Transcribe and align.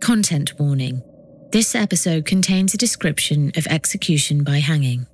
Content 0.00 0.58
warning. 0.58 1.02
This 1.52 1.74
episode 1.74 2.24
contains 2.24 2.72
a 2.72 2.78
description 2.78 3.52
of 3.56 3.66
execution 3.66 4.42
by 4.42 4.58
hanging. 4.58 5.06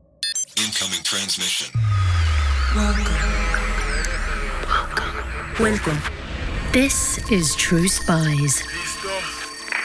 Incoming 0.57 1.03
transmission. 1.03 1.77
Welcome. 2.75 3.05
Welcome. 5.59 5.99
This 6.73 7.19
is 7.33 7.57
True 7.57 7.89
Spies, 7.89 8.63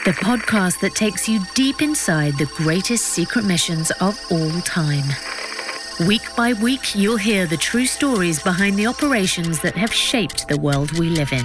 the 0.04 0.12
podcast 0.12 0.80
that 0.80 0.94
takes 0.94 1.28
you 1.28 1.40
deep 1.54 1.82
inside 1.82 2.38
the 2.38 2.50
greatest 2.56 3.06
secret 3.06 3.44
missions 3.44 3.90
of 4.00 4.16
all 4.30 4.60
time. 4.60 5.04
Week 6.06 6.22
by 6.36 6.52
week, 6.54 6.94
you'll 6.94 7.16
hear 7.16 7.46
the 7.46 7.56
true 7.56 7.86
stories 7.86 8.40
behind 8.40 8.76
the 8.76 8.86
operations 8.86 9.60
that 9.62 9.74
have 9.74 9.92
shaped 9.92 10.46
the 10.46 10.60
world 10.60 10.96
we 10.98 11.08
live 11.08 11.32
in. 11.32 11.44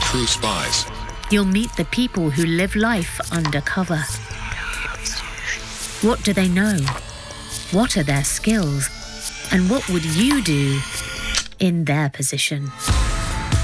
True 0.00 0.26
spies. 0.26 0.86
You'll 1.30 1.44
meet 1.44 1.70
the 1.76 1.84
people 1.84 2.30
who 2.30 2.46
live 2.46 2.74
life 2.74 3.20
undercover. 3.30 4.02
What 6.00 6.24
do 6.24 6.32
they 6.32 6.48
know? 6.48 6.78
What 7.70 7.98
are 7.98 8.02
their 8.02 8.24
skills? 8.24 8.88
And 9.52 9.68
what 9.68 9.86
would 9.90 10.06
you 10.06 10.42
do 10.42 10.80
in 11.58 11.84
their 11.84 12.08
position? 12.08 12.70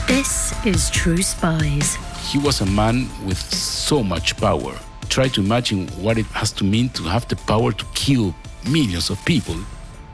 This 0.06 0.52
is 0.66 0.90
True 0.90 1.22
Spies. 1.22 1.96
He 2.30 2.38
was 2.38 2.60
a 2.60 2.66
man 2.66 3.08
with 3.24 3.38
so 3.38 4.02
much 4.02 4.36
power. 4.36 4.78
Try 5.08 5.28
to 5.28 5.40
imagine 5.40 5.88
what 6.02 6.18
it 6.18 6.26
has 6.26 6.52
to 6.52 6.64
mean 6.64 6.90
to 6.90 7.04
have 7.04 7.26
the 7.28 7.36
power 7.36 7.72
to 7.72 7.84
kill 7.94 8.34
millions 8.68 9.08
of 9.08 9.24
people. 9.24 9.56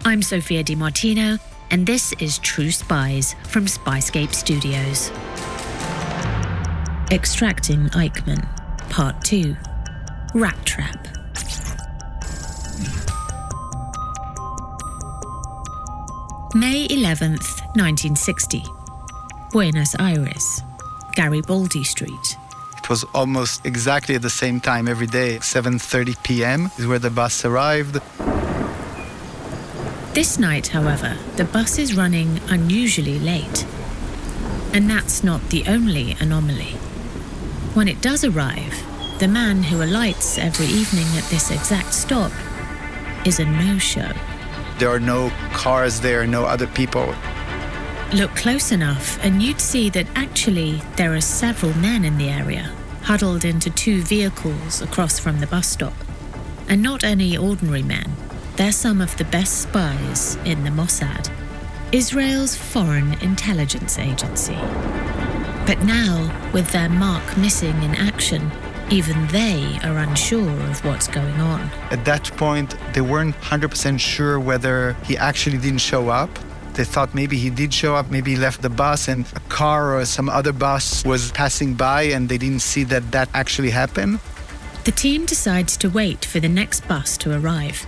I'm 0.05 0.23
Sophia 0.23 0.63
Di 0.63 0.77
Martino, 0.77 1.37
and 1.73 1.85
this 1.85 2.13
is 2.21 2.39
True 2.39 2.71
Spies 2.71 3.35
from 3.49 3.67
Spyscape 3.67 4.35
Studios. 4.35 5.11
Extracting 7.13 7.89
Eichmann, 7.89 8.41
Part 8.89 9.21
2 9.25 9.57
Rat 10.33 10.57
Trap. 10.65 11.09
May 16.55 16.87
11th, 16.87 17.63
1960. 17.75 18.63
Buenos 19.51 19.97
Aires, 19.99 20.63
Garibaldi 21.17 21.83
Street. 21.83 22.37
It 22.79 22.89
was 22.89 23.03
almost 23.13 23.67
exactly 23.67 24.15
at 24.15 24.23
the 24.23 24.31
same 24.31 24.61
time 24.61 24.87
every 24.87 25.09
day. 25.09 25.39
7:30 25.39 26.23
p.m. 26.23 26.71
is 26.79 26.87
where 26.87 27.01
the 27.01 27.11
bus 27.11 27.45
arrived. 27.45 27.99
This 30.15 30.39
night, 30.39 30.69
however, 30.69 31.17
the 31.35 31.45
bus 31.45 31.77
is 31.77 31.97
running 31.97 32.41
unusually 32.49 33.19
late. 33.19 33.67
And 34.73 34.89
that's 34.89 35.25
not 35.25 35.41
the 35.51 35.65
only 35.67 36.17
anomaly. 36.21 36.80
When 37.75 37.87
it 37.87 38.01
does 38.01 38.25
arrive, 38.25 38.75
the 39.21 39.29
man 39.29 39.63
who 39.63 39.81
alights 39.85 40.39
every 40.39 40.67
evening 40.67 41.07
at 41.17 41.23
this 41.31 41.53
exact 41.53 41.95
stop 41.95 42.33
is 43.25 43.39
a 43.39 43.45
no 43.45 43.79
show. 43.79 44.11
There 44.79 44.89
are 44.89 44.99
no 44.99 45.31
cars 45.53 46.01
there, 46.01 46.27
no 46.27 46.45
other 46.45 46.67
people. 46.67 47.15
Look 48.13 48.35
close 48.35 48.73
enough, 48.73 49.25
and 49.25 49.41
you'd 49.41 49.61
see 49.61 49.89
that 49.91 50.09
actually 50.17 50.83
there 50.97 51.15
are 51.15 51.21
several 51.21 51.73
men 51.75 52.05
in 52.05 52.19
the 52.19 52.29
area, 52.29 52.75
huddled 53.03 53.45
into 53.45 53.71
two 53.71 54.03
vehicles 54.03 54.83
across 54.83 55.21
from 55.21 55.39
the 55.39 55.47
bus 55.47 55.69
stop. 55.69 55.95
And 56.69 56.83
not 56.83 57.05
any 57.05 57.37
ordinary 57.37 57.85
men, 57.85 58.11
they're 58.57 58.73
some 58.73 59.01
of 59.01 59.17
the 59.17 59.25
best 59.27 59.63
spies 59.63 60.35
in 60.45 60.65
the 60.65 60.71
Mossad, 60.71 61.31
Israel's 61.93 62.57
foreign 62.57 63.13
intelligence 63.23 63.97
agency. 63.97 64.59
But 65.67 65.83
now, 65.85 66.51
with 66.53 66.71
their 66.73 66.89
mark 66.89 67.37
missing 67.37 67.83
in 67.83 67.95
action, 67.95 68.51
even 68.91 69.27
they 69.29 69.79
are 69.85 69.99
unsure 69.99 70.51
of 70.69 70.85
what's 70.85 71.07
going 71.07 71.41
on. 71.41 71.61
At 71.91 72.05
that 72.07 72.25
point, 72.37 72.75
they 72.93 73.01
weren't 73.01 73.37
100% 73.37 74.01
sure 74.01 74.41
whether 74.41 74.95
he 75.05 75.17
actually 75.17 75.59
didn't 75.59 75.79
show 75.79 76.09
up. 76.09 76.31
They 76.75 76.85
thought 76.85 77.15
maybe 77.15 77.37
he 77.37 77.51
did 77.51 77.73
show 77.73 77.95
up, 77.95 78.11
maybe 78.11 78.33
he 78.33 78.37
left 78.37 78.63
the 78.63 78.71
bus 78.71 79.07
and 79.07 79.27
a 79.37 79.41
car 79.49 79.97
or 79.97 80.05
some 80.05 80.29
other 80.29 80.53
bus 80.53 81.05
was 81.05 81.31
passing 81.33 81.75
by 81.75 82.03
and 82.03 82.29
they 82.29 82.39
didn't 82.39 82.61
see 82.63 82.85
that 82.85 83.11
that 83.13 83.29
actually 83.35 83.71
happened. 83.71 84.19
The 84.85 84.93
team 84.93 85.27
decides 85.27 85.77
to 85.79 85.91
wait 85.91 86.25
for 86.25 86.41
the 86.41 86.49
next 86.49 86.87
bus 86.89 87.17
to 87.19 87.37
arrive. 87.39 87.87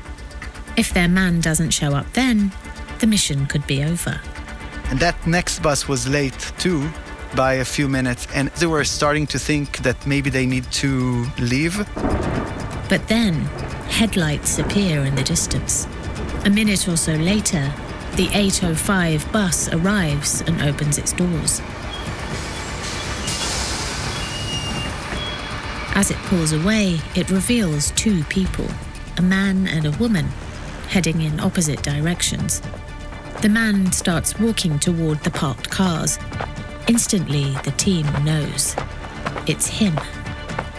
If 0.76 0.92
their 0.92 1.08
man 1.08 1.40
doesn't 1.40 1.70
show 1.70 1.94
up 1.94 2.12
then, 2.12 2.52
the 3.00 3.06
mission 3.06 3.46
could 3.46 3.66
be 3.66 3.82
over. 3.82 4.20
And 4.90 5.00
that 5.00 5.26
next 5.26 5.60
bus 5.62 5.88
was 5.88 6.06
late 6.08 6.52
too 6.58 6.88
by 7.34 7.54
a 7.54 7.64
few 7.64 7.88
minutes 7.88 8.26
and 8.34 8.48
they 8.58 8.66
were 8.66 8.84
starting 8.84 9.26
to 9.28 9.38
think 9.38 9.78
that 9.78 10.06
maybe 10.06 10.30
they 10.30 10.46
need 10.46 10.70
to 10.72 11.26
leave. 11.38 11.76
But 12.88 13.08
then, 13.08 13.34
headlights 13.88 14.58
appear 14.58 15.02
in 15.04 15.14
the 15.14 15.22
distance. 15.22 15.86
A 16.44 16.50
minute 16.50 16.88
or 16.88 16.96
so 16.96 17.12
later, 17.14 17.72
the 18.16 18.28
805 18.34 19.32
bus 19.32 19.72
arrives 19.72 20.42
and 20.42 20.60
opens 20.62 20.98
its 20.98 21.12
doors. 21.12 21.60
As 25.94 26.10
it 26.10 26.16
pulls 26.28 26.52
away, 26.52 26.98
it 27.14 27.30
reveals 27.30 27.90
two 27.92 28.24
people, 28.24 28.66
a 29.18 29.22
man 29.22 29.66
and 29.66 29.86
a 29.86 29.90
woman, 29.92 30.26
heading 30.88 31.22
in 31.22 31.38
opposite 31.40 31.82
directions. 31.82 32.60
The 33.40 33.48
man 33.48 33.92
starts 33.92 34.38
walking 34.38 34.78
toward 34.78 35.18
the 35.24 35.30
parked 35.30 35.68
cars. 35.70 36.18
Instantly, 36.88 37.52
the 37.64 37.72
team 37.72 38.06
knows. 38.24 38.74
It's 39.46 39.66
him, 39.66 39.98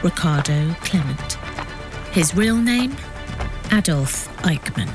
Ricardo 0.04 0.74
Clement. 0.82 1.34
His 2.12 2.36
real 2.36 2.58
name? 2.58 2.96
Adolf 3.72 4.28
Eichmann. 4.40 4.90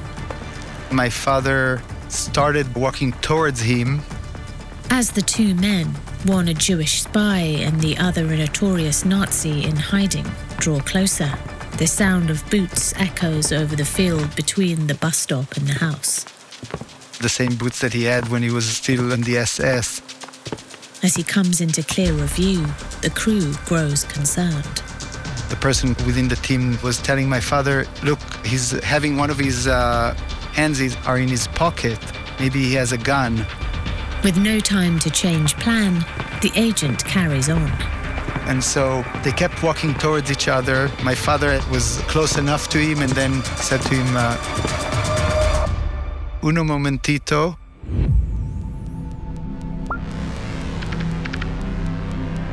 My 0.93 1.09
father 1.09 1.83
started 2.09 2.75
walking 2.75 3.13
towards 3.13 3.61
him. 3.61 4.01
As 4.91 5.11
the 5.11 5.23
two 5.23 5.55
men, 5.55 5.87
one 6.25 6.49
a 6.49 6.55
Jewish 6.55 7.03
spy 7.03 7.39
and 7.39 7.81
the 7.81 7.97
other 7.99 8.25
a 8.27 8.37
notorious 8.37 9.05
Nazi 9.05 9.65
in 9.65 9.77
hiding, 9.77 10.27
draw 10.59 10.81
closer, 10.81 11.33
the 11.79 11.87
sound 11.87 12.29
of 12.29 12.49
boots 12.51 12.93
echoes 12.97 13.53
over 13.53 13.77
the 13.77 13.85
field 13.85 14.35
between 14.37 14.87
the 14.87 14.95
bus 14.95 15.17
stop 15.17 15.57
and 15.57 15.67
the 15.67 15.75
house. 15.75 16.25
The 17.19 17.29
same 17.29 17.57
boots 17.57 17.81
that 17.81 17.93
he 17.93 18.05
had 18.05 18.29
when 18.29 18.43
he 18.43 18.51
was 18.51 18.69
still 18.69 19.13
in 19.13 19.23
the 19.23 19.39
SS. 19.39 20.03
As 21.01 21.15
he 21.15 21.23
comes 21.23 21.61
into 21.61 21.85
clearer 21.85 22.27
view, 22.27 22.67
the 23.03 23.11
crew 23.11 23.55
grows 23.67 24.03
concerned. 24.05 24.65
The 25.49 25.57
person 25.61 25.91
within 26.05 26.27
the 26.27 26.35
team 26.35 26.77
was 26.83 26.99
telling 26.99 27.29
my 27.29 27.39
father, 27.39 27.87
look, 28.03 28.19
he's 28.45 28.73
having 28.83 29.17
one 29.17 29.31
of 29.31 29.39
his 29.39 29.69
uh, 29.69 30.15
hands 30.55 30.81
is, 30.81 30.97
are 31.07 31.19
in 31.19 31.29
his 31.29 31.47
pocket. 31.49 32.01
Maybe 32.41 32.65
he 32.65 32.75
has 32.75 32.91
a 32.91 32.99
gun. 32.99 33.47
With 34.25 34.37
no 34.39 34.59
time 34.59 34.99
to 34.99 35.11
change 35.11 35.55
plan, 35.59 36.05
the 36.43 36.51
agent 36.57 37.05
carries 37.05 37.49
on. 37.49 37.71
And 38.49 38.63
so 38.63 39.05
they 39.23 39.31
kept 39.31 39.63
walking 39.63 39.95
towards 39.95 40.33
each 40.33 40.49
other. 40.49 40.91
My 41.05 41.15
father 41.15 41.61
was 41.71 41.99
close 42.09 42.37
enough 42.39 42.69
to 42.71 42.79
him 42.79 43.03
and 43.03 43.13
then 43.13 43.45
said 43.45 43.81
to 43.83 43.95
him, 43.95 44.17
uh, 44.17 44.37
Uno 46.43 46.65
momentito. 46.65 47.57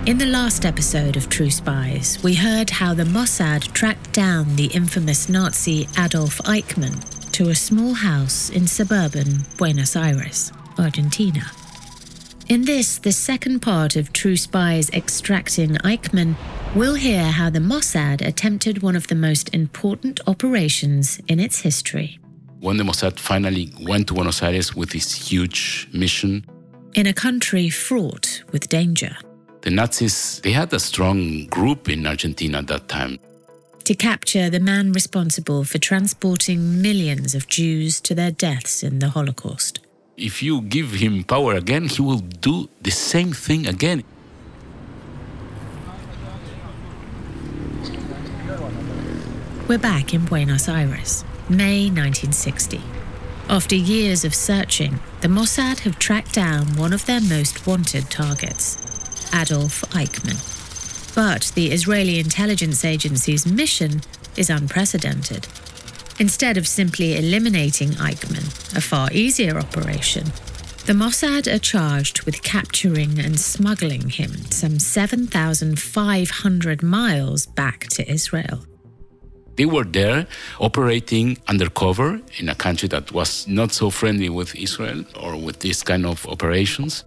In 0.06 0.20
the 0.20 0.28
last 0.28 0.66
episode 0.66 1.18
of 1.18 1.30
True 1.30 1.50
Spies, 1.50 2.22
we 2.22 2.36
heard 2.36 2.70
how 2.70 2.94
the 2.94 3.06
Mossad 3.06 3.74
tracked 3.74 4.14
down 4.14 4.56
the 4.56 4.68
infamous 4.68 5.30
Nazi 5.30 5.88
Adolf 5.98 6.38
Eichmann 6.44 7.32
to 7.32 7.50
a 7.50 7.56
small 7.56 7.96
house 7.96 8.52
in 8.52 8.68
suburban 8.68 9.40
Buenos 9.58 9.96
Aires, 9.96 10.52
Argentina. 10.78 11.42
In 12.48 12.66
this, 12.66 13.00
the 13.00 13.12
second 13.12 13.62
part 13.62 13.96
of 13.96 14.14
True 14.14 14.38
Spies 14.38 14.92
extracting 14.92 15.72
Eichmann, 15.78 16.36
we'll 16.76 16.94
hear 16.94 17.24
how 17.24 17.50
the 17.50 17.58
Mossad 17.58 18.22
attempted 18.22 18.84
one 18.84 18.96
of 18.96 19.08
the 19.08 19.16
most 19.16 19.56
important 19.56 20.20
operations 20.28 21.20
in 21.28 21.40
its 21.40 21.62
history. 21.62 22.20
When 22.60 22.78
the 22.78 22.84
Mossad 22.84 23.20
finally 23.20 23.74
went 23.82 24.10
to 24.10 24.14
Buenos 24.14 24.44
Aires 24.44 24.76
with 24.76 24.92
this 24.92 25.32
huge 25.32 25.90
mission, 25.92 26.46
In 26.94 27.08
a 27.08 27.14
country 27.14 27.70
fraught 27.70 28.44
with 28.52 28.70
danger, 28.70 29.18
The 29.66 29.72
Nazis, 29.72 30.42
they 30.42 30.52
had 30.52 30.72
a 30.74 30.80
strong 30.80 31.48
group 31.48 31.90
in 31.90 32.06
Argentina 32.06 32.60
at 32.60 32.68
that 32.68 32.88
time. 32.88 33.18
To 33.86 33.96
capture 33.96 34.48
the 34.48 34.60
man 34.60 34.92
responsible 34.92 35.64
for 35.64 35.80
transporting 35.80 36.84
millions 36.84 37.34
of 37.34 37.48
Jews 37.48 38.00
to 38.02 38.14
their 38.14 38.30
deaths 38.30 38.84
in 38.84 39.00
the 39.00 39.10
Holocaust. 39.10 39.80
If 40.18 40.44
you 40.44 40.62
give 40.62 40.92
him 40.92 41.24
power 41.24 41.56
again, 41.56 41.88
he 41.88 42.04
will 42.04 42.20
do 42.20 42.70
the 42.84 42.92
same 42.92 43.34
thing 43.34 43.66
again. 43.66 44.04
We're 49.68 49.80
back 49.80 50.14
in 50.14 50.26
Buenos 50.26 50.70
Aires, 50.70 51.26
May 51.50 51.90
1960. 51.90 52.80
After 53.50 53.76
years 53.76 54.24
of 54.24 54.36
searching, 54.36 55.00
the 55.22 55.28
Mossad 55.28 55.80
have 55.80 55.98
tracked 55.98 56.36
down 56.36 56.76
one 56.78 56.94
of 56.94 57.08
their 57.08 57.22
most 57.22 57.66
wanted 57.66 58.12
targets, 58.12 58.85
Adolf 59.36 59.82
Eichmann. 59.92 60.40
But 61.14 61.52
the 61.56 61.72
Israeli 61.72 62.20
intelligence 62.20 62.86
agency's 62.86 63.46
mission 63.46 64.02
is 64.38 64.50
unprecedented. 64.50 65.48
Instead 66.20 66.58
of 66.58 66.68
simply 66.68 67.18
eliminating 67.18 67.92
Eichmann, 67.92 68.76
a 68.76 68.82
far 68.82 69.10
easier 69.12 69.58
operation, 69.58 70.26
the 70.86 70.94
Mossad 70.94 71.54
are 71.54 71.60
charged 71.60 72.24
with 72.24 72.42
capturing 72.44 73.20
and 73.20 73.40
smuggling 73.40 74.10
him 74.10 74.32
some 74.52 74.80
7,500 74.80 76.84
miles 76.84 77.46
back 77.48 77.88
to 77.88 78.10
Israel. 78.10 78.66
They 79.56 79.66
were 79.66 79.86
there 79.86 80.28
operating 80.60 81.38
undercover 81.48 82.22
in 82.38 82.50
a 82.50 82.56
country 82.56 82.90
that 82.90 83.12
was 83.12 83.48
not 83.48 83.72
so 83.72 83.90
friendly 83.90 84.30
with 84.30 84.54
Israel 84.56 85.04
or 85.20 85.36
with 85.38 85.60
this 85.60 85.82
kind 85.82 86.06
of 86.06 86.24
operations. 86.28 87.04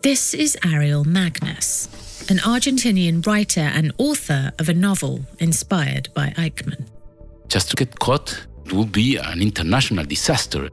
This 0.00 0.32
is 0.32 0.56
Ariel 0.64 1.02
Magnus, 1.02 1.88
an 2.30 2.38
Argentinian 2.38 3.26
writer 3.26 3.60
and 3.60 3.92
author 3.98 4.52
of 4.60 4.68
a 4.68 4.74
novel 4.74 5.24
inspired 5.40 6.08
by 6.14 6.28
Eichmann. 6.36 6.86
Just 7.48 7.70
to 7.70 7.76
get 7.76 7.98
caught 7.98 8.46
would 8.72 8.92
be 8.92 9.16
an 9.16 9.42
international 9.42 10.04
disaster. 10.04 10.68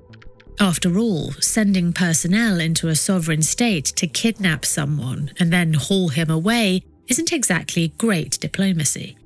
After 0.59 0.99
all, 0.99 1.31
sending 1.39 1.91
personnel 1.91 2.59
into 2.59 2.87
a 2.87 2.95
sovereign 2.95 3.41
state 3.41 3.85
to 3.97 4.05
kidnap 4.05 4.63
someone 4.63 5.31
and 5.39 5.51
then 5.51 5.73
haul 5.73 6.09
him 6.09 6.29
away 6.29 6.83
isn't 7.07 7.33
exactly 7.33 7.93
great 7.97 8.39
diplomacy. 8.39 9.17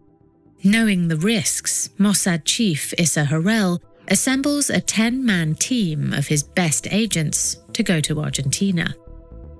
Knowing 0.63 1.09
the 1.09 1.17
risks, 1.17 1.89
Mossad 1.99 2.43
chief 2.45 2.93
Isser 2.97 3.27
Harel 3.27 3.81
assembles 4.07 4.69
a 4.69 4.79
10 4.79 5.25
man 5.25 5.55
team 5.55 6.13
of 6.13 6.27
his 6.27 6.41
best 6.41 6.87
agents 6.89 7.57
to 7.73 7.83
go 7.83 7.99
to 7.99 8.21
Argentina. 8.21 8.95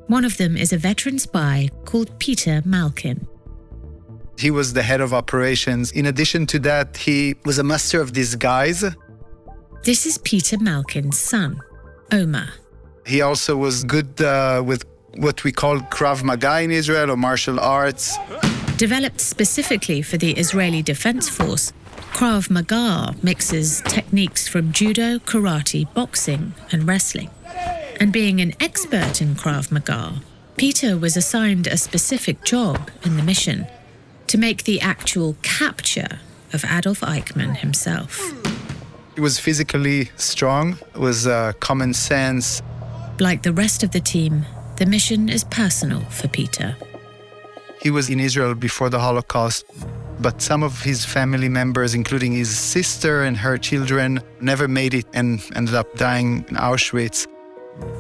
One 0.10 0.26
of 0.26 0.38
them 0.38 0.58
is 0.58 0.74
a 0.74 0.78
veteran 0.78 1.20
spy 1.20 1.70
called 1.86 2.18
Peter 2.18 2.64
Malkin. 2.66 3.28
He 4.40 4.50
was 4.50 4.74
the 4.74 4.82
head 4.82 5.02
of 5.02 5.14
operations. 5.14 5.92
In 5.92 6.08
addition 6.08 6.48
to 6.48 6.58
that, 6.60 6.98
he 6.98 7.36
was 7.46 7.60
a 7.60 7.64
master 7.64 8.02
of 8.02 8.12
disguise. 8.12 8.84
This 9.84 10.08
is 10.08 10.18
Peter 10.18 10.58
Malkin's 10.58 11.20
son, 11.20 11.62
Omer. 12.12 12.50
He 13.06 13.22
also 13.22 13.56
was 13.56 13.84
good 13.84 14.20
uh, 14.20 14.64
with 14.66 14.84
what 15.18 15.44
we 15.44 15.52
call 15.52 15.78
Krav 15.78 16.24
Maga 16.24 16.62
in 16.62 16.72
Israel 16.72 17.12
or 17.12 17.18
martial 17.18 17.60
arts. 17.60 18.18
Developed 18.78 19.22
specifically 19.22 20.02
for 20.02 20.18
the 20.18 20.32
Israeli 20.32 20.82
Defense 20.82 21.30
Force, 21.30 21.72
Krav 22.14 22.50
Maga 22.50 23.14
mixes 23.22 23.82
techniques 23.82 24.48
from 24.48 24.72
judo, 24.72 25.20
karate, 25.20 25.86
boxing, 25.94 26.56
and 26.72 26.88
wrestling. 26.88 27.30
And 28.00 28.14
being 28.14 28.40
an 28.40 28.54
expert 28.62 29.22
in 29.22 29.36
Krav 29.36 29.72
Maga, 29.72 30.22
Peter 30.56 30.98
was 30.98 31.18
assigned 31.18 31.68
a 31.68 31.76
specific 31.76 32.46
job 32.46 32.90
in 33.04 33.18
the 33.18 33.24
mission 33.24 33.68
to 34.28 34.38
make 34.38 34.64
the 34.64 34.80
actual 34.80 35.36
capture 35.42 36.20
of 36.54 36.64
Adolf 36.64 37.02
Eichmann 37.02 37.58
himself. 37.58 38.34
He 39.16 39.22
was 39.22 39.38
physically 39.38 40.12
strong, 40.16 40.78
was 40.96 41.28
uh, 41.28 41.52
common 41.60 41.94
sense. 41.94 42.62
Like 43.20 43.44
the 43.44 43.52
rest 43.52 43.84
of 43.84 43.92
the 43.92 44.00
team, 44.00 44.46
the 44.78 44.86
mission 44.86 45.28
is 45.28 45.44
personal 45.44 46.02
for 46.10 46.30
Peter. 46.30 46.78
He 47.82 47.92
was 47.92 48.10
in 48.10 48.20
Israel 48.22 48.56
before 48.56 48.90
the 48.90 49.00
Holocaust, 49.00 49.66
but 50.22 50.42
some 50.42 50.64
of 50.64 50.82
his 50.82 51.04
family 51.04 51.50
members, 51.50 51.94
including 51.96 52.32
his 52.32 52.58
sister 52.58 53.24
and 53.24 53.36
her 53.36 53.58
children, 53.58 54.22
never 54.40 54.70
made 54.70 54.94
it 54.94 55.06
and 55.14 55.42
ended 55.54 55.76
up 55.76 55.94
dying 55.96 56.46
in 56.50 56.56
Auschwitz. 56.56 57.28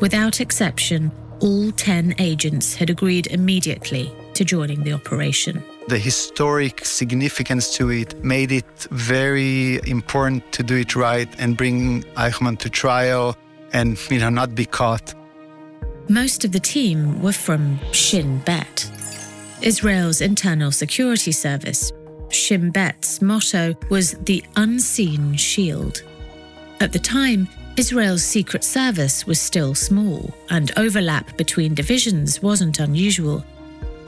Without 0.01 0.39
exception, 0.39 1.11
all 1.39 1.71
10 1.71 2.15
agents 2.19 2.75
had 2.75 2.89
agreed 2.89 3.27
immediately 3.27 4.11
to 4.33 4.45
joining 4.45 4.83
the 4.83 4.93
operation. 4.93 5.63
The 5.87 5.97
historic 5.97 6.85
significance 6.85 7.75
to 7.77 7.89
it 7.89 8.23
made 8.23 8.51
it 8.51 8.87
very 8.91 9.79
important 9.89 10.51
to 10.53 10.63
do 10.63 10.77
it 10.77 10.95
right 10.95 11.27
and 11.39 11.57
bring 11.57 12.03
Eichmann 12.15 12.57
to 12.59 12.69
trial 12.69 13.35
and 13.73 13.97
you 14.09 14.19
know 14.19 14.29
not 14.29 14.55
be 14.55 14.65
caught. 14.65 15.13
Most 16.07 16.45
of 16.45 16.51
the 16.51 16.59
team 16.59 17.21
were 17.21 17.33
from 17.33 17.79
Shin 17.91 18.39
Bet, 18.39 18.89
Israel's 19.61 20.21
internal 20.21 20.71
security 20.71 21.31
service. 21.31 21.91
Shin 22.29 22.71
Bet's 22.71 23.21
motto 23.21 23.75
was 23.89 24.13
the 24.13 24.43
unseen 24.55 25.35
shield. 25.35 26.03
At 26.79 26.93
the 26.93 26.99
time, 26.99 27.47
Israel's 27.79 28.25
secret 28.25 28.65
service 28.65 29.25
was 29.25 29.39
still 29.39 29.73
small, 29.73 30.35
and 30.49 30.69
overlap 30.75 31.37
between 31.37 31.73
divisions 31.73 32.41
wasn't 32.41 32.81
unusual. 32.81 33.45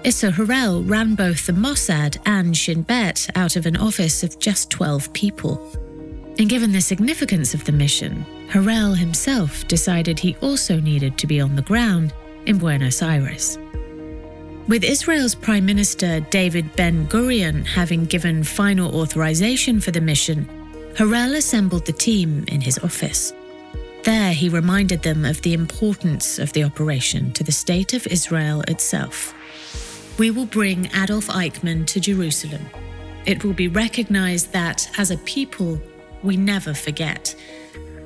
Isser 0.04 0.34
Harel 0.34 0.84
ran 0.84 1.16
both 1.16 1.46
the 1.46 1.54
Mossad 1.54 2.18
and 2.26 2.58
Shin 2.58 2.82
Bet 2.82 3.30
out 3.34 3.56
of 3.56 3.66
an 3.66 3.78
office 3.78 4.24
of 4.24 4.38
just 4.40 4.70
12 4.72 5.14
people. 5.14 5.72
And 6.38 6.50
given 6.50 6.74
the 6.74 6.82
significance 6.82 7.54
of 7.54 7.64
the 7.64 7.72
mission, 7.72 8.26
Harel 8.50 8.94
himself 8.94 9.66
decided 9.70 10.20
he 10.20 10.36
also 10.42 10.82
needed 10.82 11.18
to 11.20 11.26
be 11.26 11.40
on 11.40 11.56
the 11.56 11.62
ground 11.62 12.14
in 12.46 12.58
Buenos 12.58 13.02
Aires. 13.02 13.58
With 14.68 14.84
Israel's 14.84 15.34
Prime 15.34 15.66
Minister 15.66 16.20
David 16.20 16.76
Ben 16.76 17.08
Gurion 17.08 17.66
having 17.66 18.04
given 18.04 18.44
final 18.44 19.00
authorization 19.00 19.80
for 19.80 19.92
the 19.92 20.02
mission, 20.02 20.46
Harel 20.98 21.36
assembled 21.36 21.86
the 21.86 21.94
team 21.94 22.44
in 22.50 22.60
his 22.60 22.78
office. 22.80 23.32
There, 24.04 24.34
he 24.34 24.50
reminded 24.50 25.04
them 25.04 25.26
of 25.26 25.42
the 25.42 25.54
importance 25.54 26.40
of 26.40 26.54
the 26.54 26.64
operation 26.64 27.32
to 27.34 27.44
the 27.44 27.52
state 27.52 27.94
of 27.94 28.08
Israel 28.08 28.62
itself. 28.68 29.34
We 30.18 30.32
will 30.32 30.46
bring 30.46 30.90
Adolf 30.96 31.28
Eichmann 31.28 31.86
to 31.88 32.00
Jerusalem. 32.00 32.66
It 33.26 33.44
will 33.44 33.54
be 33.54 33.68
recognized 33.68 34.52
that, 34.54 34.90
as 34.98 35.12
a 35.12 35.18
people, 35.20 35.80
we 36.24 36.36
never 36.38 36.74
forget. 36.74 37.36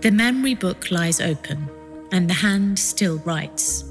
The 0.01 0.11
memory 0.11 0.55
book 0.55 0.91
lies 0.91 1.21
open, 1.21 1.69
and 2.11 2.29
the 2.29 2.33
hand 2.33 2.77
still 2.77 3.17
writes. 3.19 3.85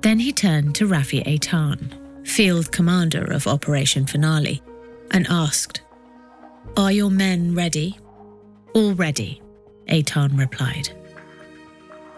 Then 0.00 0.18
he 0.18 0.32
turned 0.32 0.74
to 0.76 0.88
Rafi 0.88 1.24
Eitan, 1.24 2.26
field 2.26 2.70
commander 2.70 3.24
of 3.32 3.46
Operation 3.46 4.06
Finale, 4.06 4.62
and 5.10 5.26
asked, 5.28 5.82
Are 6.76 6.92
your 6.92 7.10
men 7.10 7.54
ready? 7.54 7.98
All 8.74 8.94
ready, 8.94 9.40
Eitan 9.88 10.38
replied. 10.38 10.90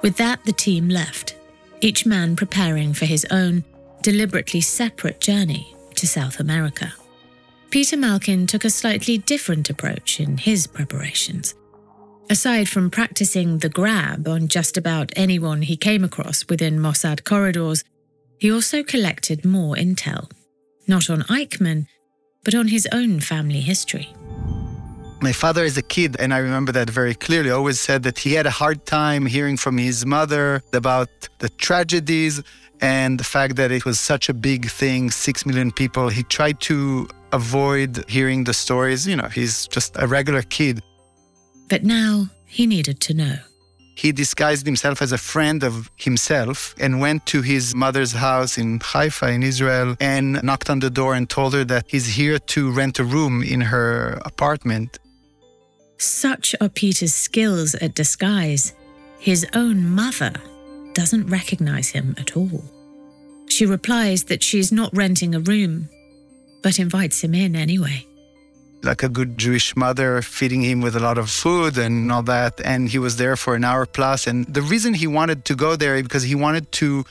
With 0.02 0.16
that, 0.16 0.44
the 0.44 0.52
team 0.52 0.88
left, 0.88 1.36
each 1.80 2.06
man 2.06 2.36
preparing 2.36 2.94
for 2.94 3.06
his 3.06 3.26
own, 3.30 3.64
deliberately 4.02 4.60
separate 4.60 5.20
journey 5.20 5.74
to 5.96 6.06
South 6.06 6.38
America. 6.40 6.92
Peter 7.70 7.96
Malkin 7.96 8.46
took 8.46 8.64
a 8.64 8.70
slightly 8.70 9.18
different 9.18 9.68
approach 9.68 10.20
in 10.20 10.38
his 10.38 10.66
preparations. 10.66 11.54
Aside 12.28 12.68
from 12.68 12.90
practicing 12.90 13.58
the 13.58 13.68
grab 13.68 14.26
on 14.26 14.48
just 14.48 14.76
about 14.76 15.12
anyone 15.16 15.62
he 15.62 15.76
came 15.76 16.04
across 16.04 16.46
within 16.48 16.78
Mossad 16.78 17.24
corridors, 17.24 17.84
he 18.38 18.52
also 18.52 18.82
collected 18.82 19.44
more 19.44 19.76
intel, 19.76 20.30
not 20.86 21.08
on 21.08 21.22
Eichmann, 21.22 21.86
but 22.44 22.54
on 22.54 22.68
his 22.68 22.86
own 22.92 23.20
family 23.20 23.60
history. 23.60 24.14
My 25.20 25.32
father, 25.32 25.64
as 25.64 25.76
a 25.78 25.82
kid, 25.82 26.16
and 26.20 26.32
I 26.34 26.38
remember 26.38 26.72
that 26.72 26.90
very 26.90 27.14
clearly, 27.14 27.50
always 27.50 27.80
said 27.80 28.02
that 28.02 28.18
he 28.18 28.34
had 28.34 28.46
a 28.46 28.50
hard 28.50 28.84
time 28.84 29.24
hearing 29.24 29.56
from 29.56 29.78
his 29.78 30.04
mother 30.04 30.62
about 30.74 31.08
the 31.38 31.48
tragedies 31.48 32.42
and 32.82 33.18
the 33.18 33.24
fact 33.24 33.56
that 33.56 33.72
it 33.72 33.86
was 33.86 33.98
such 33.98 34.28
a 34.28 34.34
big 34.34 34.68
thing 34.68 35.10
six 35.10 35.46
million 35.46 35.72
people. 35.72 36.10
He 36.10 36.22
tried 36.22 36.60
to 36.62 37.08
avoid 37.32 38.04
hearing 38.08 38.44
the 38.44 38.52
stories. 38.52 39.06
You 39.06 39.16
know, 39.16 39.28
he's 39.28 39.66
just 39.68 39.96
a 39.98 40.06
regular 40.06 40.42
kid. 40.42 40.82
But 41.68 41.82
now 41.82 42.28
he 42.44 42.66
needed 42.66 43.00
to 43.00 43.14
know. 43.14 43.36
He 43.96 44.12
disguised 44.12 44.66
himself 44.66 45.00
as 45.00 45.12
a 45.12 45.18
friend 45.18 45.64
of 45.64 45.90
himself 45.96 46.74
and 46.78 47.00
went 47.00 47.24
to 47.26 47.40
his 47.40 47.74
mother's 47.74 48.12
house 48.12 48.58
in 48.58 48.78
Haifa 48.80 49.28
in 49.28 49.42
Israel 49.42 49.96
and 49.98 50.42
knocked 50.42 50.68
on 50.68 50.80
the 50.80 50.90
door 50.90 51.14
and 51.14 51.28
told 51.30 51.54
her 51.54 51.64
that 51.64 51.86
he's 51.88 52.06
here 52.06 52.38
to 52.38 52.70
rent 52.70 52.98
a 52.98 53.04
room 53.04 53.42
in 53.42 53.62
her 53.62 54.20
apartment. 54.26 54.98
Such 55.98 56.54
are 56.60 56.68
Peter's 56.68 57.14
skills 57.14 57.74
at 57.76 57.94
disguise. 57.94 58.74
His 59.18 59.46
own 59.54 59.88
mother 59.88 60.34
doesn't 60.92 61.28
recognize 61.28 61.90
him 61.90 62.14
at 62.18 62.36
all. 62.36 62.64
She 63.48 63.64
replies 63.64 64.24
that 64.24 64.42
she 64.42 64.58
is 64.58 64.72
not 64.72 64.94
renting 64.94 65.34
a 65.34 65.40
room, 65.40 65.88
but 66.62 66.78
invites 66.78 67.22
him 67.22 67.34
in 67.34 67.56
anyway. 67.56 68.06
Like 68.82 69.02
a 69.02 69.08
good 69.08 69.38
Jewish 69.38 69.74
mother, 69.74 70.20
feeding 70.20 70.62
him 70.62 70.80
with 70.80 70.94
a 70.96 71.00
lot 71.00 71.18
of 71.18 71.30
food 71.30 71.78
and 71.78 72.12
all 72.12 72.22
that. 72.24 72.60
And 72.60 72.88
he 72.88 72.98
was 72.98 73.16
there 73.16 73.36
for 73.36 73.54
an 73.54 73.64
hour 73.64 73.86
plus. 73.86 74.26
And 74.26 74.46
the 74.46 74.62
reason 74.62 74.94
he 74.94 75.06
wanted 75.06 75.44
to 75.46 75.54
go 75.54 75.76
there 75.76 75.96
is 75.96 76.02
because 76.02 76.24
he 76.24 76.34
wanted 76.34 76.70
to, 76.72 77.04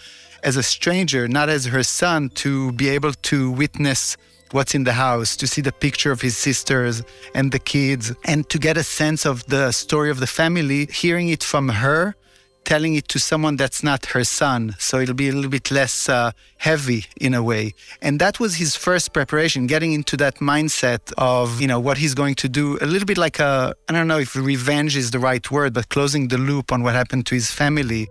as 0.44 0.56
a 0.58 0.64
stranger, 0.64 1.28
not 1.28 1.50
as 1.50 1.66
her 1.66 1.84
son, 1.84 2.30
to 2.36 2.72
be 2.74 2.90
able 2.90 3.14
to 3.14 3.50
witness 3.50 4.16
what's 4.56 4.74
in 4.74 4.86
the 4.86 4.98
house, 5.08 5.36
to 5.42 5.46
see 5.54 5.62
the 5.62 5.76
picture 5.86 6.12
of 6.12 6.22
his 6.22 6.36
sisters 6.48 7.04
and 7.38 7.52
the 7.52 7.60
kids, 7.60 8.06
and 8.32 8.50
to 8.50 8.58
get 8.58 8.76
a 8.78 8.84
sense 9.02 9.26
of 9.26 9.46
the 9.48 9.72
story 9.72 10.10
of 10.10 10.20
the 10.20 10.32
family, 10.42 10.82
hearing 11.02 11.28
it 11.36 11.44
from 11.44 11.66
her, 11.84 12.16
telling 12.64 12.96
it 12.96 13.08
to 13.10 13.20
someone 13.20 13.56
that's 13.58 13.84
not 13.84 14.08
her 14.08 14.24
son. 14.24 14.76
So 14.80 15.00
it'll 15.00 15.14
be 15.26 15.30
a 15.30 15.36
little 15.38 15.52
bit 15.52 15.70
less 15.70 16.10
uh, 16.10 16.32
heavy 16.58 17.06
in 17.28 17.34
a 17.36 17.44
way. 17.44 17.76
And 18.02 18.20
that 18.20 18.40
was 18.40 18.56
his 18.56 18.76
first 18.76 19.14
preparation, 19.14 19.68
getting 19.68 19.94
into 19.94 20.18
that 20.18 20.36
mindset 20.38 21.14
of, 21.18 21.62
you 21.62 21.68
know, 21.68 21.80
what 21.80 21.98
he's 22.00 22.16
going 22.16 22.36
to 22.36 22.50
do. 22.50 22.78
A 22.82 22.88
little 22.88 23.06
bit 23.06 23.20
like 23.20 23.40
a, 23.40 23.76
I 23.88 23.94
don't 23.94 24.08
know 24.08 24.20
if 24.20 24.36
revenge 24.36 24.98
is 24.98 25.12
the 25.12 25.20
right 25.20 25.46
word, 25.52 25.74
but 25.74 25.90
closing 25.90 26.30
the 26.30 26.40
loop 26.40 26.72
on 26.72 26.82
what 26.82 26.96
happened 26.96 27.28
to 27.28 27.36
his 27.36 27.52
family. 27.52 28.10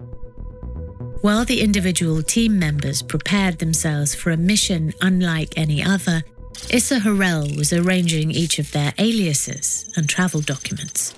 While 1.23 1.45
the 1.47 1.61
individual 1.63 2.23
team 2.23 2.59
members 2.59 3.03
prepared 3.03 3.59
themselves 3.59 4.15
for 4.15 4.31
a 4.31 4.37
mission 4.37 4.93
unlike 5.01 5.55
any 5.57 5.83
other, 5.83 6.23
Isser 6.71 7.01
Harel 7.01 7.57
was 7.57 7.73
arranging 7.73 8.31
each 8.31 8.59
of 8.59 8.73
their 8.73 8.93
aliases 8.99 9.91
and 9.97 10.09
travel 10.09 10.41
documents. 10.41 11.15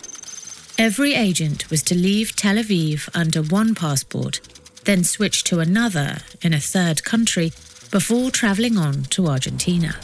Every 0.78 1.14
agent 1.14 1.71
was 1.71 1.83
to 1.85 1.95
leave 1.95 2.37
Tel 2.37 2.57
Aviv 2.57 3.09
under 3.14 3.43
one 3.43 3.75
passport, 3.75 4.40
then 4.85 5.05
switch 5.05 5.45
to 5.45 5.61
another 5.61 6.19
in 6.43 6.52
a 6.52 6.61
third 6.61 7.05
country 7.05 7.52
before 7.90 8.31
travelling 8.31 8.76
on 8.76 9.05
to 9.05 9.26
Argentina. 9.26 9.97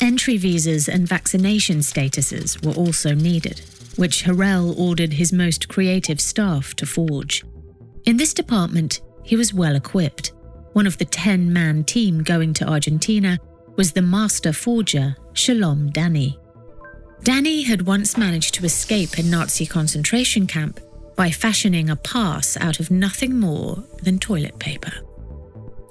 Entry 0.00 0.36
visas 0.36 0.88
and 0.88 1.08
vaccination 1.08 1.78
statuses 1.78 2.64
were 2.64 2.74
also 2.74 3.14
needed, 3.14 3.62
which 3.96 4.22
Harel 4.22 4.74
ordered 4.78 5.14
his 5.14 5.32
most 5.32 5.68
creative 5.68 6.20
staff 6.20 6.74
to 6.74 6.86
forge. 6.86 7.44
In 8.04 8.16
this 8.16 8.34
department, 8.34 9.00
he 9.24 9.36
was 9.36 9.54
well 9.54 9.74
equipped. 9.74 10.32
One 10.72 10.86
of 10.86 10.98
the 10.98 11.04
10 11.04 11.52
man 11.52 11.84
team 11.84 12.22
going 12.22 12.52
to 12.54 12.68
Argentina 12.68 13.38
was 13.76 13.92
the 13.92 14.02
master 14.02 14.52
forger, 14.52 15.16
Shalom 15.32 15.90
Dani. 15.90 16.38
Danny 17.22 17.62
had 17.62 17.86
once 17.86 18.16
managed 18.16 18.54
to 18.54 18.64
escape 18.64 19.16
a 19.16 19.22
Nazi 19.22 19.66
concentration 19.66 20.46
camp 20.46 20.80
by 21.16 21.30
fashioning 21.30 21.90
a 21.90 21.96
pass 21.96 22.56
out 22.58 22.80
of 22.80 22.90
nothing 22.90 23.38
more 23.38 23.82
than 24.02 24.18
toilet 24.18 24.58
paper. 24.58 24.92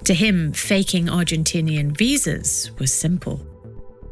To 0.05 0.13
him, 0.13 0.51
faking 0.51 1.07
Argentinian 1.07 1.97
visas 1.97 2.71
was 2.77 2.93
simple. 2.93 3.45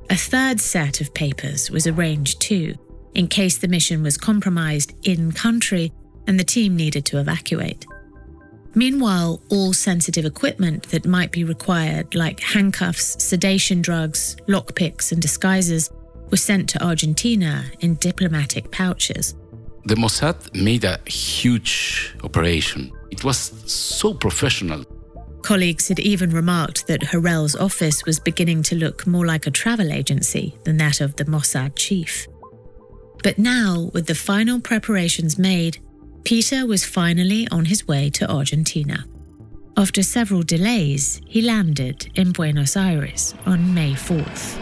A 0.09 0.15
third 0.15 0.59
set 0.59 1.01
of 1.01 1.13
papers 1.13 1.69
was 1.69 1.85
arranged 1.85 2.41
too, 2.41 2.75
in 3.13 3.27
case 3.27 3.57
the 3.57 3.67
mission 3.67 4.01
was 4.01 4.17
compromised 4.17 4.93
in 5.05 5.31
country 5.31 5.91
and 6.27 6.39
the 6.39 6.43
team 6.43 6.75
needed 6.75 7.05
to 7.05 7.19
evacuate. 7.19 7.85
Meanwhile, 8.73 9.41
all 9.49 9.73
sensitive 9.73 10.25
equipment 10.25 10.89
that 10.89 11.05
might 11.05 11.31
be 11.31 11.43
required, 11.43 12.15
like 12.15 12.39
handcuffs, 12.39 13.21
sedation 13.21 13.81
drugs, 13.81 14.37
lockpicks, 14.47 15.11
and 15.11 15.21
disguises, 15.21 15.89
was 16.29 16.41
sent 16.41 16.69
to 16.69 16.83
Argentina 16.83 17.65
in 17.81 17.95
diplomatic 17.95 18.71
pouches. 18.71 19.35
The 19.85 19.95
Mossad 19.95 20.55
made 20.55 20.85
a 20.85 20.99
huge 21.05 22.15
operation. 22.23 22.91
It 23.09 23.23
was 23.23 23.37
so 23.65 24.13
professional. 24.13 24.85
Colleagues 25.41 25.87
had 25.87 25.99
even 25.99 26.29
remarked 26.29 26.87
that 26.87 27.01
Harel's 27.01 27.55
office 27.55 28.05
was 28.05 28.19
beginning 28.19 28.63
to 28.63 28.75
look 28.75 29.05
more 29.07 29.25
like 29.25 29.47
a 29.47 29.51
travel 29.51 29.91
agency 29.91 30.55
than 30.63 30.77
that 30.77 31.01
of 31.01 31.15
the 31.15 31.25
Mossad 31.25 31.75
chief. 31.75 32.27
But 33.23 33.37
now, 33.37 33.89
with 33.93 34.05
the 34.05 34.15
final 34.15 34.59
preparations 34.59 35.37
made, 35.37 35.79
Peter 36.23 36.65
was 36.65 36.85
finally 36.85 37.47
on 37.49 37.65
his 37.65 37.87
way 37.87 38.09
to 38.11 38.29
Argentina. 38.31 39.05
After 39.75 40.03
several 40.03 40.43
delays, 40.43 41.19
he 41.25 41.41
landed 41.41 42.11
in 42.15 42.31
Buenos 42.31 42.77
Aires 42.77 43.33
on 43.45 43.73
May 43.73 43.93
4th. 43.93 44.59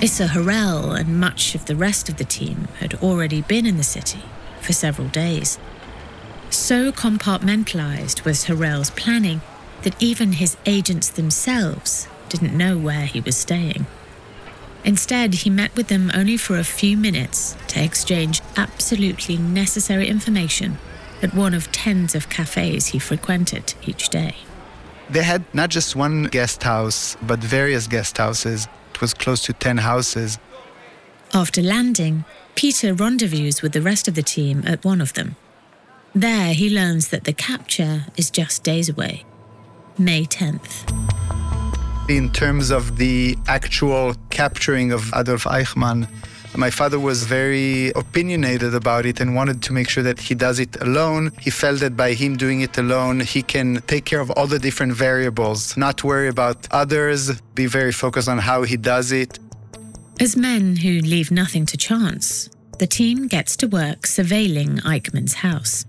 Isser 0.00 0.28
Harel 0.28 0.92
and 0.92 1.20
much 1.20 1.54
of 1.54 1.66
the 1.66 1.76
rest 1.76 2.08
of 2.08 2.16
the 2.16 2.24
team 2.24 2.68
had 2.78 2.94
already 3.02 3.42
been 3.42 3.66
in 3.66 3.76
the 3.76 3.82
city 3.82 4.22
for 4.60 4.72
several 4.72 5.08
days. 5.08 5.58
So 6.48 6.92
compartmentalized 6.92 8.24
was 8.24 8.44
Harel's 8.44 8.90
planning 8.90 9.40
that 9.82 10.00
even 10.02 10.34
his 10.34 10.56
agents 10.64 11.10
themselves 11.10 12.06
didn't 12.28 12.56
know 12.56 12.78
where 12.78 13.06
he 13.06 13.20
was 13.20 13.36
staying. 13.36 13.86
Instead, 14.84 15.34
he 15.34 15.50
met 15.50 15.74
with 15.76 15.88
them 15.88 16.10
only 16.14 16.36
for 16.36 16.58
a 16.58 16.64
few 16.64 16.96
minutes 16.96 17.56
to 17.68 17.82
exchange 17.82 18.40
absolutely 18.56 19.36
necessary 19.36 20.08
information 20.08 20.78
at 21.22 21.34
one 21.34 21.54
of 21.54 21.70
tens 21.70 22.14
of 22.14 22.28
cafes 22.28 22.86
he 22.86 22.98
frequented 22.98 23.74
each 23.86 24.08
day. 24.08 24.34
They 25.10 25.22
had 25.22 25.44
not 25.54 25.70
just 25.70 25.96
one 25.96 26.24
guest 26.24 26.62
house, 26.62 27.16
but 27.22 27.40
various 27.40 27.86
guest 27.86 28.16
houses 28.18 28.68
It 28.94 29.00
was 29.00 29.14
close 29.14 29.42
to 29.44 29.52
10 29.52 29.78
houses. 29.78 30.38
After 31.32 31.62
landing, 31.62 32.24
Peter 32.54 32.92
rendezvous 32.92 33.52
with 33.62 33.72
the 33.72 33.80
rest 33.80 34.08
of 34.08 34.14
the 34.14 34.22
team 34.22 34.62
at 34.66 34.84
one 34.84 35.00
of 35.00 35.14
them. 35.14 35.36
There, 36.14 36.52
he 36.52 36.68
learns 36.68 37.08
that 37.08 37.24
the 37.24 37.32
capture 37.32 38.06
is 38.16 38.30
just 38.30 38.62
days 38.62 38.88
away, 38.88 39.24
May 39.96 40.24
10th. 40.24 41.49
In 42.10 42.28
terms 42.32 42.72
of 42.72 42.96
the 42.96 43.38
actual 43.46 44.16
capturing 44.30 44.90
of 44.90 45.12
Adolf 45.14 45.44
Eichmann, 45.44 46.08
my 46.56 46.68
father 46.68 46.98
was 46.98 47.22
very 47.22 47.90
opinionated 47.90 48.74
about 48.74 49.06
it 49.06 49.20
and 49.20 49.36
wanted 49.36 49.62
to 49.62 49.72
make 49.72 49.88
sure 49.88 50.02
that 50.02 50.18
he 50.18 50.34
does 50.34 50.58
it 50.58 50.74
alone. 50.82 51.30
He 51.40 51.50
felt 51.50 51.78
that 51.78 51.96
by 51.96 52.14
him 52.14 52.36
doing 52.36 52.62
it 52.62 52.76
alone, 52.76 53.20
he 53.20 53.42
can 53.44 53.80
take 53.86 54.06
care 54.06 54.18
of 54.18 54.28
all 54.32 54.48
the 54.48 54.58
different 54.58 54.92
variables, 54.92 55.76
not 55.76 56.02
worry 56.02 56.26
about 56.26 56.66
others, 56.72 57.40
be 57.54 57.66
very 57.66 57.92
focused 57.92 58.28
on 58.28 58.38
how 58.38 58.64
he 58.64 58.76
does 58.76 59.12
it. 59.12 59.38
As 60.18 60.36
men 60.36 60.74
who 60.74 60.98
leave 61.02 61.30
nothing 61.30 61.64
to 61.66 61.76
chance, 61.76 62.50
the 62.80 62.88
team 62.88 63.28
gets 63.28 63.56
to 63.58 63.68
work 63.68 64.00
surveilling 64.02 64.80
Eichmann's 64.80 65.34
house, 65.34 65.86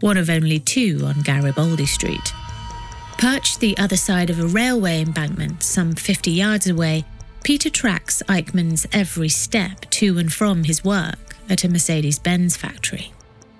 one 0.00 0.18
of 0.18 0.28
only 0.28 0.58
two 0.58 1.00
on 1.06 1.22
Garibaldi 1.22 1.86
Street. 1.86 2.34
Perched 3.18 3.60
the 3.60 3.76
other 3.78 3.96
side 3.96 4.30
of 4.30 4.38
a 4.38 4.46
railway 4.46 5.00
embankment 5.00 5.62
some 5.62 5.94
50 5.94 6.30
yards 6.30 6.66
away, 6.66 7.04
Peter 7.42 7.70
tracks 7.70 8.22
Eichmann's 8.28 8.86
every 8.92 9.28
step 9.28 9.88
to 9.90 10.18
and 10.18 10.32
from 10.32 10.64
his 10.64 10.84
work 10.84 11.36
at 11.48 11.64
a 11.64 11.68
Mercedes 11.68 12.18
Benz 12.18 12.56
factory. 12.56 13.12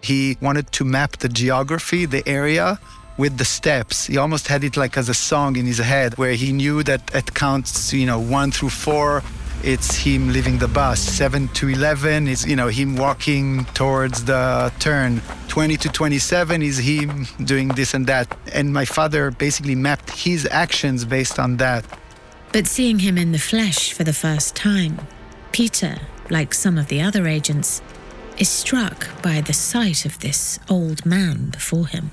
He 0.03 0.37
wanted 0.41 0.71
to 0.73 0.85
map 0.85 1.19
the 1.19 1.29
geography, 1.29 2.05
the 2.05 2.27
area, 2.29 2.79
with 3.17 3.39
the 3.39 3.45
steps. 3.45 4.07
He 4.07 4.17
almost 4.17 4.49
had 4.49 4.65
it 4.65 4.77
like 4.77 4.97
as 4.99 5.09
a 5.09 5.15
song 5.15 5.57
in 5.57 5.67
his 5.67 5.79
head, 5.79 6.19
where 6.19 6.35
he 6.35 6.53
knew 6.53 6.83
that 6.83 7.15
at 7.15 7.33
counts, 7.35 7.93
you 7.93 8.07
know, 8.07 8.19
one 8.19 8.51
through 8.51 8.71
four, 8.71 9.23
it's 9.65 9.97
him 9.97 10.29
leaving 10.29 10.59
the 10.59 10.69
bus. 10.69 11.01
Seven 11.01 11.49
to 11.49 11.69
11 11.69 12.29
is, 12.29 12.47
you 12.47 12.55
know, 12.55 12.69
him 12.69 12.97
walking 12.97 13.65
towards 13.73 14.25
the 14.25 14.71
turn. 14.79 15.23
20 15.49 15.77
to 15.79 15.89
27 15.89 16.63
is 16.63 16.79
him 16.79 17.27
doing 17.45 17.69
this 17.69 17.95
and 17.95 18.07
that. 18.07 18.37
And 18.53 18.73
my 18.73 18.85
father 18.85 19.31
basically 19.31 19.75
mapped 19.75 20.11
his 20.11 20.47
actions 20.51 21.05
based 21.05 21.39
on 21.39 21.57
that. 21.57 21.85
But 22.53 22.67
seeing 22.67 22.99
him 22.99 23.17
in 23.17 23.33
the 23.33 23.39
flesh 23.39 23.93
for 23.95 24.05
the 24.05 24.13
first 24.13 24.55
time, 24.55 25.01
Peter, 25.53 25.97
like 26.29 26.53
some 26.53 26.77
of 26.77 26.89
the 26.89 27.01
other 27.01 27.27
agents, 27.27 27.81
is 28.37 28.49
struck 28.49 29.09
by 29.23 29.41
the 29.41 29.55
sight 29.55 30.05
of 30.05 30.19
this 30.19 30.59
old 30.69 31.07
man 31.07 31.51
before 31.51 31.87
him. 31.87 32.11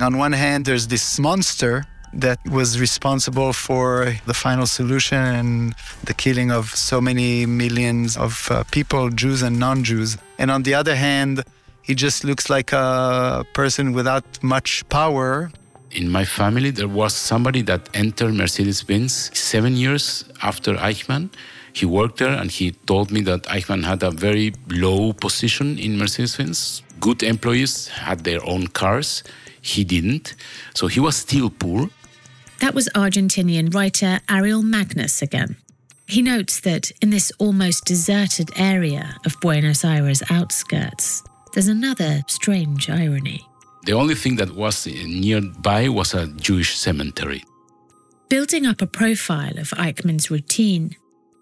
On 0.00 0.16
one 0.16 0.32
hand, 0.32 0.64
there's 0.64 0.88
this 0.88 1.18
monster 1.18 1.84
that 2.12 2.38
was 2.46 2.78
responsible 2.78 3.52
for 3.52 4.14
the 4.26 4.34
final 4.34 4.66
solution 4.66 5.18
and 5.18 5.74
the 6.04 6.14
killing 6.14 6.50
of 6.50 6.74
so 6.74 7.00
many 7.00 7.46
millions 7.46 8.16
of 8.16 8.48
uh, 8.50 8.64
people, 8.70 9.10
Jews 9.10 9.42
and 9.42 9.58
non 9.58 9.84
Jews. 9.84 10.18
And 10.38 10.50
on 10.50 10.62
the 10.62 10.74
other 10.74 10.94
hand, 10.94 11.42
he 11.82 11.94
just 11.94 12.24
looks 12.24 12.48
like 12.48 12.72
a 12.72 13.44
person 13.54 13.92
without 13.92 14.24
much 14.42 14.88
power 14.88 15.50
in 15.92 16.08
my 16.10 16.24
family, 16.24 16.70
there 16.70 16.88
was 16.88 17.14
somebody 17.14 17.62
that 17.62 17.88
entered 17.94 18.34
Mercedes 18.34 18.82
Benz 18.82 19.30
seven 19.38 19.76
years 19.76 20.24
after 20.42 20.74
Eichmann. 20.76 21.30
He 21.72 21.86
worked 21.86 22.18
there 22.18 22.32
and 22.32 22.50
he 22.50 22.72
told 22.72 23.10
me 23.10 23.20
that 23.22 23.44
Eichmann 23.44 23.84
had 23.84 24.02
a 24.02 24.10
very 24.10 24.54
low 24.68 25.12
position 25.12 25.78
in 25.78 25.98
Mercedes 25.98 26.36
Benz. 26.36 26.82
Good 27.00 27.22
employees 27.22 27.88
had 27.88 28.24
their 28.24 28.44
own 28.46 28.68
cars. 28.68 29.22
He 29.60 29.84
didn't. 29.84 30.34
So 30.74 30.86
he 30.86 31.00
was 31.00 31.16
still 31.16 31.50
poor. 31.50 31.88
That 32.62 32.74
was 32.76 32.88
Argentinian 32.94 33.74
writer 33.74 34.20
Ariel 34.30 34.62
Magnus 34.62 35.20
again. 35.20 35.56
He 36.06 36.22
notes 36.22 36.60
that 36.60 36.92
in 37.02 37.10
this 37.10 37.32
almost 37.40 37.84
deserted 37.84 38.50
area 38.54 39.16
of 39.26 39.40
Buenos 39.40 39.84
Aires 39.84 40.22
outskirts, 40.30 41.24
there's 41.52 41.66
another 41.66 42.22
strange 42.28 42.88
irony. 42.88 43.44
The 43.84 43.94
only 43.94 44.14
thing 44.14 44.36
that 44.36 44.54
was 44.54 44.86
nearby 44.86 45.88
was 45.88 46.14
a 46.14 46.28
Jewish 46.28 46.78
cemetery. 46.78 47.42
Building 48.28 48.64
up 48.64 48.80
a 48.80 48.86
profile 48.86 49.58
of 49.58 49.70
Eichmann's 49.70 50.30
routine, 50.30 50.94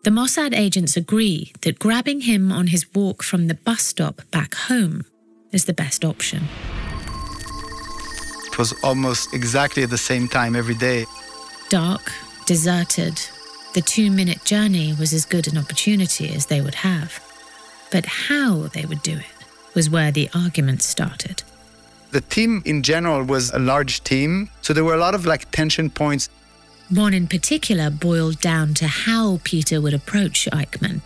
the 0.04 0.10
Mossad 0.10 0.56
agents 0.56 0.96
agree 0.96 1.52
that 1.60 1.78
grabbing 1.78 2.22
him 2.22 2.50
on 2.50 2.68
his 2.68 2.86
walk 2.94 3.22
from 3.22 3.48
the 3.48 3.56
bus 3.56 3.82
stop 3.82 4.22
back 4.30 4.54
home 4.54 5.04
is 5.52 5.66
the 5.66 5.74
best 5.74 6.02
option. 6.02 6.48
It 8.50 8.58
was 8.58 8.74
almost 8.82 9.32
exactly 9.32 9.82
at 9.82 9.90
the 9.90 9.98
same 9.98 10.28
time 10.28 10.56
every 10.56 10.74
day. 10.74 11.06
Dark, 11.68 12.12
deserted, 12.46 13.20
the 13.74 13.80
two 13.80 14.10
minute 14.10 14.44
journey 14.44 14.92
was 14.98 15.12
as 15.12 15.24
good 15.24 15.46
an 15.46 15.56
opportunity 15.56 16.34
as 16.34 16.46
they 16.46 16.60
would 16.60 16.74
have. 16.76 17.20
But 17.92 18.06
how 18.06 18.68
they 18.68 18.84
would 18.84 19.02
do 19.02 19.18
it 19.18 19.74
was 19.74 19.88
where 19.88 20.10
the 20.10 20.28
argument 20.34 20.82
started. 20.82 21.42
The 22.10 22.20
team 22.20 22.62
in 22.64 22.82
general 22.82 23.22
was 23.22 23.50
a 23.52 23.60
large 23.60 24.02
team, 24.02 24.50
so 24.62 24.72
there 24.72 24.84
were 24.84 24.94
a 24.94 24.98
lot 24.98 25.14
of 25.14 25.26
like 25.26 25.50
tension 25.52 25.90
points. 25.90 26.28
One 26.88 27.14
in 27.14 27.28
particular 27.28 27.88
boiled 27.88 28.40
down 28.40 28.74
to 28.74 28.88
how 28.88 29.38
Peter 29.44 29.80
would 29.80 29.94
approach 29.94 30.48
Eichmann. 30.52 31.02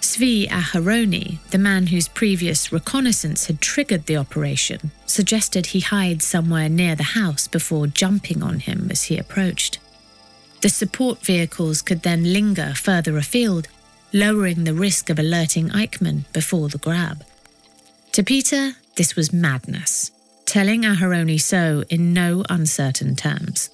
Zvi 0.00 0.48
Aharoni, 0.48 1.38
the 1.50 1.58
man 1.58 1.88
whose 1.88 2.08
previous 2.08 2.72
reconnaissance 2.72 3.46
had 3.46 3.60
triggered 3.60 4.06
the 4.06 4.16
operation, 4.16 4.90
suggested 5.06 5.66
he 5.66 5.80
hide 5.80 6.22
somewhere 6.22 6.68
near 6.68 6.94
the 6.94 7.02
house 7.02 7.48
before 7.48 7.86
jumping 7.86 8.42
on 8.42 8.60
him 8.60 8.88
as 8.90 9.04
he 9.04 9.18
approached. 9.18 9.78
The 10.60 10.68
support 10.68 11.24
vehicles 11.24 11.82
could 11.82 12.02
then 12.02 12.32
linger 12.32 12.74
further 12.74 13.16
afield, 13.16 13.68
lowering 14.12 14.64
the 14.64 14.74
risk 14.74 15.10
of 15.10 15.18
alerting 15.18 15.68
Eichmann 15.70 16.24
before 16.32 16.68
the 16.68 16.78
grab. 16.78 17.24
To 18.12 18.22
Peter, 18.22 18.72
this 18.96 19.14
was 19.14 19.32
madness, 19.32 20.10
telling 20.46 20.82
Aharoni 20.82 21.40
so 21.40 21.84
in 21.88 22.12
no 22.12 22.44
uncertain 22.48 23.14
terms. 23.14 23.70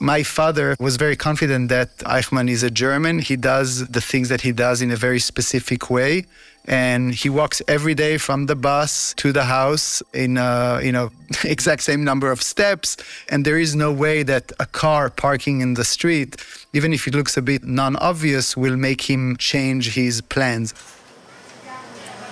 My 0.00 0.22
father 0.22 0.76
was 0.78 0.96
very 0.96 1.16
confident 1.16 1.68
that 1.70 1.96
Eichmann 1.98 2.48
is 2.48 2.62
a 2.62 2.70
German. 2.70 3.18
He 3.18 3.36
does 3.36 3.88
the 3.88 4.00
things 4.00 4.28
that 4.28 4.42
he 4.42 4.52
does 4.52 4.80
in 4.80 4.90
a 4.90 4.96
very 4.96 5.18
specific 5.18 5.90
way. 5.90 6.24
And 6.66 7.14
he 7.14 7.30
walks 7.30 7.62
every 7.66 7.94
day 7.94 8.18
from 8.18 8.46
the 8.46 8.54
bus 8.54 9.14
to 9.14 9.32
the 9.32 9.44
house 9.44 10.02
in 10.12 10.36
a, 10.36 10.80
you 10.82 10.92
know, 10.92 11.10
exact 11.44 11.82
same 11.82 12.04
number 12.04 12.30
of 12.30 12.42
steps. 12.42 12.96
And 13.28 13.44
there 13.44 13.58
is 13.58 13.74
no 13.74 13.90
way 13.90 14.22
that 14.22 14.52
a 14.60 14.66
car 14.66 15.10
parking 15.10 15.62
in 15.62 15.74
the 15.74 15.84
street, 15.84 16.36
even 16.72 16.92
if 16.92 17.08
it 17.08 17.14
looks 17.14 17.36
a 17.36 17.42
bit 17.42 17.64
non-obvious, 17.64 18.56
will 18.56 18.76
make 18.76 19.10
him 19.10 19.36
change 19.38 19.94
his 19.94 20.20
plans. 20.20 20.74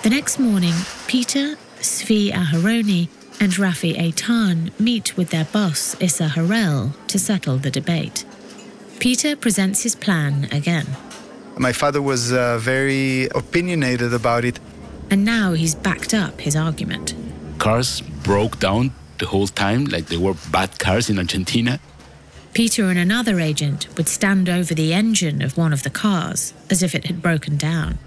The 0.03 0.11
next 0.11 0.39
morning, 0.39 0.75
Peter, 1.07 1.57
Zvi 1.79 2.31
Aharoni, 2.31 3.09
and 3.39 3.51
Rafi 3.53 3.95
Eitan 3.95 4.77
meet 4.79 5.15
with 5.15 5.29
their 5.29 5.45
boss, 5.45 5.95
Isser 5.95 6.29
Harel, 6.29 6.93
to 7.07 7.19
settle 7.19 7.57
the 7.57 7.71
debate. 7.71 8.25
Peter 8.99 9.35
presents 9.35 9.83
his 9.83 9.95
plan 9.95 10.47
again. 10.51 10.87
My 11.57 11.71
father 11.71 12.01
was 12.01 12.33
uh, 12.33 12.57
very 12.59 13.25
opinionated 13.35 14.13
about 14.13 14.43
it. 14.45 14.59
And 15.09 15.23
now 15.23 15.53
he's 15.53 15.75
backed 15.75 16.13
up 16.13 16.41
his 16.41 16.55
argument. 16.55 17.13
Cars 17.59 18.01
broke 18.01 18.59
down 18.59 18.91
the 19.19 19.25
whole 19.25 19.47
time, 19.47 19.85
like 19.85 20.07
they 20.07 20.17
were 20.17 20.35
bad 20.51 20.77
cars 20.79 21.09
in 21.09 21.17
Argentina. 21.17 21.79
Peter 22.53 22.85
and 22.85 22.97
another 22.97 23.39
agent 23.39 23.87
would 23.97 24.07
stand 24.07 24.49
over 24.49 24.73
the 24.73 24.93
engine 24.93 25.41
of 25.41 25.57
one 25.57 25.73
of 25.73 25.83
the 25.83 25.89
cars 25.89 26.53
as 26.69 26.81
if 26.81 26.95
it 26.95 27.05
had 27.05 27.21
broken 27.21 27.55
down. 27.55 27.99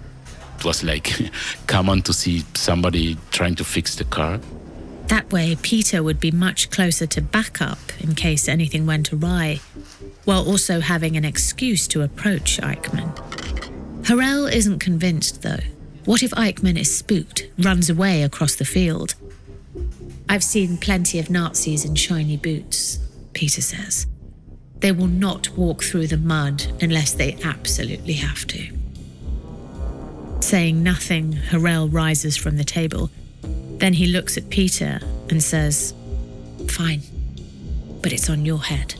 It 0.57 0.65
was 0.65 0.83
like 0.83 1.31
common 1.67 2.01
to 2.03 2.13
see 2.13 2.43
somebody 2.53 3.17
trying 3.31 3.55
to 3.55 3.63
fix 3.63 3.95
the 3.95 4.03
car. 4.03 4.39
That 5.11 5.29
way, 5.29 5.57
Peter 5.61 6.01
would 6.01 6.21
be 6.21 6.31
much 6.31 6.69
closer 6.69 7.05
to 7.05 7.21
backup 7.21 7.79
in 7.99 8.15
case 8.15 8.47
anything 8.47 8.85
went 8.85 9.11
awry, 9.11 9.59
while 10.23 10.47
also 10.47 10.79
having 10.79 11.17
an 11.17 11.25
excuse 11.25 11.85
to 11.89 12.01
approach 12.01 12.61
Eichmann. 12.61 13.11
Harel 14.07 14.45
isn't 14.47 14.79
convinced, 14.79 15.41
though. 15.41 15.59
What 16.05 16.23
if 16.23 16.31
Eichmann 16.31 16.79
is 16.79 16.97
spooked, 16.97 17.49
runs 17.59 17.89
away 17.89 18.23
across 18.23 18.55
the 18.55 18.63
field? 18.63 19.15
I've 20.29 20.45
seen 20.45 20.77
plenty 20.77 21.19
of 21.19 21.29
Nazis 21.29 21.83
in 21.83 21.95
shiny 21.95 22.37
boots, 22.37 22.97
Peter 23.33 23.61
says. 23.61 24.07
They 24.79 24.93
will 24.93 25.07
not 25.07 25.49
walk 25.57 25.83
through 25.83 26.07
the 26.07 26.15
mud 26.15 26.67
unless 26.81 27.11
they 27.11 27.37
absolutely 27.43 28.13
have 28.13 28.47
to. 28.47 28.71
Saying 30.39 30.81
nothing, 30.81 31.33
Harel 31.33 31.89
rises 31.89 32.37
from 32.37 32.55
the 32.55 32.63
table 32.63 33.09
then 33.81 33.93
he 33.93 34.05
looks 34.05 34.37
at 34.37 34.47
Peter 34.49 34.99
and 35.29 35.41
says, 35.41 35.93
Fine, 36.67 37.01
but 38.01 38.13
it's 38.13 38.29
on 38.29 38.45
your 38.45 38.59
head. 38.59 38.93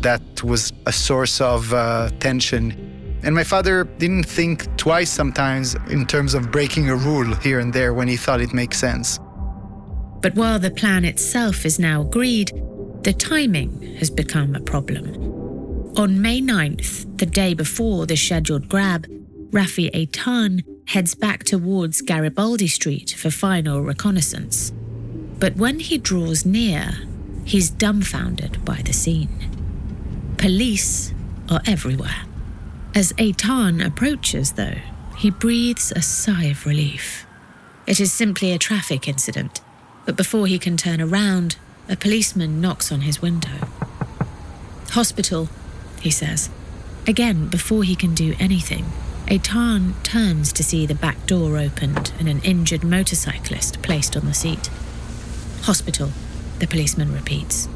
That 0.00 0.42
was 0.42 0.72
a 0.86 0.92
source 0.92 1.40
of 1.40 1.72
uh, 1.72 2.10
tension. 2.18 3.20
And 3.22 3.34
my 3.34 3.44
father 3.44 3.84
didn't 3.84 4.24
think 4.24 4.76
twice 4.76 5.10
sometimes 5.10 5.76
in 5.88 6.06
terms 6.06 6.34
of 6.34 6.50
breaking 6.50 6.90
a 6.90 6.96
rule 6.96 7.36
here 7.36 7.60
and 7.60 7.72
there 7.72 7.94
when 7.94 8.08
he 8.08 8.16
thought 8.16 8.40
it 8.40 8.52
makes 8.52 8.78
sense. 8.78 9.18
But 10.20 10.34
while 10.34 10.58
the 10.58 10.72
plan 10.72 11.04
itself 11.04 11.64
is 11.64 11.78
now 11.78 12.02
agreed, 12.02 12.50
the 13.02 13.12
timing 13.12 13.96
has 13.98 14.10
become 14.10 14.56
a 14.56 14.60
problem. 14.60 15.06
On 15.96 16.20
May 16.20 16.40
9th, 16.40 17.18
the 17.18 17.26
day 17.26 17.54
before 17.54 18.06
the 18.06 18.16
scheduled 18.16 18.68
grab, 18.68 19.06
Rafi 19.52 19.88
Eitan 19.92 20.64
heads 20.86 21.14
back 21.14 21.44
towards 21.44 22.02
Garibaldi 22.02 22.68
Street 22.68 23.14
for 23.18 23.30
final 23.30 23.80
reconnaissance. 23.82 24.72
But 25.38 25.56
when 25.56 25.80
he 25.80 25.98
draws 25.98 26.44
near, 26.44 26.92
he's 27.44 27.70
dumbfounded 27.70 28.64
by 28.64 28.82
the 28.82 28.92
scene. 28.92 29.50
Police 30.38 31.12
are 31.50 31.62
everywhere. 31.66 32.24
As 32.94 33.12
Eitan 33.14 33.84
approaches, 33.84 34.52
though, 34.52 34.78
he 35.16 35.30
breathes 35.30 35.92
a 35.92 36.02
sigh 36.02 36.44
of 36.44 36.66
relief. 36.66 37.26
It 37.86 38.00
is 38.00 38.12
simply 38.12 38.52
a 38.52 38.58
traffic 38.58 39.08
incident, 39.08 39.60
but 40.06 40.16
before 40.16 40.46
he 40.46 40.58
can 40.58 40.76
turn 40.76 41.00
around, 41.00 41.56
a 41.88 41.96
policeman 41.96 42.60
knocks 42.60 42.90
on 42.92 43.02
his 43.02 43.20
window. 43.20 43.68
Hospital, 44.90 45.48
he 46.00 46.10
says. 46.10 46.50
Again, 47.06 47.48
before 47.48 47.82
he 47.82 47.96
can 47.96 48.14
do 48.14 48.34
anything, 48.38 48.86
Eitan 49.26 49.94
turns 50.02 50.52
to 50.52 50.62
see 50.62 50.84
the 50.84 50.94
back 50.94 51.26
door 51.26 51.56
opened 51.56 52.12
and 52.18 52.28
an 52.28 52.40
injured 52.42 52.84
motorcyclist 52.84 53.80
placed 53.82 54.16
on 54.16 54.26
the 54.26 54.34
seat. 54.34 54.68
Hospital, 55.62 56.10
the 56.58 56.66
policeman 56.66 57.12
repeats. 57.12 57.68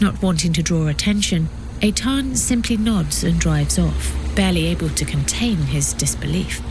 Not 0.00 0.22
wanting 0.22 0.54
to 0.54 0.62
draw 0.62 0.86
attention, 0.86 1.48
Eitan 1.80 2.36
simply 2.36 2.76
nods 2.76 3.22
and 3.22 3.38
drives 3.38 3.78
off, 3.78 4.14
barely 4.34 4.66
able 4.66 4.88
to 4.90 5.04
contain 5.04 5.56
his 5.56 5.92
disbelief. 5.92 6.62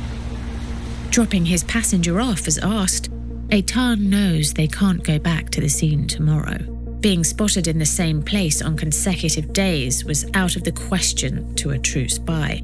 Dropping 1.11 1.45
his 1.45 1.63
passenger 1.63 2.19
off 2.19 2.47
as 2.47 2.57
asked, 2.57 3.11
Eitan 3.49 3.99
knows 3.99 4.53
they 4.53 4.67
can't 4.67 5.03
go 5.03 5.19
back 5.19 5.51
to 5.51 5.61
the 5.61 5.69
scene 5.69 6.07
tomorrow. 6.07 6.57
Being 6.99 7.23
spotted 7.23 7.67
in 7.67 7.77
the 7.77 7.85
same 7.85 8.23
place 8.23 8.61
on 8.61 8.75
consecutive 8.75 9.53
days 9.53 10.03
was 10.03 10.25
out 10.33 10.55
of 10.55 10.63
the 10.63 10.71
question 10.71 11.53
to 11.55 11.69
a 11.69 11.79
true 11.79 12.09
spy. 12.09 12.63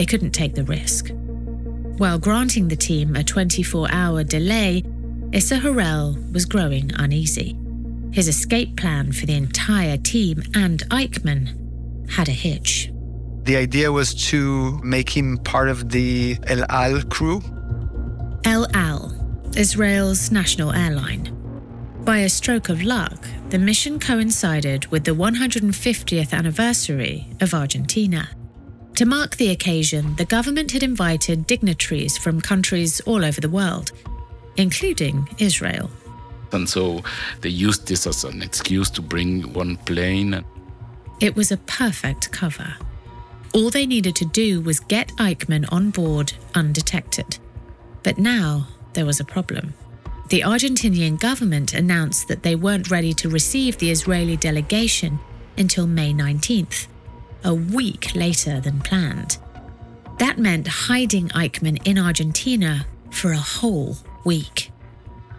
They 0.00 0.06
couldn't 0.06 0.30
take 0.30 0.54
the 0.54 0.64
risk. 0.64 1.10
While 1.98 2.18
granting 2.18 2.68
the 2.68 2.74
team 2.74 3.14
a 3.16 3.22
24 3.22 3.92
hour 3.92 4.24
delay, 4.24 4.82
Isser 5.32 5.60
Harel 5.60 6.16
was 6.32 6.46
growing 6.46 6.90
uneasy. 6.94 7.54
His 8.10 8.26
escape 8.26 8.78
plan 8.78 9.12
for 9.12 9.26
the 9.26 9.34
entire 9.34 9.98
team 9.98 10.42
and 10.54 10.78
Eichmann 10.88 12.10
had 12.10 12.28
a 12.28 12.32
hitch. 12.32 12.90
The 13.42 13.58
idea 13.58 13.92
was 13.92 14.14
to 14.30 14.80
make 14.82 15.14
him 15.14 15.36
part 15.36 15.68
of 15.68 15.90
the 15.90 16.38
El 16.46 16.64
Al 16.70 17.02
crew. 17.02 17.42
El 18.46 18.74
Al, 18.74 19.12
Israel's 19.54 20.32
national 20.32 20.72
airline. 20.72 21.28
By 22.06 22.20
a 22.20 22.30
stroke 22.30 22.70
of 22.70 22.82
luck, 22.82 23.26
the 23.50 23.58
mission 23.58 23.98
coincided 23.98 24.86
with 24.86 25.04
the 25.04 25.14
150th 25.14 26.32
anniversary 26.32 27.28
of 27.42 27.52
Argentina. 27.52 28.30
To 29.00 29.06
mark 29.06 29.36
the 29.36 29.48
occasion, 29.48 30.14
the 30.16 30.26
government 30.26 30.72
had 30.72 30.82
invited 30.82 31.46
dignitaries 31.46 32.18
from 32.18 32.38
countries 32.38 33.00
all 33.06 33.24
over 33.24 33.40
the 33.40 33.48
world, 33.48 33.92
including 34.58 35.26
Israel. 35.38 35.90
And 36.52 36.68
so 36.68 37.00
they 37.40 37.48
used 37.48 37.88
this 37.88 38.06
as 38.06 38.24
an 38.24 38.42
excuse 38.42 38.90
to 38.90 39.00
bring 39.00 39.54
one 39.54 39.78
plane. 39.78 40.44
It 41.18 41.34
was 41.34 41.50
a 41.50 41.56
perfect 41.56 42.30
cover. 42.30 42.74
All 43.54 43.70
they 43.70 43.86
needed 43.86 44.16
to 44.16 44.26
do 44.26 44.60
was 44.60 44.80
get 44.80 45.08
Eichmann 45.16 45.64
on 45.72 45.88
board 45.88 46.34
undetected. 46.54 47.38
But 48.02 48.18
now 48.18 48.68
there 48.92 49.06
was 49.06 49.18
a 49.18 49.24
problem. 49.24 49.72
The 50.28 50.42
Argentinian 50.42 51.18
government 51.18 51.72
announced 51.72 52.28
that 52.28 52.42
they 52.42 52.54
weren't 52.54 52.90
ready 52.90 53.14
to 53.14 53.30
receive 53.30 53.78
the 53.78 53.90
Israeli 53.90 54.36
delegation 54.36 55.18
until 55.56 55.86
May 55.86 56.12
19th 56.12 56.86
a 57.44 57.54
week 57.54 58.14
later 58.14 58.60
than 58.60 58.80
planned. 58.80 59.38
That 60.18 60.38
meant 60.38 60.66
hiding 60.66 61.28
Eichmann 61.30 61.86
in 61.86 61.98
Argentina 61.98 62.86
for 63.10 63.32
a 63.32 63.38
whole 63.38 63.96
week. 64.24 64.70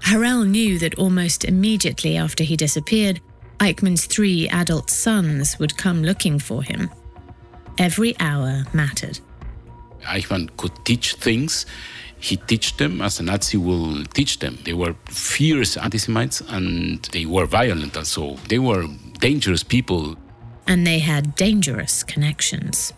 Harel 0.04 0.44
knew 0.44 0.80
that 0.80 0.98
almost 0.98 1.46
immediately 1.46 2.18
after 2.18 2.44
he 2.44 2.58
disappeared, 2.58 3.22
Eichmann's 3.60 4.06
three 4.06 4.50
adult 4.50 4.90
sons 4.90 5.60
would 5.60 5.78
come 5.78 6.02
looking 6.02 6.40
for 6.40 6.64
him. 6.64 6.90
Every 7.78 8.16
hour 8.20 8.66
mattered. 8.74 9.20
Eichmann 10.04 10.50
could 10.58 10.74
teach 10.84 11.16
things. 11.16 11.66
He 12.18 12.38
teach 12.38 12.78
them 12.78 13.02
as 13.02 13.20
a 13.20 13.24
Nazi 13.24 13.58
will 13.58 14.04
teach 14.06 14.40
them. 14.40 14.58
They 14.64 14.74
were 14.74 14.96
fierce 15.10 15.78
anti-Semites 15.78 16.42
and 16.50 17.04
they 17.12 17.26
were 17.26 17.46
violent 17.46 17.96
and 17.96 18.06
so 18.06 18.38
They 18.48 18.60
were 18.60 18.88
dangerous 19.20 19.64
people. 19.64 20.16
And 20.68 20.86
they 20.86 21.00
had 21.00 21.36
dangerous 21.36 22.04
connections. 22.04 22.94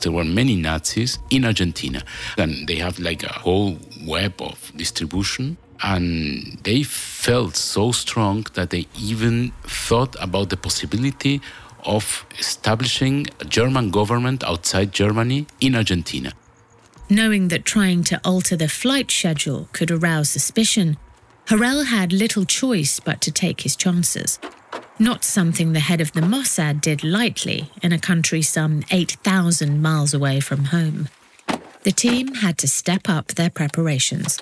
There 0.00 0.12
were 0.12 0.24
many 0.24 0.54
Nazis 0.54 1.18
in 1.30 1.44
Argentina, 1.44 2.02
and 2.36 2.68
they 2.68 2.76
have 2.76 2.98
like 3.00 3.24
a 3.24 3.32
whole 3.32 3.78
web 4.06 4.40
of 4.40 4.72
distribution. 4.76 5.56
And 5.82 6.58
they 6.62 6.82
felt 6.82 7.56
so 7.56 7.92
strong 7.92 8.46
that 8.54 8.70
they 8.70 8.86
even 8.98 9.52
thought 9.62 10.16
about 10.20 10.50
the 10.50 10.56
possibility 10.56 11.40
of 11.84 12.26
establishing 12.38 13.26
a 13.40 13.44
German 13.44 13.90
government 13.90 14.44
outside 14.44 14.92
Germany 14.92 15.46
in 15.60 15.74
Argentina. 15.74 16.32
Knowing 17.08 17.48
that 17.48 17.64
trying 17.64 18.04
to 18.04 18.20
alter 18.24 18.56
the 18.56 18.68
flight 18.68 19.10
schedule 19.10 19.68
could 19.72 19.90
arouse 19.90 20.30
suspicion, 20.30 20.96
Harel 21.48 21.84
had 21.84 22.12
little 22.12 22.44
choice 22.44 23.00
but 23.00 23.20
to 23.22 23.32
take 23.32 23.62
his 23.62 23.74
chances. 23.76 24.38
Not 25.00 25.22
something 25.22 25.72
the 25.72 25.80
head 25.80 26.00
of 26.00 26.10
the 26.10 26.22
Mossad 26.22 26.80
did 26.80 27.04
lightly 27.04 27.70
in 27.84 27.92
a 27.92 28.00
country 28.00 28.42
some 28.42 28.82
8,000 28.90 29.80
miles 29.80 30.12
away 30.12 30.40
from 30.40 30.64
home. 30.64 31.08
The 31.84 31.92
team 31.92 32.34
had 32.34 32.58
to 32.58 32.68
step 32.68 33.08
up 33.08 33.28
their 33.28 33.48
preparations. 33.48 34.40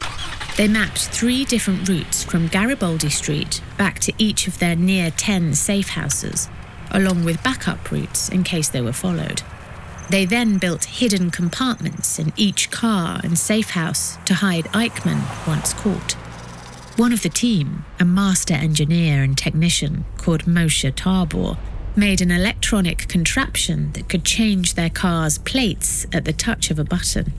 They 0.57 0.67
mapped 0.67 1.09
three 1.09 1.45
different 1.45 1.87
routes 1.87 2.25
from 2.25 2.49
Garibaldi 2.49 3.11
Street 3.11 3.61
back 3.77 3.99
to 4.01 4.15
each 4.17 4.49
of 4.49 4.59
their 4.59 4.75
near 4.75 5.11
10 5.11 5.53
safe 5.55 5.91
houses, 5.91 6.49
along 6.91 7.27
with 7.27 7.43
backup 7.43 7.91
routes 7.93 8.31
in 8.31 8.43
case 8.43 8.71
they 8.71 8.81
were 8.81 8.95
followed. 8.95 9.43
They 10.09 10.25
then 10.25 10.57
built 10.57 10.87
hidden 10.87 11.31
compartments 11.31 12.19
in 12.19 12.33
each 12.35 12.71
car 12.71 13.21
and 13.23 13.39
safe 13.39 13.71
house 13.71 14.17
to 14.25 14.33
hide 14.33 14.65
Eichmann 14.67 15.47
once 15.47 15.75
caught. 15.75 16.17
One 16.97 17.13
of 17.13 17.21
the 17.21 17.29
team, 17.29 17.85
a 18.01 18.07
master 18.07 18.55
engineer 18.55 19.23
and 19.23 19.37
technician 19.37 20.07
called 20.17 20.47
Moshe 20.47 20.95
Tabor, 20.95 21.59
made 21.95 22.23
an 22.23 22.31
electronic 22.31 23.07
contraption 23.07 23.93
that 23.93 24.09
could 24.09 24.25
change 24.25 24.75
their 24.75 24.89
car's 24.89 25.37
plates 25.37 26.07
at 26.15 26.25
the 26.25 26.33
touch 26.33 26.71
of 26.71 26.79
a 26.79 26.85
button. 26.85 27.35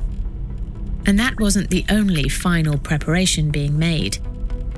And 1.07 1.17
that 1.17 1.39
wasn't 1.39 1.71
the 1.71 1.83
only 1.89 2.29
final 2.29 2.77
preparation 2.77 3.49
being 3.49 3.79
made. 3.79 4.19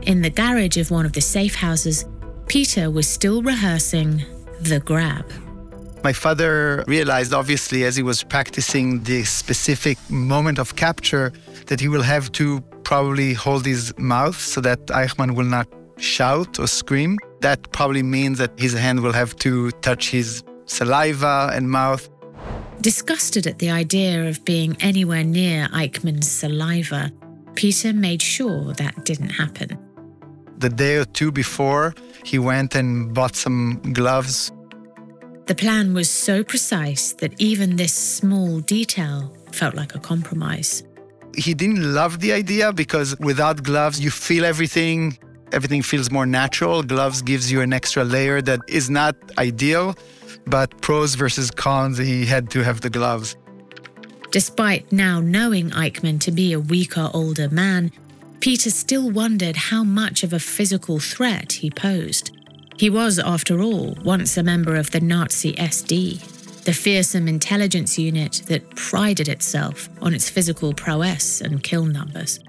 In 0.03 0.21
the 0.21 0.29
garage 0.29 0.77
of 0.77 0.91
one 0.91 1.05
of 1.05 1.11
the 1.11 1.21
safe 1.21 1.55
houses, 1.55 2.05
Peter 2.47 2.89
was 2.89 3.05
still 3.05 3.41
rehearsing 3.41 4.23
the 4.61 4.79
grab. 4.79 5.29
My 6.05 6.13
father 6.13 6.85
realized, 6.87 7.33
obviously, 7.33 7.83
as 7.83 7.97
he 7.97 8.03
was 8.03 8.23
practicing 8.23 9.03
the 9.03 9.25
specific 9.25 9.97
moment 10.09 10.57
of 10.57 10.77
capture, 10.77 11.33
that 11.65 11.81
he 11.81 11.89
will 11.89 12.03
have 12.03 12.31
to 12.33 12.63
probably 12.83 13.33
hold 13.33 13.65
his 13.65 13.93
mouth 13.97 14.39
so 14.39 14.61
that 14.61 14.85
Eichmann 14.87 15.35
will 15.35 15.45
not 15.45 15.67
shout 15.97 16.59
or 16.59 16.67
scream. 16.67 17.17
That 17.41 17.71
probably 17.71 18.03
means 18.03 18.37
that 18.37 18.59
his 18.59 18.73
hand 18.73 19.01
will 19.01 19.13
have 19.13 19.35
to 19.37 19.71
touch 19.81 20.09
his 20.09 20.43
saliva 20.65 21.51
and 21.53 21.69
mouth. 21.69 22.09
Disgusted 22.81 23.47
at 23.47 23.59
the 23.59 23.69
idea 23.69 24.27
of 24.29 24.43
being 24.45 24.77
anywhere 24.79 25.23
near 25.23 25.67
Eichmann's 25.69 26.31
saliva, 26.31 27.11
Peter 27.55 27.93
made 27.93 28.21
sure 28.21 28.73
that 28.73 29.05
didn't 29.05 29.29
happen. 29.29 29.77
The 30.57 30.69
day 30.69 30.97
or 30.97 31.05
two 31.05 31.31
before, 31.31 31.93
he 32.23 32.39
went 32.39 32.75
and 32.75 33.13
bought 33.13 33.35
some 33.35 33.81
gloves 33.93 34.51
the 35.49 35.55
plan 35.55 35.95
was 35.95 36.11
so 36.11 36.43
precise 36.43 37.13
that 37.13 37.33
even 37.41 37.75
this 37.75 37.91
small 37.91 38.59
detail 38.59 39.35
felt 39.51 39.73
like 39.73 39.95
a 39.95 39.99
compromise. 39.99 40.83
He 41.39 41.53
didn't 41.53 41.93
love 41.93 42.19
the 42.19 42.33
idea 42.33 42.73
because 42.73 43.17
without 43.19 43.63
gloves, 43.63 43.99
you 43.99 44.11
feel 44.11 44.43
everything. 44.45 45.17
Everything 45.51 45.81
feels 45.81 46.11
more 46.11 46.25
natural. 46.25 46.83
Gloves 46.83 47.21
gives 47.21 47.51
you 47.51 47.61
an 47.61 47.71
extra 47.73 48.03
layer 48.03 48.41
that 48.41 48.59
is 48.67 48.89
not 48.89 49.15
ideal, 49.37 49.95
but 50.45 50.69
pros 50.81 51.15
versus 51.15 51.49
cons, 51.49 51.97
he 51.97 52.25
had 52.25 52.49
to 52.51 52.63
have 52.63 52.81
the 52.81 52.89
gloves. 52.89 53.37
Despite 54.31 54.91
now 54.91 55.21
knowing 55.21 55.71
Eichmann 55.71 56.19
to 56.21 56.31
be 56.31 56.53
a 56.53 56.59
weaker 56.59 57.09
older 57.13 57.49
man, 57.49 57.91
Peter 58.41 58.69
still 58.69 59.09
wondered 59.09 59.55
how 59.55 59.83
much 59.83 60.23
of 60.23 60.33
a 60.33 60.39
physical 60.39 60.99
threat 60.99 61.53
he 61.53 61.69
posed. 61.71 62.31
He 62.77 62.89
was, 62.89 63.17
after 63.17 63.61
all, 63.61 63.97
once 64.03 64.37
a 64.37 64.43
member 64.43 64.75
of 64.75 64.91
the 64.91 65.01
Nazi 65.01 65.53
SD, 65.53 66.38
the 66.69 66.75
fearsome 66.75 67.27
intelligence 67.27 67.97
unit 67.97 68.43
that 68.45 68.75
prided 68.75 69.27
itself 69.27 69.89
on 70.03 70.13
its 70.13 70.29
physical 70.29 70.71
prowess 70.71 71.41
and 71.41 71.63
kill 71.63 71.83
numbers. 71.83 72.39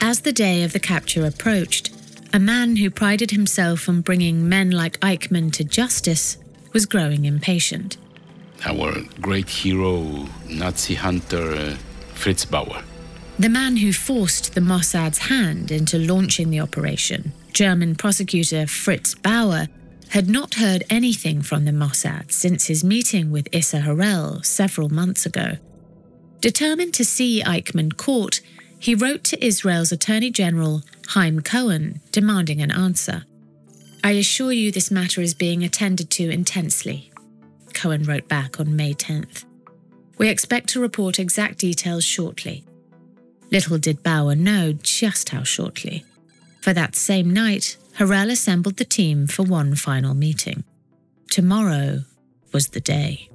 As 0.00 0.22
the 0.22 0.32
day 0.32 0.64
of 0.64 0.72
the 0.72 0.80
capture 0.80 1.24
approached, 1.24 1.92
a 2.32 2.40
man 2.40 2.74
who 2.74 2.90
prided 2.90 3.30
himself 3.30 3.88
on 3.88 4.00
bringing 4.00 4.48
men 4.48 4.72
like 4.72 4.98
Eichmann 4.98 5.52
to 5.52 5.62
justice 5.62 6.38
was 6.72 6.86
growing 6.86 7.24
impatient. 7.24 7.98
Our 8.66 9.04
great 9.20 9.48
hero, 9.48 10.26
Nazi 10.48 10.94
hunter 10.94 11.52
uh, 11.52 11.76
Fritz 12.14 12.44
Bauer. 12.44 12.82
The 13.38 13.48
man 13.48 13.76
who 13.76 13.92
forced 13.92 14.56
the 14.56 14.60
Mossad's 14.60 15.18
hand 15.18 15.70
into 15.70 16.00
launching 16.00 16.50
the 16.50 16.58
operation 16.58 17.32
German 17.52 17.94
prosecutor 17.94 18.66
Fritz 18.66 19.14
Bauer 19.14 19.68
had 20.10 20.28
not 20.28 20.54
heard 20.54 20.84
anything 20.88 21.42
from 21.42 21.64
the 21.64 21.72
Mossad 21.72 22.30
since 22.30 22.66
his 22.66 22.84
meeting 22.84 23.30
with 23.30 23.50
Isser 23.50 23.82
Harel 23.82 24.42
several 24.42 24.88
months 24.88 25.26
ago. 25.26 25.56
Determined 26.40 26.94
to 26.94 27.04
see 27.04 27.42
Eichmann 27.42 27.96
caught, 27.96 28.40
he 28.78 28.94
wrote 28.94 29.24
to 29.24 29.44
Israel's 29.44 29.92
Attorney 29.92 30.30
General 30.30 30.82
Haim 31.08 31.40
Cohen 31.40 32.00
demanding 32.12 32.60
an 32.60 32.70
answer. 32.70 33.24
I 34.04 34.12
assure 34.12 34.52
you 34.52 34.70
this 34.70 34.90
matter 34.90 35.22
is 35.22 35.32
being 35.32 35.64
attended 35.64 36.10
to 36.10 36.28
intensely, 36.30 37.10
Cohen 37.72 38.04
wrote 38.04 38.28
back 38.28 38.60
on 38.60 38.76
May 38.76 38.94
10th. 38.94 39.44
We 40.18 40.28
expect 40.28 40.68
to 40.70 40.80
report 40.80 41.18
exact 41.18 41.58
details 41.58 42.04
shortly. 42.04 42.64
Little 43.50 43.78
did 43.78 44.02
Bauer 44.02 44.34
know 44.34 44.72
just 44.72 45.30
how 45.30 45.42
shortly. 45.42 46.04
For 46.60 46.72
that 46.72 46.96
same 46.96 47.30
night, 47.30 47.76
Harel 47.94 48.30
assembled 48.30 48.76
the 48.76 48.84
team 48.84 49.26
for 49.26 49.44
one 49.44 49.76
final 49.76 50.14
meeting. 50.14 50.64
Tomorrow 51.30 52.00
was 52.52 52.68
the 52.68 52.80
day. 52.80 53.28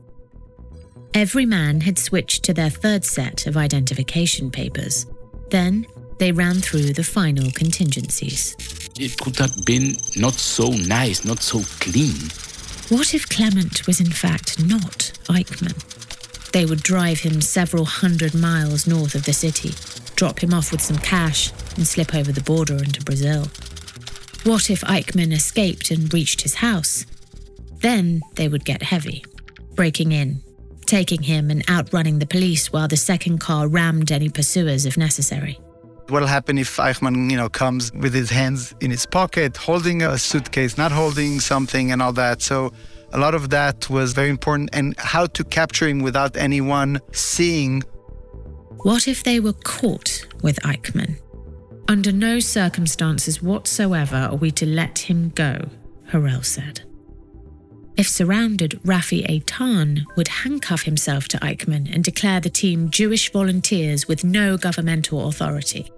Every 1.14 1.46
man 1.46 1.82
had 1.82 1.98
switched 1.98 2.44
to 2.44 2.54
their 2.54 2.70
third 2.70 3.06
set 3.06 3.48
of 3.48 3.56
identification 3.56 4.52
papers. 4.52 5.06
Then 5.50 5.88
they 6.20 6.34
ran 6.34 6.56
through 6.56 6.94
the 6.94 7.04
final 7.04 7.50
contingencies. 7.52 8.56
It 9.00 9.18
could 9.18 9.38
have 9.38 9.56
been 9.66 9.96
not 10.18 10.34
so 10.34 10.70
nice, 10.72 11.24
not 11.24 11.40
so 11.40 11.62
clean. 11.80 12.30
What 12.90 13.14
if 13.14 13.30
Clement 13.30 13.88
was 13.88 14.02
in 14.02 14.12
fact 14.12 14.60
not 14.62 15.14
Eichmann? 15.30 16.52
They 16.52 16.66
would 16.66 16.84
drive 16.84 17.22
him 17.22 17.40
several 17.40 17.86
hundred 17.86 18.34
miles 18.34 18.88
north 18.88 19.16
of 19.16 19.24
the 19.24 19.34
city, 19.34 19.74
drop 20.16 20.40
him 20.44 20.54
off 20.54 20.72
with 20.72 20.82
some 20.82 20.98
cash, 20.98 21.54
and 21.78 21.88
slip 21.88 22.14
over 22.14 22.32
the 22.32 22.42
border 22.42 22.76
into 22.76 23.02
Brazil. 23.04 23.48
What 24.44 24.70
if 24.70 24.82
Eichmann 24.82 25.34
escaped 25.34 25.92
and 25.92 26.14
reached 26.14 26.42
his 26.42 26.56
house? 26.56 27.06
Then 27.82 28.22
they 28.36 28.48
would 28.48 28.66
get 28.66 28.82
heavy, 28.82 29.24
breaking 29.76 30.12
in, 30.12 30.42
taking 30.86 31.22
him 31.22 31.50
and 31.50 31.70
outrunning 31.70 32.20
the 32.20 32.26
police 32.26 32.72
while 32.72 32.88
the 32.88 32.98
second 32.98 33.40
car 33.40 33.68
rammed 33.68 34.12
any 34.12 34.30
pursuers 34.30 34.86
if 34.86 34.98
necessary. 34.98 35.60
What'll 36.08 36.28
happen 36.28 36.58
if 36.58 36.78
Eichmann, 36.78 37.30
you 37.30 37.38
know, 37.38 37.50
comes 37.50 37.92
with 37.94 38.14
his 38.14 38.30
hands 38.30 38.74
in 38.80 38.90
his 38.92 39.06
pocket, 39.06 39.58
holding 39.58 40.02
a 40.02 40.18
suitcase, 40.18 40.78
not 40.78 40.92
holding 40.92 41.40
something 41.40 41.92
and 41.92 42.02
all 42.02 42.14
that. 42.14 42.42
So 42.42 42.72
a 43.14 43.20
lot 43.20 43.36
of 43.36 43.50
that 43.52 43.90
was 43.90 44.14
very 44.14 44.30
important 44.30 44.70
and 44.74 44.96
how 44.98 45.28
to 45.28 45.44
capture 45.44 45.88
him 45.88 46.00
without 46.00 46.36
anyone 46.36 47.00
seeing 47.12 47.84
what 48.84 49.10
if 49.10 49.24
they 49.24 49.42
were 49.42 49.54
caught 49.54 50.26
with 50.42 50.58
Eichmann? 50.62 51.20
Under 51.90 52.12
no 52.12 52.40
circumstances 52.40 53.42
whatsoever 53.42 54.16
are 54.16 54.36
we 54.36 54.52
to 54.52 54.66
let 54.68 55.00
him 55.00 55.30
go, 55.30 55.70
Harel 56.10 56.44
said. 56.44 56.82
If 57.98 58.08
surrounded, 58.08 58.80
Rafi 58.86 59.26
Eitan 59.26 60.06
would 60.16 60.28
handcuff 60.28 60.84
himself 60.84 61.28
to 61.30 61.40
Eichmann 61.40 61.92
and 61.92 62.04
declare 62.04 62.40
the 62.42 62.50
team 62.52 62.92
Jewish 62.92 63.32
volunteers 63.32 64.08
with 64.08 64.24
no 64.24 64.56
governmental 64.56 65.30
authority. 65.30 65.92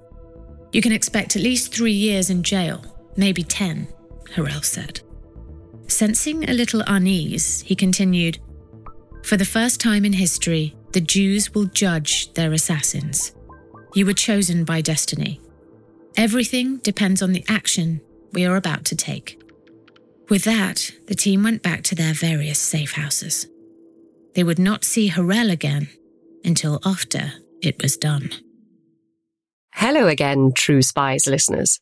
You 0.72 0.82
can 0.82 0.94
expect 0.94 1.36
at 1.36 1.42
least 1.42 1.74
three 1.74 1.92
years 1.92 2.30
in 2.30 2.42
jail, 2.42 2.82
maybe 3.18 3.44
ten, 3.44 3.90
Harel 4.34 4.62
said. 4.62 5.02
Sensing 5.88 6.50
a 6.50 6.54
little 6.54 6.84
unease, 6.88 7.64
he 7.64 7.76
continued 7.76 8.40
For 9.24 9.36
the 9.36 9.44
first 9.44 9.82
time 9.82 10.06
in 10.06 10.14
history, 10.14 10.74
the 10.94 11.02
Jews 11.02 11.54
will 11.54 11.66
judge 11.66 12.34
their 12.34 12.54
assassins. 12.54 13.34
You 13.94 14.06
were 14.06 14.14
chosen 14.14 14.64
by 14.64 14.80
destiny. 14.80 15.42
Everything 16.18 16.78
depends 16.78 17.22
on 17.22 17.32
the 17.32 17.46
action 17.48 18.02
we 18.34 18.46
are 18.46 18.56
about 18.56 18.86
to 18.86 18.96
take. 18.96 19.42
With 20.30 20.44
that, 20.44 20.92
the 21.08 21.16
team 21.16 21.44
went 21.44 21.64
back 21.64 21.84
to 21.84 21.96
their 21.96 22.14
various 22.14 22.60
safe 22.60 22.94
houses. 22.94 23.48
They 24.36 24.44
would 24.44 24.60
not 24.60 24.84
see 24.84 25.08
Harel 25.08 25.50
again 25.50 25.90
until 26.44 26.80
after 26.86 27.34
it 27.62 27.82
was 27.82 27.98
done. 27.98 28.30
Hello 29.74 30.08
again, 30.08 30.52
True 30.54 30.82
Spies 30.82 31.28
listeners. 31.28 31.80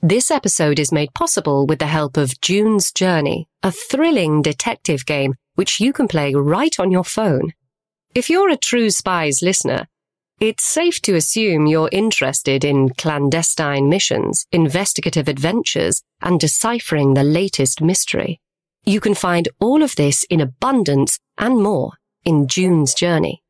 This 0.00 0.30
episode 0.30 0.78
is 0.78 0.92
made 0.92 1.14
possible 1.14 1.66
with 1.66 1.78
the 1.78 1.86
help 1.86 2.16
of 2.16 2.40
June's 2.40 2.92
Journey, 2.92 3.48
a 3.62 3.72
thrilling 3.72 4.42
detective 4.42 5.06
game 5.06 5.34
which 5.54 5.80
you 5.80 5.92
can 5.92 6.08
play 6.08 6.34
right 6.34 6.78
on 6.78 6.90
your 6.90 7.04
phone. 7.04 7.52
If 8.14 8.30
you're 8.30 8.50
a 8.50 8.56
True 8.56 8.90
Spies 8.90 9.40
listener, 9.42 9.86
it's 10.40 10.64
safe 10.64 11.00
to 11.02 11.14
assume 11.14 11.66
you're 11.66 11.88
interested 11.92 12.64
in 12.64 12.88
clandestine 12.90 13.88
missions, 13.88 14.46
investigative 14.52 15.28
adventures, 15.28 16.02
and 16.20 16.40
deciphering 16.40 17.14
the 17.14 17.22
latest 17.22 17.80
mystery. 17.80 18.40
You 18.84 19.00
can 19.00 19.14
find 19.14 19.48
all 19.60 19.82
of 19.82 19.96
this 19.96 20.24
in 20.24 20.40
abundance 20.40 21.18
and 21.38 21.62
more 21.62 21.92
in 22.24 22.48
June's 22.48 22.94
Journey. 22.94 23.42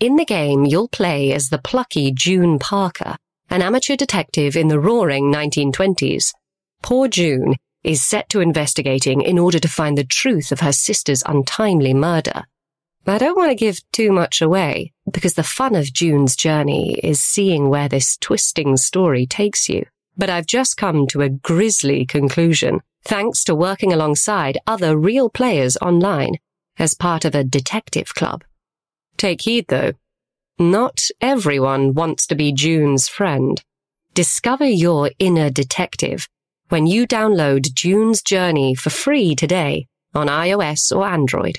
In 0.00 0.16
the 0.16 0.24
game, 0.24 0.64
you'll 0.64 0.88
play 0.88 1.32
as 1.32 1.48
the 1.48 1.58
plucky 1.58 2.10
June 2.12 2.58
Parker, 2.58 3.16
an 3.50 3.62
amateur 3.62 3.94
detective 3.94 4.56
in 4.56 4.68
the 4.68 4.80
roaring 4.80 5.32
1920s. 5.32 6.32
Poor 6.82 7.08
June 7.08 7.56
is 7.84 8.02
set 8.02 8.28
to 8.30 8.40
investigating 8.40 9.20
in 9.20 9.38
order 9.38 9.58
to 9.58 9.68
find 9.68 9.98
the 9.98 10.04
truth 10.04 10.50
of 10.50 10.60
her 10.60 10.72
sister's 10.72 11.22
untimely 11.26 11.92
murder. 11.92 12.44
I 13.06 13.18
don't 13.18 13.36
want 13.36 13.50
to 13.50 13.56
give 13.56 13.80
too 13.90 14.12
much 14.12 14.40
away 14.40 14.92
because 15.10 15.34
the 15.34 15.42
fun 15.42 15.74
of 15.74 15.92
June's 15.92 16.36
journey 16.36 16.94
is 17.02 17.20
seeing 17.20 17.68
where 17.68 17.88
this 17.88 18.16
twisting 18.16 18.76
story 18.76 19.26
takes 19.26 19.68
you. 19.68 19.86
But 20.16 20.30
I've 20.30 20.46
just 20.46 20.76
come 20.76 21.06
to 21.08 21.22
a 21.22 21.28
grisly 21.28 22.06
conclusion 22.06 22.80
thanks 23.04 23.42
to 23.44 23.54
working 23.54 23.92
alongside 23.92 24.58
other 24.66 24.96
real 24.96 25.28
players 25.28 25.76
online 25.78 26.36
as 26.78 26.94
part 26.94 27.24
of 27.24 27.34
a 27.34 27.42
detective 27.42 28.14
club. 28.14 28.44
Take 29.16 29.42
heed 29.42 29.66
though. 29.68 29.92
Not 30.58 31.08
everyone 31.20 31.94
wants 31.94 32.26
to 32.28 32.36
be 32.36 32.52
June's 32.52 33.08
friend. 33.08 33.62
Discover 34.14 34.66
your 34.66 35.10
inner 35.18 35.50
detective 35.50 36.28
when 36.68 36.86
you 36.86 37.06
download 37.06 37.74
June's 37.74 38.22
Journey 38.22 38.74
for 38.74 38.90
free 38.90 39.34
today 39.34 39.88
on 40.14 40.28
iOS 40.28 40.94
or 40.94 41.06
Android. 41.06 41.58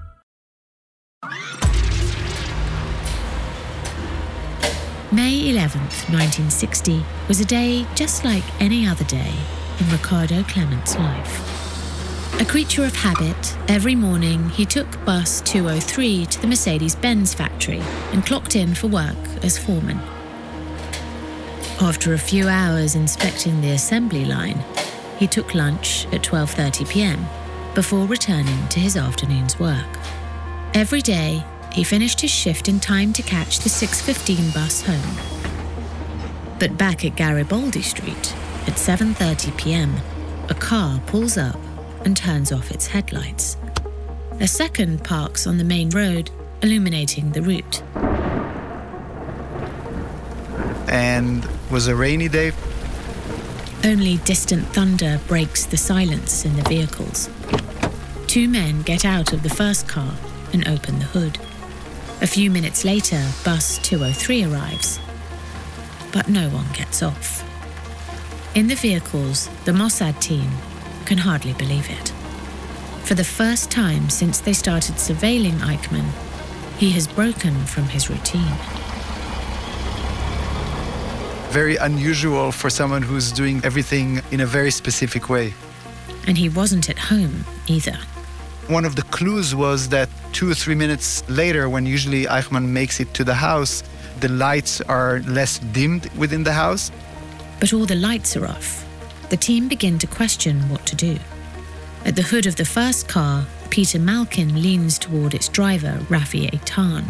May 5.13 5.51
11th, 5.51 6.07
1960 6.09 7.03
was 7.27 7.41
a 7.41 7.45
day 7.45 7.85
just 7.95 8.23
like 8.23 8.45
any 8.61 8.87
other 8.87 9.03
day 9.03 9.33
in 9.77 9.89
Ricardo 9.89 10.41
Clement's 10.43 10.95
life. 10.95 12.39
A 12.39 12.45
creature 12.45 12.85
of 12.85 12.95
habit, 12.95 13.57
every 13.67 13.93
morning 13.93 14.47
he 14.51 14.65
took 14.65 15.03
bus 15.03 15.41
203 15.41 16.27
to 16.27 16.41
the 16.41 16.47
Mercedes 16.47 16.95
Benz 16.95 17.33
factory 17.33 17.81
and 18.13 18.25
clocked 18.25 18.55
in 18.55 18.73
for 18.73 18.87
work 18.87 19.17
as 19.43 19.57
foreman. 19.57 19.99
After 21.81 22.13
a 22.13 22.17
few 22.17 22.47
hours 22.47 22.95
inspecting 22.95 23.59
the 23.59 23.71
assembly 23.71 24.23
line, 24.23 24.63
he 25.19 25.27
took 25.27 25.53
lunch 25.53 26.05
at 26.13 26.23
12:30 26.23 26.89
p.m. 26.89 27.25
before 27.75 28.07
returning 28.07 28.65
to 28.69 28.79
his 28.79 28.95
afternoon's 28.95 29.59
work. 29.59 29.99
Every 30.73 31.01
day, 31.01 31.43
he 31.73 31.83
finished 31.83 32.21
his 32.21 32.31
shift 32.31 32.67
in 32.67 32.79
time 32.79 33.13
to 33.13 33.21
catch 33.21 33.59
the 33.59 33.69
6:15 33.69 34.51
bus 34.53 34.81
home. 34.81 35.17
But 36.59 36.77
back 36.77 37.05
at 37.05 37.15
Garibaldi 37.15 37.81
Street 37.81 38.35
at 38.67 38.77
7:30 38.77 39.57
p.m., 39.57 39.95
a 40.49 40.53
car 40.53 40.99
pulls 41.07 41.37
up 41.37 41.59
and 42.05 42.15
turns 42.15 42.51
off 42.51 42.71
its 42.71 42.87
headlights. 42.87 43.57
A 44.39 44.47
second 44.47 45.03
parks 45.03 45.47
on 45.47 45.57
the 45.57 45.63
main 45.63 45.89
road, 45.89 46.29
illuminating 46.61 47.31
the 47.31 47.41
route. 47.41 47.83
And 50.87 51.47
was 51.69 51.87
a 51.87 51.95
rainy 51.95 52.27
day. 52.27 52.51
Only 53.83 54.17
distant 54.17 54.67
thunder 54.67 55.19
breaks 55.27 55.65
the 55.65 55.77
silence 55.77 56.45
in 56.45 56.55
the 56.55 56.63
vehicles. 56.63 57.29
Two 58.27 58.47
men 58.47 58.81
get 58.81 59.05
out 59.05 59.33
of 59.33 59.41
the 59.43 59.49
first 59.49 59.87
car 59.87 60.13
and 60.53 60.67
open 60.67 60.99
the 60.99 61.05
hood. 61.05 61.39
A 62.21 62.27
few 62.27 62.51
minutes 62.51 62.85
later, 62.85 63.19
bus 63.43 63.79
203 63.79 64.43
arrives. 64.43 64.99
But 66.13 66.29
no 66.29 66.49
one 66.49 66.67
gets 66.71 67.01
off. 67.01 67.43
In 68.55 68.67
the 68.67 68.75
vehicles, 68.75 69.49
the 69.65 69.71
Mossad 69.71 70.21
team 70.21 70.51
can 71.05 71.17
hardly 71.17 71.53
believe 71.53 71.89
it. 71.89 72.09
For 73.07 73.15
the 73.15 73.23
first 73.23 73.71
time 73.71 74.07
since 74.11 74.39
they 74.39 74.53
started 74.53 74.95
surveilling 74.97 75.57
Eichmann, 75.61 76.11
he 76.77 76.91
has 76.91 77.07
broken 77.07 77.55
from 77.65 77.85
his 77.85 78.07
routine. 78.07 78.55
Very 81.49 81.77
unusual 81.77 82.51
for 82.51 82.69
someone 82.69 83.01
who's 83.01 83.31
doing 83.31 83.61
everything 83.63 84.21
in 84.29 84.41
a 84.41 84.45
very 84.45 84.69
specific 84.69 85.27
way. 85.27 85.55
And 86.27 86.37
he 86.37 86.49
wasn't 86.49 86.87
at 86.87 86.99
home 86.99 87.45
either. 87.65 87.97
One 88.67 88.85
of 88.85 88.95
the 88.95 89.03
clues 89.03 89.55
was 89.55 89.89
that 89.89 90.07
two 90.31 90.49
or 90.49 90.53
three 90.55 90.75
minutes 90.75 91.27
later, 91.29 91.69
when 91.69 91.85
usually 91.85 92.25
Eichmann 92.25 92.67
makes 92.67 92.99
it 92.99 93.13
to 93.15 93.23
the 93.23 93.35
house, 93.35 93.83
the 94.19 94.29
lights 94.29 94.81
are 94.81 95.19
less 95.27 95.59
dimmed 95.59 96.09
within 96.17 96.43
the 96.43 96.53
house. 96.53 96.91
But 97.59 97.73
all 97.73 97.85
the 97.85 97.95
lights 97.95 98.35
are 98.37 98.45
off. 98.45 98.85
The 99.29 99.37
team 99.37 99.67
begin 99.67 99.97
to 99.99 100.07
question 100.07 100.57
what 100.69 100.85
to 100.87 100.95
do. 100.95 101.17
At 102.05 102.15
the 102.15 102.21
hood 102.23 102.47
of 102.47 102.55
the 102.55 102.65
first 102.65 103.07
car, 103.07 103.45
Peter 103.69 103.99
Malkin 103.99 104.61
leans 104.61 104.97
toward 104.99 105.33
its 105.33 105.47
driver, 105.47 105.97
Rafi 106.09 106.49
Eitan. 106.51 107.03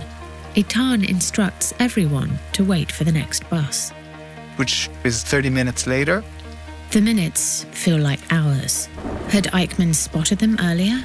Eitan 0.55 1.07
instructs 1.09 1.73
everyone 1.79 2.37
to 2.53 2.63
wait 2.63 2.91
for 2.91 3.03
the 3.05 3.11
next 3.11 3.49
bus. 3.49 3.91
which 4.57 4.89
is 5.03 5.23
30 5.23 5.49
minutes 5.49 5.87
later. 5.87 6.23
The 6.91 7.01
minutes 7.01 7.63
feel 7.71 7.97
like 7.97 8.19
hours. 8.31 8.87
Had 9.29 9.45
Eichmann 9.45 9.95
spotted 9.95 10.39
them 10.39 10.57
earlier? 10.61 11.03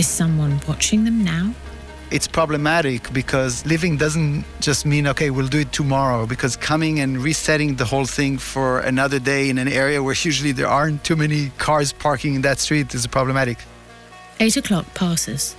Is 0.00 0.08
someone 0.08 0.58
watching 0.66 1.04
them 1.04 1.22
now? 1.22 1.52
It's 2.10 2.26
problematic 2.26 3.12
because 3.12 3.66
living 3.66 3.98
doesn't 3.98 4.46
just 4.58 4.86
mean, 4.86 5.06
okay, 5.08 5.28
we'll 5.28 5.46
do 5.46 5.58
it 5.58 5.74
tomorrow, 5.74 6.24
because 6.24 6.56
coming 6.56 7.00
and 7.00 7.18
resetting 7.18 7.76
the 7.76 7.84
whole 7.84 8.06
thing 8.06 8.38
for 8.38 8.80
another 8.80 9.18
day 9.18 9.50
in 9.50 9.58
an 9.58 9.68
area 9.68 10.02
where 10.02 10.14
usually 10.14 10.52
there 10.52 10.68
aren't 10.68 11.04
too 11.04 11.16
many 11.16 11.50
cars 11.58 11.92
parking 11.92 12.34
in 12.34 12.40
that 12.40 12.58
street 12.60 12.94
is 12.94 13.06
problematic. 13.06 13.58
Eight 14.40 14.56
o'clock 14.56 14.86
passes. 14.94 15.54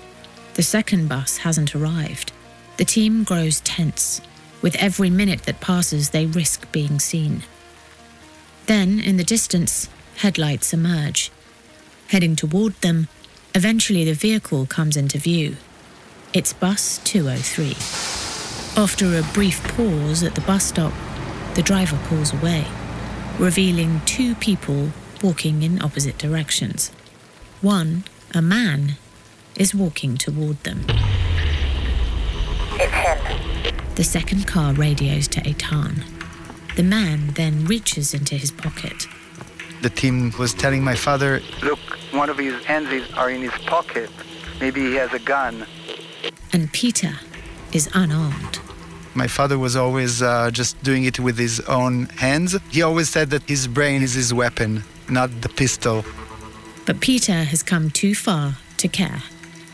The 0.55 0.63
second 0.63 1.07
bus 1.07 1.37
hasn't 1.37 1.75
arrived. 1.75 2.31
The 2.77 2.85
team 2.85 3.23
grows 3.23 3.59
tense. 3.59 4.21
With 4.63 4.75
every 4.77 5.11
minute 5.11 5.43
that 5.43 5.61
passes, 5.61 6.09
they 6.09 6.25
risk 6.25 6.71
being 6.71 6.97
seen. 6.97 7.43
Then, 8.65 8.99
in 8.99 9.17
the 9.17 9.23
distance, 9.23 9.87
headlights 10.15 10.73
emerge. 10.73 11.31
Heading 12.07 12.35
toward 12.35 12.73
them, 12.81 13.07
eventually 13.53 14.05
the 14.05 14.13
vehicle 14.13 14.65
comes 14.65 14.95
into 14.95 15.17
view. 15.17 15.57
It's 16.33 16.53
bus 16.53 16.99
203. 17.03 17.71
After 18.81 19.17
a 19.17 19.23
brief 19.33 19.61
pause 19.75 20.23
at 20.23 20.35
the 20.35 20.41
bus 20.41 20.65
stop, 20.65 20.93
the 21.55 21.61
driver 21.61 21.99
pulls 22.05 22.33
away, 22.33 22.65
revealing 23.37 24.01
two 24.05 24.35
people 24.35 24.91
walking 25.21 25.63
in 25.63 25.81
opposite 25.81 26.17
directions. 26.17 26.89
One, 27.61 28.05
a 28.33 28.41
man, 28.41 28.93
is 29.55 29.75
walking 29.75 30.17
toward 30.17 30.63
them. 30.63 30.85
It's 32.79 32.93
him. 32.93 33.17
The 33.95 34.03
second 34.03 34.47
car 34.47 34.73
radios 34.73 35.27
to 35.29 35.41
Eitan. 35.41 36.03
The 36.77 36.83
man 36.83 37.33
then 37.33 37.65
reaches 37.65 38.13
into 38.13 38.35
his 38.35 38.51
pocket. 38.51 39.07
The 39.81 39.89
team 39.89 40.31
was 40.37 40.53
telling 40.53 40.83
my 40.83 40.95
father, 40.95 41.41
look, 41.63 41.79
one 42.11 42.29
of 42.29 42.37
his 42.37 42.63
hands 42.65 42.89
is- 42.91 43.11
are 43.13 43.29
in 43.29 43.41
his 43.41 43.57
pocket. 43.65 44.09
Maybe 44.59 44.81
he 44.81 44.95
has 44.95 45.11
a 45.13 45.19
gun. 45.19 45.65
and 46.53 46.71
Peter 46.73 47.13
is 47.71 47.89
unarmed. 47.93 48.59
My 49.13 49.27
father 49.27 49.57
was 49.57 49.75
always 49.75 50.21
uh, 50.21 50.51
just 50.51 50.81
doing 50.83 51.03
it 51.05 51.17
with 51.19 51.37
his 51.37 51.59
own 51.61 52.07
hands. 52.17 52.55
He 52.69 52.81
always 52.81 53.09
said 53.09 53.29
that 53.29 53.43
his 53.47 53.67
brain 53.67 54.01
is 54.03 54.13
his 54.13 54.33
weapon, 54.33 54.83
not 55.09 55.29
the 55.41 55.49
pistol. 55.49 56.03
But 56.85 56.99
Peter 56.99 57.43
has 57.45 57.63
come 57.63 57.89
too 57.89 58.13
far 58.15 58.57
to 58.77 58.87
care. 58.87 59.23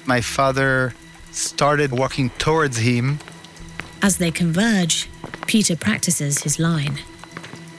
My 0.05 0.21
father 0.21 0.93
started 1.31 1.91
walking 1.91 2.29
towards 2.37 2.77
him. 2.77 3.19
As 4.01 4.17
they 4.17 4.31
converge, 4.31 5.09
Peter 5.47 5.75
practices 5.75 6.43
his 6.43 6.59
line. 6.59 6.99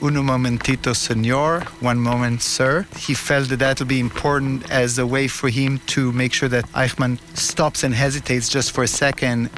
Uno 0.01 0.23
momentito, 0.23 0.93
senor. 0.93 1.61
One 1.81 1.99
moment, 1.99 2.41
sir. 2.41 2.87
He 2.97 3.13
felt 3.13 3.49
that 3.49 3.59
that 3.59 3.79
would 3.79 3.89
be 3.89 3.99
important 3.99 4.69
as 4.71 4.97
a 4.97 5.05
way 5.05 5.27
for 5.27 5.49
him 5.49 5.79
to 5.87 6.11
make 6.13 6.33
sure 6.33 6.47
that 6.49 6.65
Eichmann 6.71 7.19
stops 7.35 7.83
and 7.83 7.93
hesitates 7.93 8.47
just 8.47 8.71
for 8.71 8.83
a 8.83 8.87
second. 8.87 9.49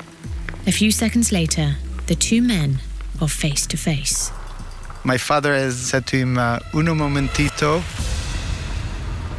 A 0.66 0.72
few 0.72 0.92
seconds 0.92 1.32
later, 1.32 1.76
the 2.08 2.16
two 2.16 2.42
men 2.42 2.80
are 3.22 3.28
face 3.28 3.68
to 3.68 3.78
face. 3.78 4.32
My 5.04 5.18
father 5.18 5.54
has 5.54 5.78
said 5.80 6.08
to 6.08 6.18
him, 6.18 6.38
uh, 6.38 6.60
Uno 6.74 6.96
momentito. 6.96 7.84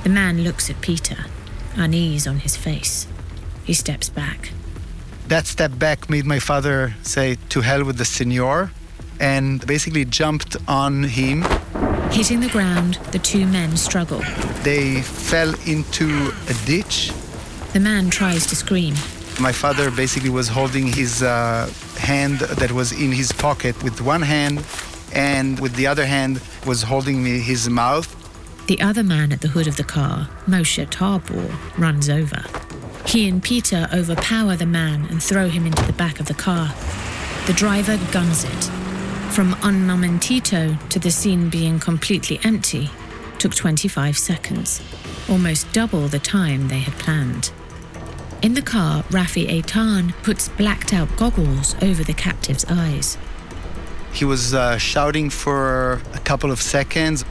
The 0.04 0.08
man 0.08 0.42
looks 0.44 0.70
at 0.70 0.80
Peter, 0.80 1.26
unease 1.76 2.26
on 2.26 2.38
his 2.38 2.56
face. 2.56 3.06
He 3.64 3.74
steps 3.74 4.08
back. 4.08 4.50
That 5.28 5.46
step 5.46 5.78
back 5.78 6.10
made 6.10 6.26
my 6.26 6.38
father 6.38 6.94
say, 7.02 7.38
To 7.50 7.60
hell 7.60 7.84
with 7.84 7.98
the 7.98 8.04
senor, 8.04 8.70
and 9.22 9.64
basically 9.66 10.04
jumped 10.04 10.56
on 10.66 11.04
him. 11.04 11.42
Hitting 12.11 12.40
the 12.40 12.50
ground, 12.50 12.96
the 13.12 13.18
two 13.20 13.46
men 13.46 13.76
struggle. 13.76 14.20
They 14.64 15.00
fell 15.00 15.54
into 15.64 16.32
a 16.48 16.54
ditch. 16.66 17.12
The 17.72 17.80
man 17.80 18.11
tries 18.11 18.44
to 18.48 18.56
scream. 18.56 18.94
My 19.40 19.52
father 19.52 19.90
basically 19.90 20.28
was 20.28 20.48
holding 20.48 20.88
his 20.88 21.22
uh, 21.22 21.72
hand 21.98 22.40
that 22.40 22.72
was 22.72 22.92
in 22.92 23.12
his 23.12 23.32
pocket 23.32 23.80
with 23.82 24.02
one 24.02 24.22
hand, 24.22 24.66
and 25.14 25.58
with 25.61 25.74
the 25.76 25.87
other 25.87 26.04
hand 26.04 26.42
was 26.66 26.82
holding 26.82 27.22
me 27.22 27.38
his 27.38 27.70
mouth. 27.70 28.08
The 28.66 28.80
other 28.80 29.02
man 29.04 29.32
at 29.32 29.40
the 29.40 29.48
hood 29.48 29.68
of 29.68 29.76
the 29.76 29.85
car, 29.85 30.28
Moshe 30.46 30.85
Tavor, 30.90 31.78
runs 31.78 32.11
over. 32.11 32.44
He 33.06 33.28
and 33.28 33.42
Peter 33.42 33.88
overpower 33.92 34.56
the 34.56 34.66
man 34.66 35.06
and 35.11 35.22
throw 35.22 35.48
him 35.48 35.64
into 35.64 35.85
the 35.85 35.92
back 35.92 36.20
of 36.20 36.26
the 36.26 36.35
car. 36.35 36.74
The 37.46 37.52
driver 37.52 37.98
guns 38.12 38.44
it. 38.44 38.81
From 39.32 39.54
un 39.62 39.86
momentito 39.86 40.76
to 40.90 40.98
the 40.98 41.10
scene 41.10 41.48
being 41.48 41.80
completely 41.80 42.38
empty 42.44 42.90
took 43.38 43.54
25 43.54 44.18
seconds, 44.18 44.82
almost 45.26 45.72
double 45.72 46.06
the 46.06 46.18
time 46.18 46.68
they 46.68 46.80
had 46.80 46.92
planned. 46.98 47.50
In 48.42 48.52
the 48.52 48.60
car, 48.60 49.04
Rafi 49.04 49.48
Eitan 49.48 50.12
puts 50.22 50.50
blacked 50.50 50.92
out 50.92 51.08
goggles 51.16 51.74
over 51.80 52.04
the 52.04 52.12
captive's 52.12 52.66
eyes. 52.68 53.16
He 54.12 54.26
was 54.26 54.52
uh, 54.52 54.76
shouting 54.76 55.30
for 55.30 56.02
a 56.12 56.18
couple 56.18 56.50
of 56.50 56.60
seconds. 56.60 57.22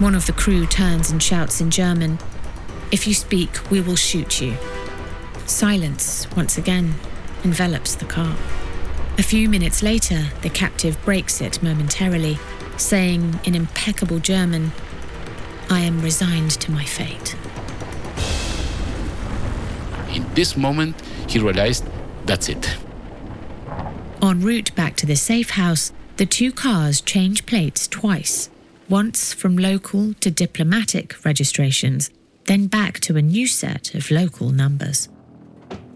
One 0.00 0.14
of 0.14 0.26
the 0.26 0.34
crew 0.34 0.66
turns 0.66 1.10
and 1.10 1.22
shouts 1.22 1.62
in 1.62 1.70
German, 1.70 2.18
If 2.92 3.06
you 3.06 3.14
speak, 3.14 3.70
we 3.70 3.80
will 3.80 3.96
shoot 3.96 4.42
you. 4.42 4.54
Silence, 5.46 6.30
once 6.36 6.58
again, 6.58 6.96
envelops 7.42 7.94
the 7.94 8.04
car. 8.04 8.36
A 9.18 9.22
few 9.22 9.48
minutes 9.48 9.82
later, 9.82 10.26
the 10.42 10.48
captive 10.48 10.96
breaks 11.04 11.40
it 11.40 11.60
momentarily, 11.60 12.38
saying 12.76 13.40
in 13.42 13.56
impeccable 13.56 14.20
German, 14.20 14.70
I 15.68 15.80
am 15.80 16.00
resigned 16.02 16.52
to 16.52 16.70
my 16.70 16.84
fate. 16.84 17.34
In 20.14 20.24
this 20.34 20.56
moment, 20.56 21.02
he 21.28 21.40
realized 21.40 21.84
that's 22.26 22.48
it. 22.48 22.76
En 24.22 24.40
route 24.40 24.72
back 24.76 24.94
to 24.96 25.06
the 25.06 25.16
safe 25.16 25.50
house, 25.50 25.92
the 26.16 26.26
two 26.26 26.52
cars 26.52 27.00
change 27.00 27.44
plates 27.44 27.88
twice 27.88 28.50
once 28.88 29.34
from 29.34 29.58
local 29.58 30.14
to 30.14 30.30
diplomatic 30.30 31.24
registrations, 31.24 32.10
then 32.44 32.68
back 32.68 33.00
to 33.00 33.16
a 33.16 33.22
new 33.22 33.48
set 33.48 33.94
of 33.94 34.12
local 34.12 34.50
numbers. 34.50 35.08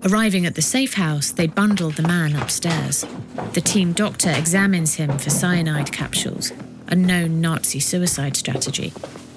Arriving 0.04 0.46
at 0.46 0.56
the 0.56 0.62
safe 0.62 0.94
house, 0.94 1.30
they 1.30 1.46
bundle 1.46 1.90
the 1.90 2.02
man 2.02 2.34
upstairs. 2.34 3.06
The 3.52 3.60
team 3.60 3.92
doctor 3.92 4.30
examines 4.30 4.94
him 4.94 5.16
for 5.16 5.30
cyanide 5.30 5.92
capsules, 5.92 6.52
a 6.88 6.96
known 6.96 7.40
Nazi 7.40 7.78
suicide 7.78 8.36
strategy, 8.36 8.90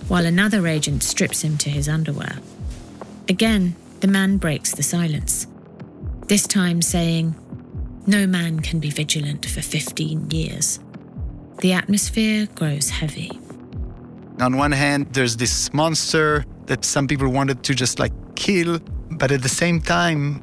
while 0.08 0.26
another 0.26 0.66
agent 0.66 1.04
strips 1.04 1.44
him 1.44 1.58
to 1.60 1.70
his 1.70 1.88
underwear. 1.88 2.40
Again, 3.30 3.76
the 4.00 4.08
man 4.08 4.38
breaks 4.38 4.74
the 4.74 4.82
silence, 4.82 5.46
this 6.28 6.48
time 6.48 6.82
saying, 6.82 7.36
No 8.08 8.26
man 8.26 8.60
can 8.60 8.80
be 8.80 8.90
vigilant 8.90 9.46
for 9.46 9.62
15 9.62 10.32
years. 10.32 10.80
The 11.60 11.74
atmosphere 11.74 12.48
grows 12.56 12.90
heavy. 12.90 13.40
On 14.42 14.58
one 14.58 14.72
hand, 14.72 15.14
there's 15.14 15.38
this 15.38 15.72
monster 15.76 16.44
that 16.66 16.84
some 16.84 17.08
people 17.08 17.30
wanted 17.30 17.62
to 17.64 17.76
just 17.76 18.00
like 18.00 18.14
kill, 18.36 18.80
but 19.12 19.32
at 19.32 19.44
the 19.44 19.50
same 19.50 19.80
time, 19.80 20.42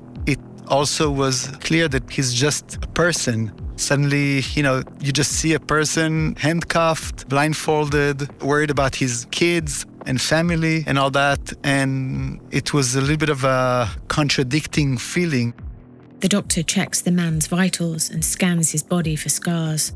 also 0.73 1.11
was 1.11 1.49
clear 1.61 1.87
that 1.89 2.11
he's 2.11 2.33
just 2.33 2.77
a 2.83 2.89
person. 2.89 3.53
Suddenly, 3.77 4.41
you 4.55 4.63
know, 4.63 4.83
you 5.01 5.13
just 5.13 5.33
see 5.33 5.53
a 5.53 5.61
person 5.61 6.35
handcuffed, 6.37 7.29
blindfolded, 7.29 8.43
worried 8.43 8.71
about 8.71 8.97
his 8.97 9.27
kids 9.31 9.85
and 10.07 10.21
family 10.21 10.83
and 10.87 10.99
all 10.99 11.11
that. 11.11 11.53
And 11.63 12.41
it 12.51 12.73
was 12.73 12.97
a 12.97 13.01
little 13.01 13.19
bit 13.19 13.29
of 13.29 13.45
a 13.45 13.89
contradicting 14.09 14.97
feeling. 14.97 15.53
The 16.21 16.29
doctor 16.29 16.63
checks 16.63 17.03
the 17.03 17.11
man's 17.11 17.49
vitals 17.49 18.09
and 18.09 18.25
scans 18.25 18.73
his 18.73 18.83
body 18.83 19.15
for 19.15 19.29
scars. 19.29 19.93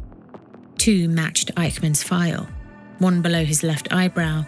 Two 0.76 1.08
matched 1.08 1.54
Eichmann's 1.54 2.02
file, 2.02 2.46
one 2.98 3.22
below 3.22 3.44
his 3.44 3.62
left 3.62 3.92
eyebrow 3.92 4.44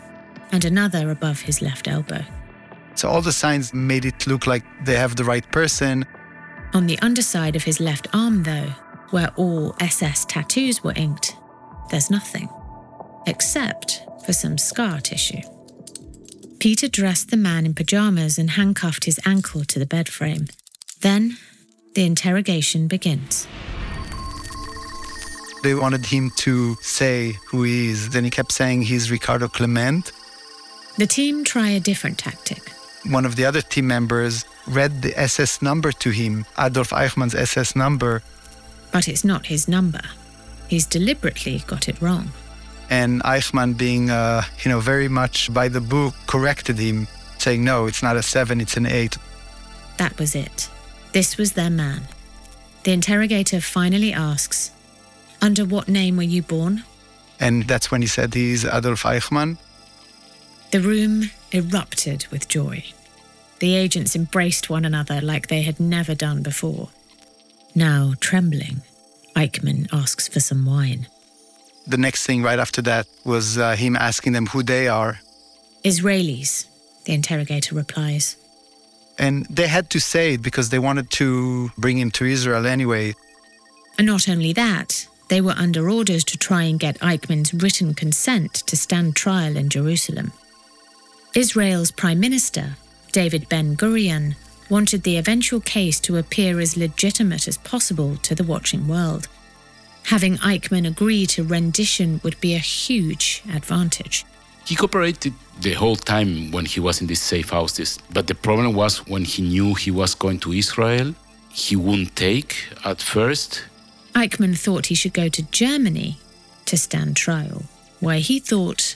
and 0.52 0.64
another 0.64 1.10
above 1.10 1.40
his 1.40 1.62
left 1.62 1.88
elbow. 1.88 2.22
So 2.94 3.08
all 3.08 3.22
the 3.22 3.32
signs 3.32 3.72
made 3.72 4.04
it 4.04 4.26
look 4.26 4.46
like 4.46 4.64
they 4.84 4.96
have 4.96 5.16
the 5.16 5.24
right 5.24 5.48
person. 5.52 6.04
On 6.74 6.86
the 6.86 6.98
underside 7.00 7.56
of 7.56 7.64
his 7.64 7.80
left 7.80 8.08
arm, 8.12 8.42
though, 8.42 8.72
where 9.10 9.32
all 9.36 9.74
SS 9.80 10.26
tattoos 10.26 10.84
were 10.84 10.92
inked, 10.96 11.34
there's 11.90 12.10
nothing, 12.10 12.48
except 13.26 14.02
for 14.26 14.32
some 14.32 14.58
scar 14.58 15.00
tissue. 15.00 15.40
Peter 16.60 16.88
dressed 16.88 17.30
the 17.30 17.36
man 17.36 17.64
in 17.64 17.72
pajamas 17.72 18.38
and 18.38 18.50
handcuffed 18.50 19.04
his 19.04 19.18
ankle 19.24 19.64
to 19.64 19.78
the 19.78 19.86
bed 19.86 20.08
frame. 20.08 20.48
Then 21.00 21.38
the 21.94 22.04
interrogation 22.04 22.88
begins. 22.88 23.46
They 25.62 25.74
wanted 25.74 26.04
him 26.04 26.30
to 26.36 26.74
say 26.76 27.34
who 27.46 27.62
he 27.62 27.90
is. 27.90 28.10
Then 28.10 28.24
he 28.24 28.30
kept 28.30 28.52
saying 28.52 28.82
he's 28.82 29.10
Ricardo 29.10 29.48
Klement. 29.48 30.12
The 30.98 31.06
team 31.06 31.44
try 31.44 31.70
a 31.70 31.80
different 31.80 32.18
tactic. 32.18 32.70
One 33.06 33.24
of 33.24 33.36
the 33.36 33.44
other 33.44 33.62
team 33.62 33.86
members 33.86 34.44
read 34.70 35.02
the 35.02 35.18
SS 35.18 35.62
number 35.62 35.92
to 35.92 36.10
him, 36.10 36.44
Adolf 36.58 36.90
Eichmann's 36.90 37.34
SS 37.34 37.74
number. 37.76 38.22
But 38.92 39.08
it's 39.08 39.24
not 39.24 39.46
his 39.46 39.68
number. 39.68 40.00
He's 40.68 40.86
deliberately 40.86 41.62
got 41.66 41.88
it 41.88 42.00
wrong. 42.00 42.32
And 42.90 43.22
Eichmann, 43.22 43.76
being, 43.76 44.10
uh, 44.10 44.42
you 44.62 44.70
know, 44.70 44.80
very 44.80 45.08
much 45.08 45.52
by 45.52 45.68
the 45.68 45.80
book, 45.80 46.14
corrected 46.26 46.78
him, 46.78 47.06
saying, 47.38 47.64
no, 47.64 47.86
it's 47.86 48.02
not 48.02 48.16
a 48.16 48.22
seven, 48.22 48.60
it's 48.60 48.76
an 48.76 48.86
eight. 48.86 49.18
That 49.98 50.18
was 50.18 50.34
it. 50.34 50.70
This 51.12 51.36
was 51.36 51.52
their 51.52 51.70
man. 51.70 52.02
The 52.84 52.92
interrogator 52.92 53.60
finally 53.60 54.12
asks, 54.12 54.70
Under 55.42 55.64
what 55.64 55.88
name 55.88 56.16
were 56.16 56.22
you 56.22 56.42
born? 56.42 56.84
And 57.40 57.64
that's 57.64 57.90
when 57.90 58.02
he 58.02 58.08
said 58.08 58.34
he's 58.34 58.64
Adolf 58.64 59.02
Eichmann. 59.02 59.58
The 60.70 60.80
room 60.80 61.30
erupted 61.52 62.26
with 62.30 62.48
joy. 62.48 62.84
The 63.60 63.74
agents 63.74 64.14
embraced 64.14 64.70
one 64.70 64.84
another 64.84 65.20
like 65.20 65.48
they 65.48 65.62
had 65.62 65.80
never 65.80 66.14
done 66.14 66.42
before. 66.42 66.88
Now, 67.74 68.14
trembling, 68.20 68.82
Eichmann 69.34 69.88
asks 69.92 70.28
for 70.28 70.40
some 70.40 70.64
wine. 70.64 71.06
The 71.86 71.96
next 71.96 72.26
thing 72.26 72.42
right 72.42 72.58
after 72.58 72.82
that 72.82 73.06
was 73.24 73.58
uh, 73.58 73.74
him 73.74 73.96
asking 73.96 74.32
them 74.32 74.46
who 74.46 74.62
they 74.62 74.88
are. 74.88 75.20
Israelis, 75.84 76.66
the 77.04 77.14
interrogator 77.14 77.74
replies. 77.74 78.36
And 79.18 79.46
they 79.46 79.66
had 79.66 79.90
to 79.90 80.00
say 80.00 80.34
it 80.34 80.42
because 80.42 80.70
they 80.70 80.78
wanted 80.78 81.10
to 81.12 81.70
bring 81.78 81.98
him 81.98 82.10
to 82.12 82.24
Israel 82.24 82.66
anyway. 82.66 83.14
And 83.96 84.06
not 84.06 84.28
only 84.28 84.52
that, 84.52 85.08
they 85.28 85.40
were 85.40 85.52
under 85.52 85.90
orders 85.90 86.24
to 86.24 86.38
try 86.38 86.62
and 86.62 86.78
get 86.78 86.98
Eichmann's 87.00 87.52
written 87.52 87.94
consent 87.94 88.54
to 88.54 88.76
stand 88.76 89.16
trial 89.16 89.56
in 89.56 89.68
Jerusalem. 89.68 90.32
Israel's 91.34 91.90
Prime 91.90 92.20
Minister, 92.20 92.76
David 93.18 93.48
Ben 93.48 93.76
Gurion, 93.76 94.36
wanted 94.70 95.02
the 95.02 95.16
eventual 95.16 95.58
case 95.58 95.98
to 95.98 96.18
appear 96.18 96.60
as 96.60 96.76
legitimate 96.76 97.48
as 97.48 97.58
possible 97.58 98.16
to 98.18 98.32
the 98.32 98.44
watching 98.44 98.86
world. 98.86 99.26
Having 100.04 100.36
Eichmann 100.36 100.86
agree 100.86 101.26
to 101.26 101.42
rendition 101.42 102.20
would 102.22 102.40
be 102.40 102.54
a 102.54 102.60
huge 102.60 103.42
advantage. 103.52 104.24
He 104.64 104.76
cooperated 104.76 105.34
the 105.60 105.72
whole 105.72 105.96
time 105.96 106.52
when 106.52 106.64
he 106.64 106.78
was 106.78 107.00
in 107.00 107.08
these 107.08 107.20
safe 107.20 107.50
houses, 107.50 107.98
but 108.12 108.28
the 108.28 108.36
problem 108.36 108.72
was 108.72 109.04
when 109.08 109.24
he 109.24 109.42
knew 109.42 109.74
he 109.74 109.90
was 109.90 110.14
going 110.14 110.38
to 110.38 110.52
Israel, 110.52 111.12
he 111.50 111.74
wouldn't 111.74 112.14
take 112.14 112.68
at 112.84 113.02
first. 113.02 113.64
Eichmann 114.14 114.56
thought 114.56 114.86
he 114.86 114.94
should 114.94 115.12
go 115.12 115.28
to 115.28 115.42
Germany 115.50 116.18
to 116.66 116.76
stand 116.76 117.16
trial, 117.16 117.64
where 117.98 118.20
he 118.20 118.38
thought 118.38 118.94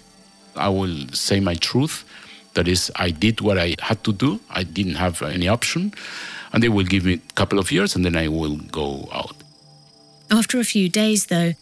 I 0.56 0.68
will 0.68 1.08
say 1.12 1.40
my 1.40 1.54
truth. 1.54 2.04
That 2.54 2.68
is, 2.68 2.90
I 2.96 3.10
did 3.10 3.40
what 3.40 3.58
I 3.58 3.76
had 3.80 4.04
to 4.04 4.12
do. 4.12 4.40
I 4.50 4.62
didn't 4.62 4.96
have 4.96 5.22
any 5.22 5.48
option. 5.48 5.94
And 6.52 6.62
they 6.62 6.68
will 6.68 6.84
give 6.84 7.04
me 7.04 7.14
a 7.14 7.32
couple 7.34 7.58
of 7.58 7.72
years 7.72 7.96
and 7.96 8.04
then 8.04 8.16
I 8.16 8.28
will 8.28 8.56
go 8.56 9.08
out. 9.12 9.36
After 10.30 10.58
a 10.60 10.64
few 10.64 10.88
days, 10.88 11.26
though, 11.26 11.52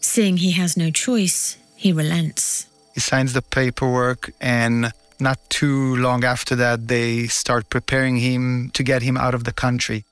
seeing 0.00 0.38
he 0.38 0.52
has 0.52 0.76
no 0.76 0.90
choice, 0.90 1.56
he 1.76 1.92
relents. 1.92 2.66
He 2.94 3.00
signs 3.00 3.32
the 3.32 3.42
paperwork, 3.42 4.32
and 4.40 4.92
not 5.20 5.38
too 5.50 5.96
long 5.96 6.24
after 6.24 6.56
that, 6.56 6.88
they 6.88 7.26
start 7.26 7.70
preparing 7.70 8.16
him 8.16 8.70
to 8.74 8.82
get 8.82 9.02
him 9.02 9.16
out 9.16 9.34
of 9.34 9.44
the 9.44 9.52
country. 9.52 10.04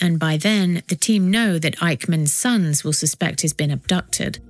And 0.00 0.18
by 0.18 0.36
then, 0.36 0.82
the 0.88 0.96
team 0.96 1.30
know 1.30 1.58
that 1.58 1.76
Eichmann's 1.76 2.32
sons 2.32 2.82
will 2.82 2.92
suspect 2.92 3.42
he's 3.42 3.52
been 3.52 3.70
abducted. 3.70 4.40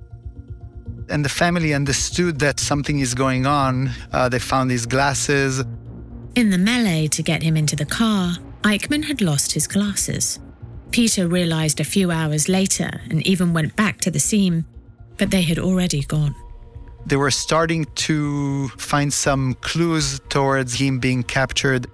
And 1.09 1.23
the 1.23 1.29
family 1.29 1.73
understood 1.73 2.39
that 2.39 2.59
something 2.59 2.99
is 2.99 3.13
going 3.13 3.45
on. 3.45 3.91
Uh, 4.11 4.29
they 4.29 4.39
found 4.39 4.71
his 4.71 4.85
glasses. 4.85 5.63
In 6.35 6.49
the 6.49 6.57
melee 6.57 7.07
to 7.09 7.21
get 7.23 7.43
him 7.43 7.55
into 7.55 7.75
the 7.75 7.85
car, 7.85 8.35
Eichmann 8.63 9.05
had 9.05 9.21
lost 9.21 9.51
his 9.53 9.67
glasses. 9.67 10.39
Peter 10.91 11.27
realized 11.27 11.79
a 11.79 11.83
few 11.83 12.09
hours 12.11 12.49
later 12.49 13.01
and 13.09 13.25
even 13.27 13.53
went 13.53 13.75
back 13.75 13.99
to 14.01 14.11
the 14.11 14.19
scene, 14.19 14.65
but 15.17 15.29
they 15.29 15.43
had 15.43 15.59
already 15.59 16.01
gone. 16.03 16.35
They 17.05 17.17
were 17.17 17.31
starting 17.31 17.85
to 18.07 18.69
find 18.69 19.13
some 19.13 19.53
clues 19.61 20.19
towards 20.29 20.73
him 20.73 20.99
being 20.99 21.21
captured. 21.21 21.87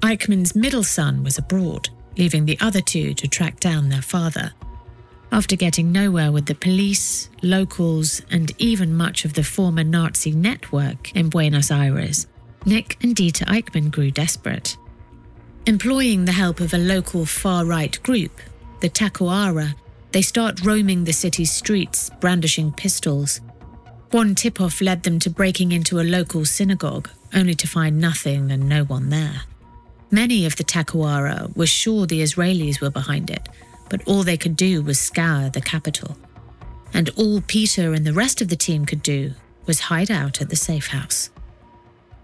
Eichmann's 0.00 0.56
middle 0.56 0.82
son 0.82 1.22
was 1.22 1.38
abroad, 1.38 1.88
leaving 2.18 2.44
the 2.44 2.58
other 2.60 2.80
two 2.80 3.14
to 3.14 3.28
track 3.28 3.60
down 3.60 3.88
their 3.88 4.02
father. 4.02 4.52
After 5.32 5.56
getting 5.56 5.90
nowhere 5.90 6.30
with 6.30 6.44
the 6.44 6.54
police, 6.54 7.30
locals, 7.40 8.20
and 8.30 8.52
even 8.58 8.94
much 8.94 9.24
of 9.24 9.32
the 9.32 9.42
former 9.42 9.82
Nazi 9.82 10.30
network 10.30 11.16
in 11.16 11.30
Buenos 11.30 11.70
Aires, 11.70 12.26
Nick 12.66 12.98
and 13.02 13.16
Dieter 13.16 13.46
Eichmann 13.46 13.90
grew 13.90 14.10
desperate. 14.10 14.76
Employing 15.64 16.26
the 16.26 16.32
help 16.32 16.60
of 16.60 16.74
a 16.74 16.78
local 16.78 17.24
far 17.24 17.64
right 17.64 18.00
group, 18.02 18.42
the 18.80 18.90
Tacuara, 18.90 19.74
they 20.10 20.20
start 20.20 20.62
roaming 20.66 21.04
the 21.04 21.14
city's 21.14 21.50
streets, 21.50 22.10
brandishing 22.20 22.70
pistols. 22.70 23.40
One 24.10 24.34
tip 24.34 24.60
off 24.60 24.82
led 24.82 25.02
them 25.02 25.18
to 25.20 25.30
breaking 25.30 25.72
into 25.72 25.98
a 25.98 26.04
local 26.04 26.44
synagogue, 26.44 27.08
only 27.34 27.54
to 27.54 27.66
find 27.66 27.98
nothing 27.98 28.50
and 28.50 28.68
no 28.68 28.84
one 28.84 29.08
there. 29.08 29.44
Many 30.10 30.44
of 30.44 30.56
the 30.56 30.64
Tacuara 30.64 31.56
were 31.56 31.66
sure 31.66 32.06
the 32.06 32.20
Israelis 32.20 32.82
were 32.82 32.90
behind 32.90 33.30
it, 33.30 33.48
but 33.92 34.08
all 34.08 34.22
they 34.22 34.38
could 34.38 34.56
do 34.56 34.80
was 34.82 34.98
scour 34.98 35.50
the 35.50 35.60
capital. 35.60 36.16
And 36.94 37.10
all 37.10 37.42
Peter 37.42 37.92
and 37.92 38.06
the 38.06 38.14
rest 38.14 38.40
of 38.40 38.48
the 38.48 38.56
team 38.56 38.86
could 38.86 39.02
do 39.02 39.34
was 39.66 39.80
hide 39.80 40.10
out 40.10 40.40
at 40.40 40.48
the 40.48 40.56
safe 40.56 40.86
house. 40.86 41.28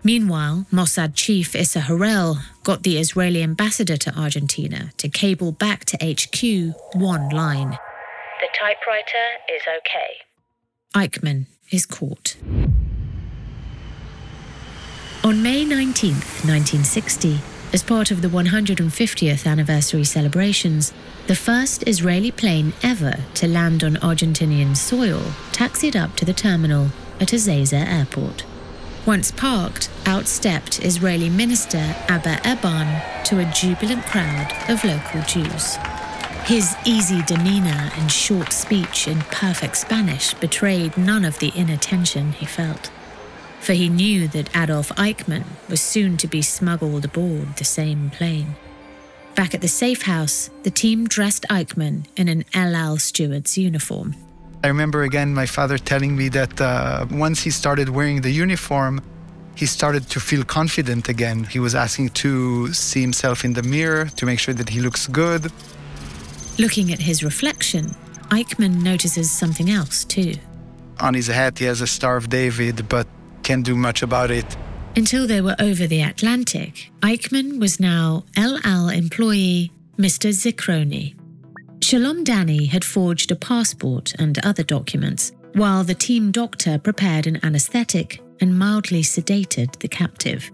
Meanwhile, 0.02 0.64
Mossad 0.72 1.12
chief 1.14 1.52
Isser 1.52 1.82
Harel 1.82 2.38
got 2.64 2.84
the 2.84 2.96
Israeli 2.96 3.42
ambassador 3.42 3.98
to 3.98 4.18
Argentina 4.18 4.92
to 4.96 5.10
cable 5.10 5.52
back 5.52 5.84
to 5.84 5.98
HQ 6.00 6.74
one 6.94 7.28
line 7.28 7.76
The 8.40 8.48
typewriter 8.58 9.26
is 9.54 9.62
okay. 9.78 10.12
Eichmann 10.94 11.48
is 11.70 11.84
caught. 11.84 12.36
On 15.22 15.42
May 15.42 15.66
19th, 15.66 16.46
1960, 16.48 17.40
as 17.74 17.82
part 17.82 18.10
of 18.10 18.22
the 18.22 18.28
150th 18.28 19.46
anniversary 19.46 20.04
celebrations, 20.04 20.94
the 21.28 21.36
first 21.36 21.86
Israeli 21.86 22.30
plane 22.30 22.72
ever 22.82 23.14
to 23.34 23.46
land 23.46 23.84
on 23.84 23.96
Argentinian 23.96 24.74
soil 24.74 25.22
taxied 25.52 25.94
up 25.94 26.16
to 26.16 26.24
the 26.24 26.32
terminal 26.32 26.88
at 27.20 27.28
Ezeiza 27.28 27.86
Airport. 27.86 28.44
Once 29.04 29.30
parked, 29.30 29.90
out 30.06 30.26
stepped 30.26 30.82
Israeli 30.82 31.28
minister 31.28 31.94
Abba 32.08 32.40
Eban 32.48 33.02
to 33.24 33.38
a 33.38 33.52
jubilant 33.52 34.04
crowd 34.06 34.50
of 34.70 34.82
local 34.82 35.20
Jews. 35.22 35.76
His 36.44 36.74
easy 36.86 37.20
demeanor 37.22 37.90
and 37.98 38.10
short 38.10 38.54
speech 38.54 39.06
in 39.06 39.20
perfect 39.30 39.76
Spanish 39.76 40.32
betrayed 40.32 40.96
none 40.96 41.26
of 41.26 41.38
the 41.40 41.52
inner 41.54 41.76
tension 41.76 42.32
he 42.32 42.46
felt 42.46 42.90
for 43.60 43.72
he 43.72 43.88
knew 43.88 44.28
that 44.28 44.56
Adolf 44.56 44.88
Eichmann 44.90 45.44
was 45.68 45.80
soon 45.80 46.16
to 46.18 46.28
be 46.28 46.40
smuggled 46.42 47.04
aboard 47.04 47.56
the 47.56 47.64
same 47.64 48.08
plane. 48.08 48.54
Back 49.38 49.54
at 49.54 49.60
the 49.60 49.68
safe 49.68 50.02
house, 50.02 50.50
the 50.64 50.70
team 50.70 51.06
dressed 51.06 51.46
Eichmann 51.48 52.06
in 52.16 52.26
an 52.26 52.44
El 52.54 52.74
Al 52.74 52.96
steward's 52.98 53.56
uniform. 53.56 54.16
I 54.64 54.66
remember 54.66 55.04
again 55.04 55.32
my 55.32 55.46
father 55.46 55.78
telling 55.78 56.16
me 56.16 56.28
that 56.30 56.60
uh, 56.60 57.06
once 57.08 57.44
he 57.44 57.50
started 57.50 57.88
wearing 57.88 58.22
the 58.22 58.32
uniform, 58.32 59.00
he 59.54 59.64
started 59.66 60.10
to 60.10 60.18
feel 60.18 60.42
confident 60.42 61.08
again. 61.08 61.44
He 61.44 61.60
was 61.60 61.76
asking 61.76 62.08
to 62.22 62.72
see 62.72 63.00
himself 63.00 63.44
in 63.44 63.52
the 63.52 63.62
mirror 63.62 64.06
to 64.16 64.26
make 64.26 64.40
sure 64.40 64.54
that 64.54 64.70
he 64.70 64.80
looks 64.80 65.06
good. 65.06 65.52
Looking 66.58 66.92
at 66.92 66.98
his 66.98 67.22
reflection, 67.22 67.94
Eichmann 68.30 68.82
notices 68.82 69.30
something 69.30 69.70
else 69.70 70.04
too. 70.04 70.34
On 70.98 71.14
his 71.14 71.28
hat, 71.28 71.60
he 71.60 71.66
has 71.66 71.80
a 71.80 71.86
Star 71.86 72.16
of 72.16 72.28
David, 72.28 72.88
but 72.88 73.06
can't 73.44 73.64
do 73.64 73.76
much 73.76 74.02
about 74.02 74.32
it. 74.32 74.56
Until 74.98 75.28
they 75.28 75.40
were 75.40 75.54
over 75.60 75.86
the 75.86 76.02
Atlantic, 76.02 76.90
Eichmann 77.02 77.60
was 77.60 77.78
now 77.78 78.24
El 78.36 78.58
Al 78.64 78.88
employee 78.88 79.70
Mr. 79.96 80.30
Zichroni. 80.30 81.14
Shalom 81.80 82.24
Dani 82.24 82.66
had 82.68 82.84
forged 82.84 83.30
a 83.30 83.36
passport 83.36 84.12
and 84.18 84.44
other 84.44 84.64
documents, 84.64 85.30
while 85.52 85.84
the 85.84 85.94
team 85.94 86.32
doctor 86.32 86.80
prepared 86.80 87.28
an 87.28 87.38
anesthetic 87.44 88.20
and 88.40 88.58
mildly 88.58 89.02
sedated 89.02 89.78
the 89.78 89.86
captive. 89.86 90.50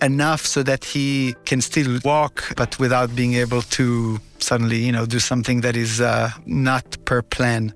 Enough 0.00 0.46
so 0.46 0.62
that 0.62 0.84
he 0.84 1.34
can 1.44 1.60
still 1.60 1.98
walk, 2.04 2.44
but 2.56 2.78
without 2.78 3.16
being 3.16 3.34
able 3.34 3.62
to 3.62 4.20
suddenly, 4.38 4.78
you 4.78 4.92
know, 4.92 5.04
do 5.04 5.18
something 5.18 5.62
that 5.62 5.74
is 5.74 6.00
uh, 6.00 6.30
not 6.46 6.96
per 7.06 7.22
plan. 7.22 7.74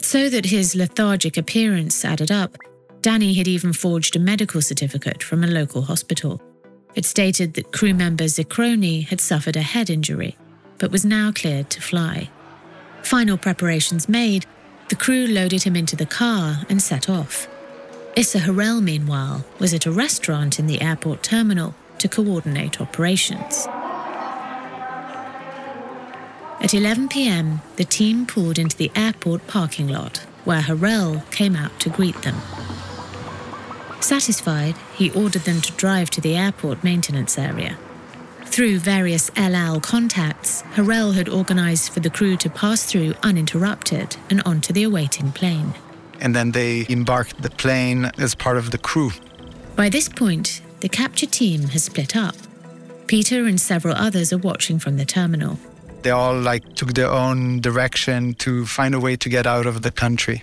So 0.00 0.30
that 0.30 0.46
his 0.46 0.74
lethargic 0.74 1.36
appearance 1.36 2.02
added 2.02 2.32
up, 2.32 2.56
Dani 3.04 3.36
had 3.36 3.46
even 3.46 3.74
forged 3.74 4.16
a 4.16 4.18
medical 4.18 4.62
certificate 4.62 5.22
from 5.22 5.44
a 5.44 5.46
local 5.46 5.82
hospital. 5.82 6.40
It 6.94 7.04
stated 7.04 7.52
that 7.52 7.70
crew 7.70 7.92
member 7.92 8.24
Zichroni 8.24 9.06
had 9.06 9.20
suffered 9.20 9.56
a 9.56 9.60
head 9.60 9.90
injury, 9.90 10.38
but 10.78 10.90
was 10.90 11.04
now 11.04 11.30
cleared 11.30 11.68
to 11.68 11.82
fly. 11.82 12.30
Final 13.02 13.36
preparations 13.36 14.08
made, 14.08 14.46
the 14.88 14.96
crew 14.96 15.26
loaded 15.26 15.64
him 15.64 15.76
into 15.76 15.96
the 15.96 16.06
car 16.06 16.64
and 16.70 16.80
set 16.80 17.10
off. 17.10 17.46
Isser 18.16 18.40
Harel, 18.40 18.80
meanwhile, 18.80 19.44
was 19.58 19.74
at 19.74 19.84
a 19.84 19.92
restaurant 19.92 20.58
in 20.58 20.66
the 20.66 20.80
airport 20.80 21.22
terminal 21.22 21.74
to 21.98 22.08
coordinate 22.08 22.80
operations. 22.80 23.66
At 26.58 26.72
11 26.72 27.10
pm, 27.10 27.60
the 27.76 27.84
team 27.84 28.24
pulled 28.24 28.58
into 28.58 28.78
the 28.78 28.90
airport 28.96 29.46
parking 29.46 29.88
lot, 29.88 30.24
where 30.46 30.62
Harel 30.62 31.20
came 31.30 31.54
out 31.54 31.78
to 31.80 31.90
greet 31.90 32.22
them. 32.22 32.36
Satisfied, 34.04 34.76
he 34.94 35.10
ordered 35.12 35.44
them 35.44 35.62
to 35.62 35.72
drive 35.72 36.10
to 36.10 36.20
the 36.20 36.36
airport 36.36 36.84
maintenance 36.84 37.38
area. 37.38 37.78
Through 38.44 38.80
various 38.80 39.30
El 39.34 39.54
Al 39.54 39.80
contacts, 39.80 40.60
Harel 40.74 41.12
had 41.12 41.26
organized 41.26 41.90
for 41.90 42.00
the 42.00 42.10
crew 42.10 42.36
to 42.36 42.50
pass 42.50 42.84
through 42.84 43.14
uninterrupted 43.22 44.18
and 44.28 44.42
onto 44.42 44.74
the 44.74 44.82
awaiting 44.82 45.32
plane. 45.32 45.72
And 46.20 46.36
then 46.36 46.52
they 46.52 46.84
embarked 46.90 47.40
the 47.40 47.48
plane 47.48 48.10
as 48.18 48.34
part 48.34 48.58
of 48.58 48.72
the 48.72 48.78
crew. 48.78 49.10
By 49.74 49.88
this 49.88 50.10
point, 50.10 50.60
the 50.80 50.90
capture 50.90 51.26
team 51.26 51.68
has 51.68 51.84
split 51.84 52.14
up. 52.14 52.36
Peter 53.06 53.46
and 53.46 53.58
several 53.58 53.94
others 53.94 54.34
are 54.34 54.38
watching 54.38 54.78
from 54.78 54.98
the 54.98 55.06
terminal. 55.06 55.58
They 56.02 56.10
all 56.10 56.38
like 56.38 56.74
took 56.74 56.92
their 56.92 57.10
own 57.10 57.62
direction 57.62 58.34
to 58.34 58.66
find 58.66 58.94
a 58.94 59.00
way 59.00 59.16
to 59.16 59.30
get 59.30 59.46
out 59.46 59.64
of 59.64 59.80
the 59.80 59.90
country. 59.90 60.42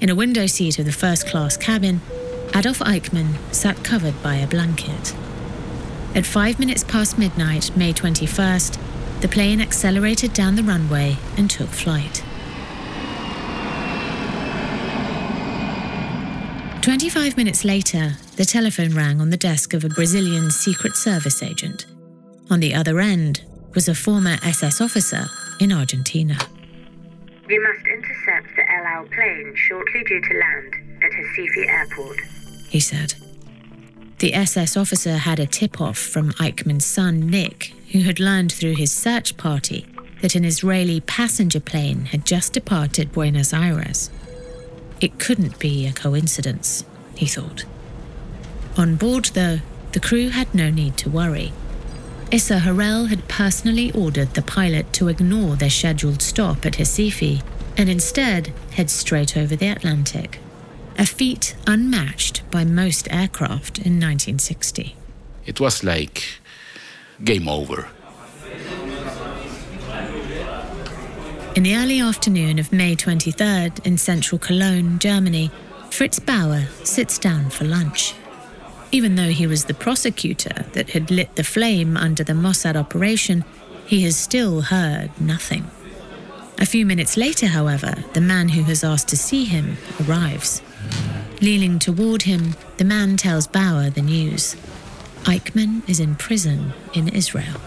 In 0.00 0.08
a 0.08 0.14
window 0.14 0.46
seat 0.46 0.78
of 0.78 0.84
the 0.84 0.92
first 0.92 1.26
class 1.26 1.56
cabin, 1.56 2.00
Adolf 2.54 2.78
Eichmann 2.80 3.34
sat 3.52 3.82
covered 3.84 4.22
by 4.22 4.36
a 4.36 4.46
blanket. 4.46 5.14
At 6.14 6.24
five 6.24 6.58
minutes 6.58 6.84
past 6.84 7.18
midnight, 7.18 7.76
May 7.76 7.92
21st, 7.92 9.20
the 9.20 9.28
plane 9.28 9.60
accelerated 9.60 10.32
down 10.32 10.56
the 10.56 10.62
runway 10.62 11.16
and 11.36 11.50
took 11.50 11.68
flight. 11.68 12.22
25 16.82 17.36
minutes 17.36 17.64
later, 17.64 18.12
the 18.36 18.44
telephone 18.44 18.94
rang 18.94 19.20
on 19.20 19.30
the 19.30 19.36
desk 19.36 19.74
of 19.74 19.84
a 19.84 19.88
Brazilian 19.88 20.50
Secret 20.50 20.94
Service 20.94 21.42
agent. 21.42 21.84
On 22.48 22.60
the 22.60 22.74
other 22.74 23.00
end 23.00 23.42
was 23.74 23.88
a 23.88 23.94
former 23.94 24.36
SS 24.42 24.80
officer 24.80 25.26
in 25.60 25.72
Argentina. 25.72 26.38
You 27.48 27.62
must 27.62 27.86
intercept 27.86 28.56
the 28.56 28.70
El 28.70 28.84
Al 28.84 29.04
plane 29.06 29.54
shortly 29.56 30.04
due 30.04 30.20
to 30.20 30.34
land 30.38 30.95
at 31.06 31.12
Recife 31.12 31.68
Airport. 31.68 32.20
he 32.68 32.80
said. 32.80 33.14
The 34.18 34.34
SS 34.34 34.76
officer 34.76 35.18
had 35.18 35.38
a 35.38 35.46
tip 35.46 35.80
off 35.80 35.98
from 35.98 36.32
Eichmann's 36.32 36.86
son, 36.86 37.28
Nick, 37.28 37.74
who 37.92 38.00
had 38.00 38.18
learned 38.18 38.50
through 38.50 38.76
his 38.76 38.90
search 38.90 39.36
party 39.36 39.86
that 40.22 40.34
an 40.34 40.44
Israeli 40.44 41.00
passenger 41.00 41.60
plane 41.60 42.06
had 42.06 42.24
just 42.24 42.54
departed 42.54 43.12
Buenos 43.12 43.52
Aires. 43.52 44.10
It 45.00 45.18
couldn't 45.18 45.58
be 45.58 45.86
a 45.86 45.92
coincidence, 45.92 46.84
he 47.14 47.26
thought. 47.26 47.64
On 48.78 48.96
board, 48.96 49.26
though, 49.34 49.58
the 49.92 50.00
crew 50.00 50.30
had 50.30 50.54
no 50.54 50.70
need 50.70 50.96
to 50.98 51.10
worry. 51.10 51.52
Isser 52.30 52.60
Harel 52.60 53.06
had 53.06 53.28
personally 53.28 53.92
ordered 53.92 54.34
the 54.34 54.42
pilot 54.42 54.92
to 54.94 55.08
ignore 55.08 55.56
their 55.56 55.70
scheduled 55.70 56.22
stop 56.22 56.64
at 56.66 56.78
Recife 56.78 57.42
and 57.76 57.88
instead 57.90 58.52
head 58.72 58.90
straight 58.90 59.36
over 59.36 59.54
the 59.54 59.68
Atlantic, 59.68 60.38
a 60.98 61.06
feat 61.06 61.54
unmatched 61.66 62.42
by 62.50 62.64
most 62.64 63.06
aircraft 63.12 63.78
in 63.78 64.00
1960. 64.00 64.96
It 65.44 65.60
was 65.60 65.84
like 65.84 66.24
game 67.22 67.48
over. 67.48 67.88
In 71.54 71.62
the 71.62 71.76
early 71.76 72.00
afternoon 72.00 72.58
of 72.58 72.72
May 72.72 72.94
23rd 72.94 73.86
in 73.86 73.96
central 73.96 74.38
Cologne, 74.38 74.98
Germany, 74.98 75.50
Fritz 75.90 76.18
Bauer 76.18 76.66
sits 76.84 77.18
down 77.18 77.48
for 77.48 77.64
lunch. 77.64 78.14
Even 78.92 79.16
though 79.16 79.30
he 79.30 79.46
was 79.46 79.64
the 79.64 79.74
prosecutor 79.74 80.66
that 80.72 80.90
had 80.90 81.10
lit 81.10 81.34
the 81.36 81.44
flame 81.44 81.96
under 81.96 82.22
the 82.22 82.34
Mossad 82.34 82.76
operation, 82.76 83.44
he 83.86 84.02
has 84.02 84.16
still 84.16 84.60
heard 84.62 85.10
nothing. 85.20 85.70
A 86.58 86.66
few 86.66 86.84
minutes 86.86 87.16
later, 87.16 87.46
however, 87.46 87.94
the 88.14 88.20
man 88.20 88.50
who 88.50 88.62
has 88.64 88.84
asked 88.84 89.08
to 89.08 89.16
see 89.16 89.44
him 89.44 89.76
arrives. 90.06 90.62
Leaning 91.40 91.78
toward 91.78 92.22
him, 92.22 92.54
the 92.78 92.84
man 92.84 93.16
tells 93.16 93.46
Bauer 93.46 93.90
the 93.90 94.02
news. 94.02 94.56
Eichmann 95.24 95.88
is 95.88 96.00
in 96.00 96.14
prison 96.14 96.72
in 96.94 97.08
Israel. 97.08 97.60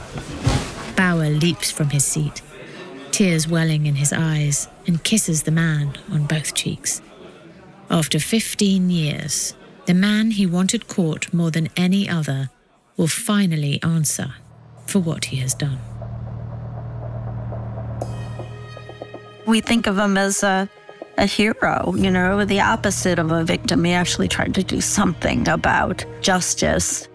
Bauer 0.96 1.30
leaps 1.30 1.72
from 1.72 1.90
his 1.90 2.06
seat 2.06 2.42
tears 3.20 3.50
welling 3.50 3.86
in 3.86 3.96
his 3.96 4.14
eyes, 4.14 4.70
and 4.88 5.04
kisses 5.04 5.44
the 5.44 5.52
man 5.52 5.94
on 6.10 6.26
both 6.26 6.54
cheeks. 6.54 7.02
After 7.90 8.18
15 8.18 8.90
years, 8.90 9.56
the 9.88 9.94
man 9.94 10.32
he 10.32 10.46
wanted 10.46 10.88
caught 10.88 11.34
more 11.34 11.52
than 11.52 11.68
any 11.76 12.08
other 12.08 12.50
will 12.96 13.08
finally 13.08 13.78
answer 13.84 14.36
for 14.86 15.00
what 15.00 15.26
he 15.26 15.36
has 15.38 15.54
done. 15.54 15.80
We 19.46 19.60
think 19.60 19.86
of 19.86 19.98
him 19.98 20.18
as 20.18 20.42
a, 20.42 20.70
a 21.20 21.26
hero, 21.26 21.94
you 21.98 22.10
know, 22.10 22.46
the 22.46 22.62
opposite 22.62 23.20
of 23.20 23.32
a 23.32 23.44
victim. 23.44 23.84
He 23.84 23.92
actually 23.92 24.30
tried 24.30 24.56
to 24.56 24.64
do 24.64 24.80
something 24.80 25.48
about 25.50 26.06
justice. 26.22 27.08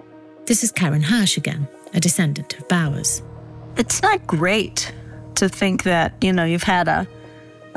This 0.44 0.62
is 0.62 0.70
Karen 0.70 1.02
Hirsch 1.02 1.38
again, 1.38 1.66
a 1.94 2.00
descendant 2.00 2.56
of 2.58 2.68
Bauer's. 2.68 3.22
It's 3.76 4.02
not 4.02 4.26
great 4.26 4.92
to 5.36 5.48
think 5.48 5.84
that, 5.84 6.14
you 6.20 6.32
know, 6.32 6.44
you've 6.44 6.62
had 6.62 6.86
a, 6.86 7.08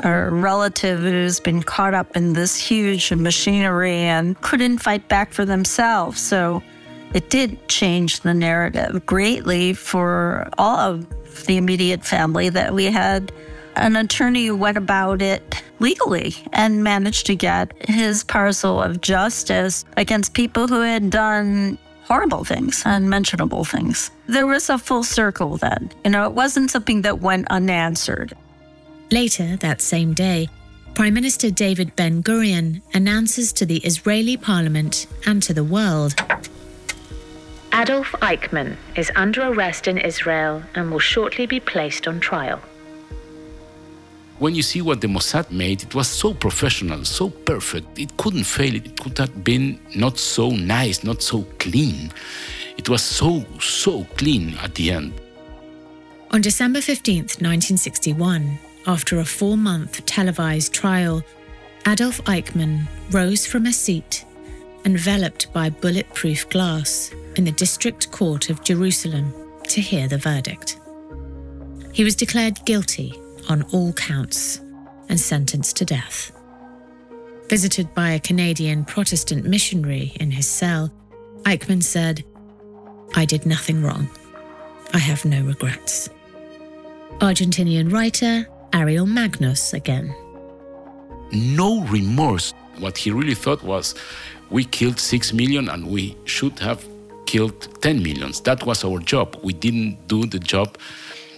a 0.00 0.30
relative 0.30 1.00
who's 1.00 1.40
been 1.40 1.62
caught 1.62 1.94
up 1.94 2.14
in 2.14 2.34
this 2.34 2.56
huge 2.56 3.10
machinery 3.10 3.96
and 3.96 4.38
couldn't 4.42 4.78
fight 4.78 5.08
back 5.08 5.32
for 5.32 5.46
themselves. 5.46 6.20
So 6.20 6.62
it 7.14 7.30
did 7.30 7.68
change 7.68 8.20
the 8.20 8.34
narrative 8.34 9.06
greatly 9.06 9.72
for 9.72 10.48
all 10.58 10.76
of 10.76 11.46
the 11.46 11.56
immediate 11.56 12.04
family 12.04 12.50
that 12.50 12.74
we 12.74 12.84
had 12.84 13.32
an 13.76 13.96
attorney 13.96 14.50
went 14.50 14.76
about 14.76 15.22
it 15.22 15.62
legally 15.78 16.34
and 16.52 16.82
managed 16.82 17.26
to 17.26 17.34
get 17.34 17.72
his 17.88 18.24
parcel 18.24 18.82
of 18.82 19.00
justice 19.00 19.84
against 19.96 20.34
people 20.34 20.68
who 20.68 20.80
had 20.80 21.10
done 21.10 21.78
horrible 22.04 22.44
things, 22.44 22.82
unmentionable 22.86 23.64
things. 23.64 24.10
There 24.26 24.46
was 24.46 24.70
a 24.70 24.78
full 24.78 25.04
circle 25.04 25.56
then. 25.56 25.90
You 26.04 26.10
know, 26.10 26.24
it 26.24 26.32
wasn't 26.32 26.70
something 26.70 27.02
that 27.02 27.20
went 27.20 27.46
unanswered. 27.50 28.34
Later 29.10 29.56
that 29.56 29.80
same 29.80 30.14
day, 30.14 30.48
Prime 30.94 31.14
Minister 31.14 31.50
David 31.50 31.94
Ben 31.96 32.22
Gurion 32.22 32.82
announces 32.92 33.52
to 33.52 33.66
the 33.66 33.78
Israeli 33.78 34.36
parliament 34.36 35.06
and 35.26 35.42
to 35.44 35.54
the 35.54 35.64
world 35.64 36.14
Adolf 37.72 38.12
Eichmann 38.22 38.76
is 38.96 39.12
under 39.14 39.42
arrest 39.42 39.86
in 39.86 39.98
Israel 39.98 40.62
and 40.74 40.90
will 40.90 40.98
shortly 40.98 41.46
be 41.46 41.60
placed 41.60 42.08
on 42.08 42.18
trial. 42.18 42.60
When 44.38 44.54
you 44.54 44.62
see 44.62 44.82
what 44.82 45.00
the 45.00 45.08
Mossad 45.08 45.50
made, 45.50 45.82
it 45.82 45.96
was 45.96 46.06
so 46.06 46.32
professional, 46.32 47.04
so 47.04 47.28
perfect. 47.28 47.98
It 47.98 48.16
couldn't 48.16 48.44
fail. 48.44 48.72
It 48.76 48.96
could 49.00 49.18
have 49.18 49.42
been 49.42 49.80
not 49.96 50.16
so 50.16 50.50
nice, 50.50 51.02
not 51.02 51.22
so 51.22 51.42
clean. 51.58 52.12
It 52.76 52.88
was 52.88 53.02
so, 53.02 53.44
so 53.60 54.04
clean 54.16 54.56
at 54.62 54.76
the 54.76 54.92
end. 54.92 55.14
On 56.30 56.40
December 56.40 56.78
15th, 56.78 57.42
1961, 57.42 58.58
after 58.86 59.18
a 59.18 59.24
four 59.24 59.56
month 59.56 60.06
televised 60.06 60.72
trial, 60.72 61.24
Adolf 61.88 62.22
Eichmann 62.24 62.86
rose 63.10 63.44
from 63.44 63.66
a 63.66 63.72
seat, 63.72 64.24
enveloped 64.84 65.52
by 65.52 65.68
bulletproof 65.68 66.48
glass, 66.48 67.10
in 67.34 67.44
the 67.44 67.52
District 67.52 68.12
Court 68.12 68.50
of 68.50 68.62
Jerusalem 68.62 69.34
to 69.64 69.80
hear 69.80 70.06
the 70.06 70.18
verdict. 70.18 70.78
He 71.92 72.04
was 72.04 72.14
declared 72.14 72.64
guilty 72.64 73.20
on 73.48 73.62
all 73.72 73.92
counts 73.92 74.60
and 75.08 75.18
sentenced 75.18 75.76
to 75.76 75.84
death. 75.84 76.32
Visited 77.48 77.92
by 77.94 78.10
a 78.10 78.20
Canadian 78.20 78.84
Protestant 78.84 79.44
missionary 79.44 80.12
in 80.20 80.30
his 80.30 80.46
cell, 80.46 80.92
Eichmann 81.44 81.82
said, 81.82 82.24
I 83.14 83.24
did 83.24 83.46
nothing 83.46 83.82
wrong. 83.82 84.08
I 84.92 84.98
have 84.98 85.24
no 85.24 85.42
regrets. 85.42 86.10
Argentinian 87.20 87.92
writer 87.92 88.46
Ariel 88.72 89.06
Magnus 89.06 89.72
again. 89.72 90.14
No 91.32 91.82
remorse. 91.84 92.52
What 92.78 92.96
he 92.96 93.10
really 93.10 93.34
thought 93.34 93.62
was, 93.62 93.94
we 94.50 94.64
killed 94.64 94.98
six 94.98 95.32
million 95.32 95.68
and 95.68 95.86
we 95.86 96.16
should 96.24 96.58
have 96.58 96.86
killed 97.26 97.82
10 97.82 98.02
millions. 98.02 98.40
That 98.40 98.64
was 98.64 98.84
our 98.84 98.98
job. 98.98 99.36
We 99.42 99.52
didn't 99.52 100.06
do 100.06 100.26
the 100.26 100.38
job 100.38 100.78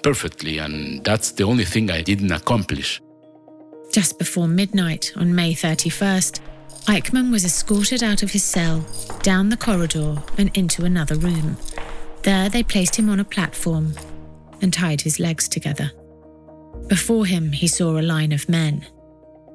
perfectly, 0.03 0.59
and 0.59 1.05
that's 1.05 1.33
the 1.33 1.45
only 1.45 1.65
thing 1.65 1.91
I 1.91 2.03
didn't 2.03 2.33
accomplish. 2.33 3.01
Just 3.93 4.19
before 4.19 4.47
midnight 4.47 5.13
on 5.17 5.35
May 5.35 5.53
31st, 5.53 6.41
Eichmann 6.87 7.31
was 7.31 7.45
escorted 7.45 8.03
out 8.03 8.23
of 8.23 8.31
his 8.31 8.45
cell, 8.45 8.85
down 9.23 9.49
the 9.49 9.57
corridor, 9.57 10.23
and 10.39 10.51
into 10.57 10.85
another 10.85 11.17
room. 11.17 11.57
There, 12.23 12.49
they 12.49 12.63
placed 12.63 12.97
him 12.97 13.09
on 13.09 13.21
a 13.21 13.25
platform 13.25 13.95
and 14.63 14.73
tied 14.73 15.01
his 15.01 15.19
legs 15.19 15.49
together. 15.49 15.91
Before 16.87 17.27
him, 17.27 17.53
he 17.53 17.69
saw 17.69 17.99
a 17.99 18.03
line 18.03 18.33
of 18.33 18.49
men 18.49 18.87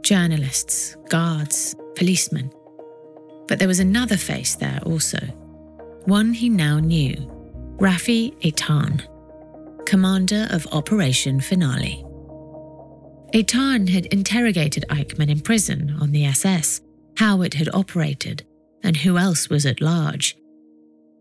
journalists, 0.01 0.95
guards, 1.09 1.75
policemen. 1.95 2.51
But 3.47 3.57
there 3.57 3.67
was 3.67 3.79
another 3.79 4.17
face 4.17 4.53
there 4.53 4.79
also, 4.85 5.17
one 6.05 6.31
he 6.31 6.47
now 6.47 6.79
knew 6.79 7.15
Rafi 7.77 8.35
Eitan 8.41 9.01
commander 9.85 10.47
of 10.49 10.67
Operation 10.71 11.39
Finale. 11.39 12.03
Eitan 13.33 13.89
had 13.89 14.07
interrogated 14.07 14.85
Eichmann 14.89 15.29
in 15.29 15.39
prison 15.39 15.95
on 15.99 16.11
the 16.11 16.25
SS, 16.25 16.81
how 17.17 17.41
it 17.41 17.53
had 17.53 17.73
operated, 17.73 18.45
and 18.83 18.97
who 18.97 19.17
else 19.17 19.49
was 19.49 19.65
at 19.65 19.81
large. 19.81 20.35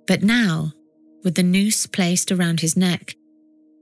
But 0.06 0.22
now, 0.22 0.72
with 1.22 1.34
the 1.34 1.42
noose 1.42 1.86
placed 1.86 2.30
around 2.30 2.60
his 2.60 2.76
neck, 2.76 3.16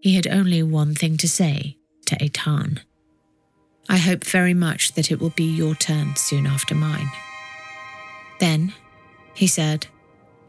he 0.00 0.14
had 0.14 0.26
only 0.26 0.62
one 0.62 0.94
thing 0.94 1.16
to 1.18 1.28
say 1.28 1.76
to 2.06 2.16
Eitan. 2.16 2.80
I 3.88 3.98
hope 3.98 4.24
very 4.24 4.54
much 4.54 4.92
that 4.92 5.10
it 5.10 5.20
will 5.20 5.30
be 5.30 5.44
your 5.44 5.74
turn 5.74 6.14
soon 6.16 6.46
after 6.46 6.74
mine. 6.74 7.10
Then, 8.38 8.72
he 9.34 9.46
said, 9.46 9.86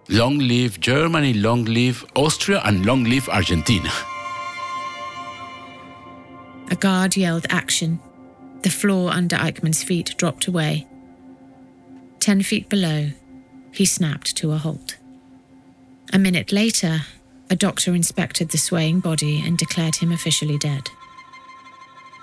Long 0.09 0.37
live 0.37 0.79
Germany, 0.79 1.33
long 1.33 1.65
live 1.65 2.05
Austria, 2.15 2.61
and 2.65 2.85
long 2.85 3.03
live 3.03 3.29
Argentina. 3.29 3.91
A 6.73 6.75
guard 6.75 7.15
yelled 7.15 7.45
action. 7.51 7.99
The 8.63 8.71
floor 8.71 9.11
under 9.11 9.35
Eichmann's 9.35 9.83
feet 9.83 10.15
dropped 10.17 10.47
away. 10.47 10.87
Ten 12.19 12.41
feet 12.41 12.67
below, 12.67 13.11
he 13.71 13.85
snapped 13.85 14.35
to 14.37 14.53
a 14.53 14.57
halt. 14.57 14.97
A 16.11 16.17
minute 16.17 16.51
later, 16.51 17.01
a 17.47 17.55
doctor 17.55 17.93
inspected 17.93 18.49
the 18.49 18.57
swaying 18.57 19.01
body 19.01 19.39
and 19.39 19.55
declared 19.55 19.97
him 19.97 20.11
officially 20.11 20.57
dead. 20.57 20.89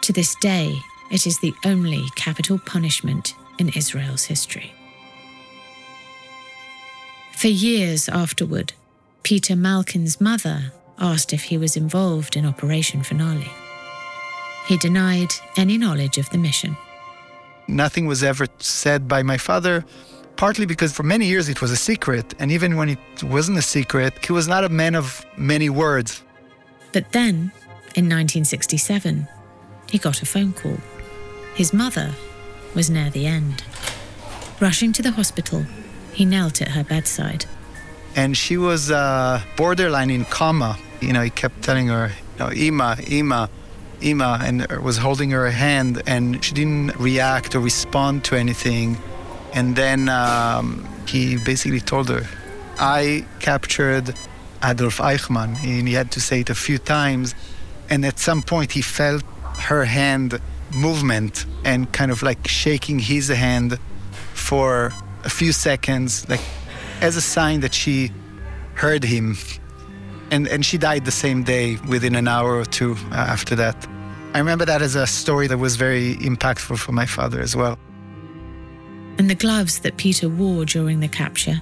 To 0.03 0.13
this 0.13 0.35
day, 0.41 0.81
it 1.13 1.29
is 1.29 1.39
the 1.39 1.55
only 1.65 2.07
capital 2.17 2.59
punishment 2.59 3.35
in 3.61 3.69
Israel's 3.69 4.25
history. 4.25 4.73
For 7.31 7.47
years 7.47 8.09
afterward, 8.09 8.73
Peter 9.23 9.55
Malkin's 9.55 10.21
mother 10.21 10.73
asked 10.99 11.33
if 11.33 11.45
he 11.45 11.57
was 11.57 11.77
involved 11.77 12.35
in 12.35 12.45
Operation 12.45 13.05
Finale. 13.05 13.49
He 14.71 14.77
denied 14.77 15.33
any 15.57 15.77
knowledge 15.77 16.17
of 16.17 16.31
the 16.31 16.39
mission. 16.39 16.77
Nothing 17.67 18.07
was 18.07 18.23
ever 18.23 18.47
said 18.61 19.09
by 19.09 19.25
my 19.25 19.37
father, 19.37 19.85
partly 20.37 20.65
because 20.65 20.93
for 20.93 21.03
many 21.03 21.27
years 21.27 21.49
it 21.49 21.61
was 21.61 21.73
a 21.73 21.77
secret, 21.77 22.35
and 22.39 22.53
even 22.53 22.77
when 22.77 22.89
it 22.89 23.25
wasn't 23.25 23.59
a 23.59 23.63
secret, 23.63 24.25
he 24.25 24.33
was 24.33 24.47
not 24.47 24.63
a 24.63 24.69
man 24.69 24.95
of 24.95 25.27
many 25.37 25.71
words. 25.71 26.23
But 26.93 27.11
then, 27.11 27.51
In 27.97 28.05
1967, 28.05 29.27
he 29.91 29.99
got 29.99 30.23
a 30.23 30.27
phone 30.27 30.53
call. 30.53 30.79
His 31.57 31.73
mother 31.73 32.15
was 32.77 32.89
near 32.89 33.11
the 33.11 33.27
end. 33.27 33.65
Rushing 34.61 34.93
to 34.93 35.03
the 35.03 35.11
hospital, 35.11 35.67
he 36.13 36.25
knelt 36.25 36.63
at 36.63 36.69
her 36.69 36.85
bedside. 36.85 37.45
And 38.15 38.37
she 38.37 38.57
was 38.57 38.93
uh, 38.93 39.43
borderline 39.57 40.11
in 40.11 40.25
coma. 40.27 40.79
You 41.01 41.13
know, 41.13 41.23
he 41.23 41.31
kept 41.31 41.63
telling 41.63 41.89
her, 41.89 42.13
you 42.35 42.39
know, 42.39 42.53
Ima, 42.53 42.97
Ima, 43.09 43.51
Ima, 44.01 44.41
and 44.43 44.67
was 44.83 44.99
holding 44.99 45.31
her 45.31 45.51
hand, 45.51 46.03
and 46.07 46.45
she 46.45 46.55
didn't 46.55 46.97
react 46.99 47.55
or 47.55 47.61
respond 47.61 48.25
to 48.25 48.37
anything. 48.37 48.97
And 49.53 49.77
then 49.77 50.09
um, 50.09 50.89
he 51.07 51.37
basically 51.37 51.81
told 51.81 52.09
her, 52.09 52.27
I 52.79 53.27
captured 53.41 54.15
Adolf 54.65 54.99
Eichmann. 54.99 55.63
And 55.65 55.89
he 55.89 55.95
had 55.95 56.11
to 56.13 56.21
say 56.21 56.41
it 56.41 56.51
a 56.51 56.55
few 56.55 56.79
times. 56.79 57.35
And 57.89 58.05
at 58.05 58.19
some 58.19 58.43
point, 58.43 58.73
he 58.73 58.83
felt 58.83 59.23
her 59.59 59.85
hand 59.85 60.41
movement 60.75 61.47
and 61.65 61.93
kind 61.93 62.11
of 62.11 62.23
like 62.23 62.47
shaking 62.47 62.99
his 62.99 63.29
hand 63.29 63.79
for 64.35 64.93
a 65.25 65.31
few 65.31 65.53
seconds, 65.53 66.29
like 66.29 66.41
as 67.01 67.17
a 67.17 67.21
sign 67.21 67.61
that 67.61 67.75
she 67.75 68.13
heard 68.75 69.05
him. 69.05 69.37
And, 70.31 70.47
and 70.49 70.65
she 70.65 70.79
died 70.79 71.05
the 71.05 71.13
same 71.13 71.43
day 71.43 71.77
within 71.89 72.15
an 72.15 72.29
hour 72.29 72.57
or 72.57 72.65
two 72.65 72.97
uh, 73.11 73.15
after 73.15 73.57
that. 73.57 73.89
I 74.33 74.39
remember 74.39 74.65
that 74.65 74.81
as 74.81 74.95
a 74.95 75.07
story 75.07 75.49
that 75.49 75.59
was 75.59 75.77
very 75.77 76.17
impactful 76.17 76.79
for 76.79 76.93
my 76.93 77.07
father 77.07 77.41
as 77.41 77.57
well. 77.57 77.79
And 79.19 79.29
the 79.29 79.35
gloves 79.35 79.81
that 79.81 79.97
Peter 79.97 80.29
wore 80.29 80.65
during 80.65 81.01
the 81.01 81.09
capture, 81.09 81.61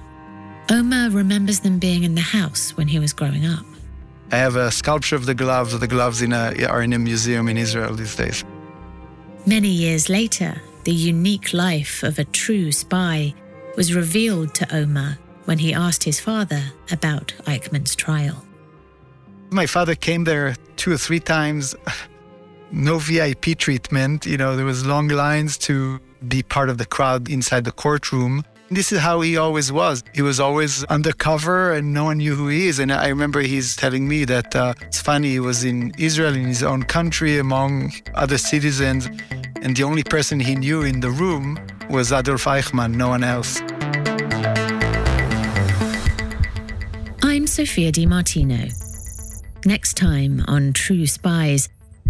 Omer 0.69 1.09
remembers 1.09 1.61
them 1.61 1.79
being 1.79 2.03
in 2.03 2.13
the 2.13 2.21
house 2.21 2.77
when 2.77 2.87
he 2.87 2.99
was 2.99 3.11
growing 3.11 3.45
up. 3.45 3.65
I 4.31 4.37
have 4.37 4.55
a 4.55 4.69
sculpture 4.69 5.15
of 5.15 5.25
the 5.25 5.33
gloves. 5.33 5.77
The 5.77 5.87
gloves 5.87 6.21
in 6.21 6.31
a, 6.31 6.53
are 6.65 6.83
in 6.83 6.93
a 6.93 6.99
museum 6.99 7.47
in 7.49 7.57
Israel 7.57 7.95
these 7.95 8.15
days. 8.15 8.45
Many 9.47 9.69
years 9.69 10.09
later, 10.09 10.61
the 10.83 10.93
unique 10.93 11.53
life 11.53 12.03
of 12.03 12.19
a 12.19 12.23
true 12.23 12.71
spy 12.71 13.33
was 13.75 13.95
revealed 13.95 14.53
to 14.55 14.75
Omer 14.75 15.17
when 15.45 15.57
he 15.57 15.73
asked 15.73 16.03
his 16.03 16.19
father 16.19 16.61
about 16.91 17.33
Eichmann's 17.45 17.95
trial. 17.95 18.45
My 19.51 19.65
father 19.65 19.95
came 19.95 20.25
there 20.25 20.55
two 20.77 20.91
or 20.91 20.97
three 20.97 21.19
times. 21.19 21.75
No 22.71 22.99
VIP 22.99 23.57
treatment. 23.57 24.27
You 24.27 24.37
know, 24.37 24.55
there 24.55 24.63
was 24.63 24.85
long 24.85 25.07
lines 25.07 25.57
to 25.57 25.99
be 26.27 26.43
part 26.43 26.69
of 26.69 26.77
the 26.77 26.85
crowd 26.85 27.27
inside 27.27 27.63
the 27.63 27.71
courtroom. 27.71 28.45
This 28.69 28.91
is 28.91 28.99
how 28.99 29.21
he 29.21 29.37
always 29.37 29.71
was. 29.71 30.03
He 30.13 30.21
was 30.21 30.39
always 30.39 30.83
undercover 30.83 31.73
and 31.73 31.95
no 31.95 32.03
one 32.03 32.17
knew 32.17 32.35
who 32.35 32.47
he 32.47 32.67
is. 32.67 32.77
And 32.77 32.93
I 32.93 33.07
remember 33.07 33.39
he's 33.39 33.75
telling 33.75 34.07
me 34.07 34.23
that 34.25 34.55
uh, 34.55 34.75
it's 34.81 35.01
funny, 35.01 35.31
he 35.31 35.39
was 35.39 35.63
in 35.63 35.91
Israel, 35.97 36.35
in 36.35 36.45
his 36.45 36.61
own 36.61 36.83
country, 36.83 37.39
among 37.39 37.91
other 38.13 38.37
citizens. 38.37 39.09
And 39.63 39.75
the 39.75 39.81
only 39.81 40.03
person 40.03 40.39
he 40.39 40.53
knew 40.53 40.83
in 40.83 40.99
the 40.99 41.09
room 41.09 41.57
was 41.89 42.11
Adolf 42.11 42.45
Eichmann, 42.45 42.93
no 42.93 43.07
one 43.07 43.23
else. 43.23 43.59
I'm 47.23 47.47
Sophia 47.47 47.91
Di 47.91 48.05
Martino. 48.05 48.67
Next 49.65 49.97
time 49.97 50.43
on 50.47 50.71
True 50.71 51.05
Spies, 51.05 51.67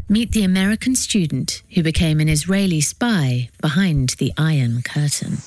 meet 0.07 0.31
the 0.33 0.43
American 0.43 0.95
student 0.95 1.63
who 1.73 1.81
became 1.81 2.19
an 2.19 2.29
Israeli 2.29 2.79
spy 2.79 3.49
behind 3.59 4.09
the 4.19 4.31
Iron 4.37 4.83
Curtain. 4.83 5.39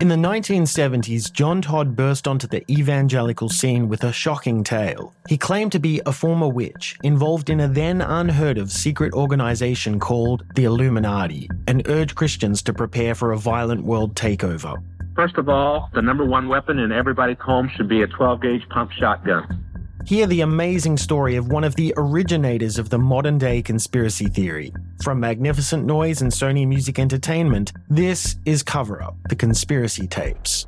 In 0.00 0.08
the 0.08 0.16
1970s, 0.16 1.32
John 1.32 1.62
Todd 1.62 1.96
burst 1.96 2.28
onto 2.28 2.46
the 2.46 2.70
evangelical 2.70 3.48
scene 3.48 3.88
with 3.88 4.04
a 4.04 4.12
shocking 4.12 4.62
tale. 4.62 5.14
He 5.26 5.38
claimed 5.38 5.72
to 5.72 5.78
be 5.78 6.02
a 6.04 6.12
former 6.12 6.48
witch 6.48 6.98
involved 7.02 7.48
in 7.48 7.60
a 7.60 7.68
then 7.68 8.02
unheard 8.02 8.58
of 8.58 8.70
secret 8.70 9.14
organization 9.14 9.98
called 9.98 10.44
the 10.54 10.64
Illuminati 10.64 11.48
and 11.66 11.88
urged 11.88 12.14
Christians 12.14 12.60
to 12.62 12.74
prepare 12.74 13.14
for 13.14 13.32
a 13.32 13.38
violent 13.38 13.84
world 13.84 14.14
takeover. 14.14 14.82
First 15.14 15.38
of 15.38 15.48
all, 15.48 15.90
the 15.94 16.02
number 16.02 16.24
one 16.24 16.48
weapon 16.48 16.80
in 16.80 16.90
everybody's 16.90 17.38
home 17.38 17.70
should 17.76 17.88
be 17.88 18.02
a 18.02 18.06
12 18.06 18.42
gauge 18.42 18.68
pump 18.68 18.90
shotgun. 18.90 19.64
Hear 20.04 20.26
the 20.26 20.42
amazing 20.42 20.98
story 20.98 21.36
of 21.36 21.50
one 21.50 21.64
of 21.64 21.76
the 21.76 21.94
originators 21.96 22.78
of 22.78 22.90
the 22.90 22.98
modern 22.98 23.38
day 23.38 23.62
conspiracy 23.62 24.26
theory. 24.26 24.72
From 25.02 25.20
Magnificent 25.20 25.86
Noise 25.86 26.20
and 26.20 26.30
Sony 26.30 26.66
Music 26.66 26.98
Entertainment, 26.98 27.72
this 27.88 28.36
is 28.44 28.62
Cover 28.62 29.02
Up 29.02 29.16
The 29.28 29.36
Conspiracy 29.36 30.06
Tapes. 30.06 30.66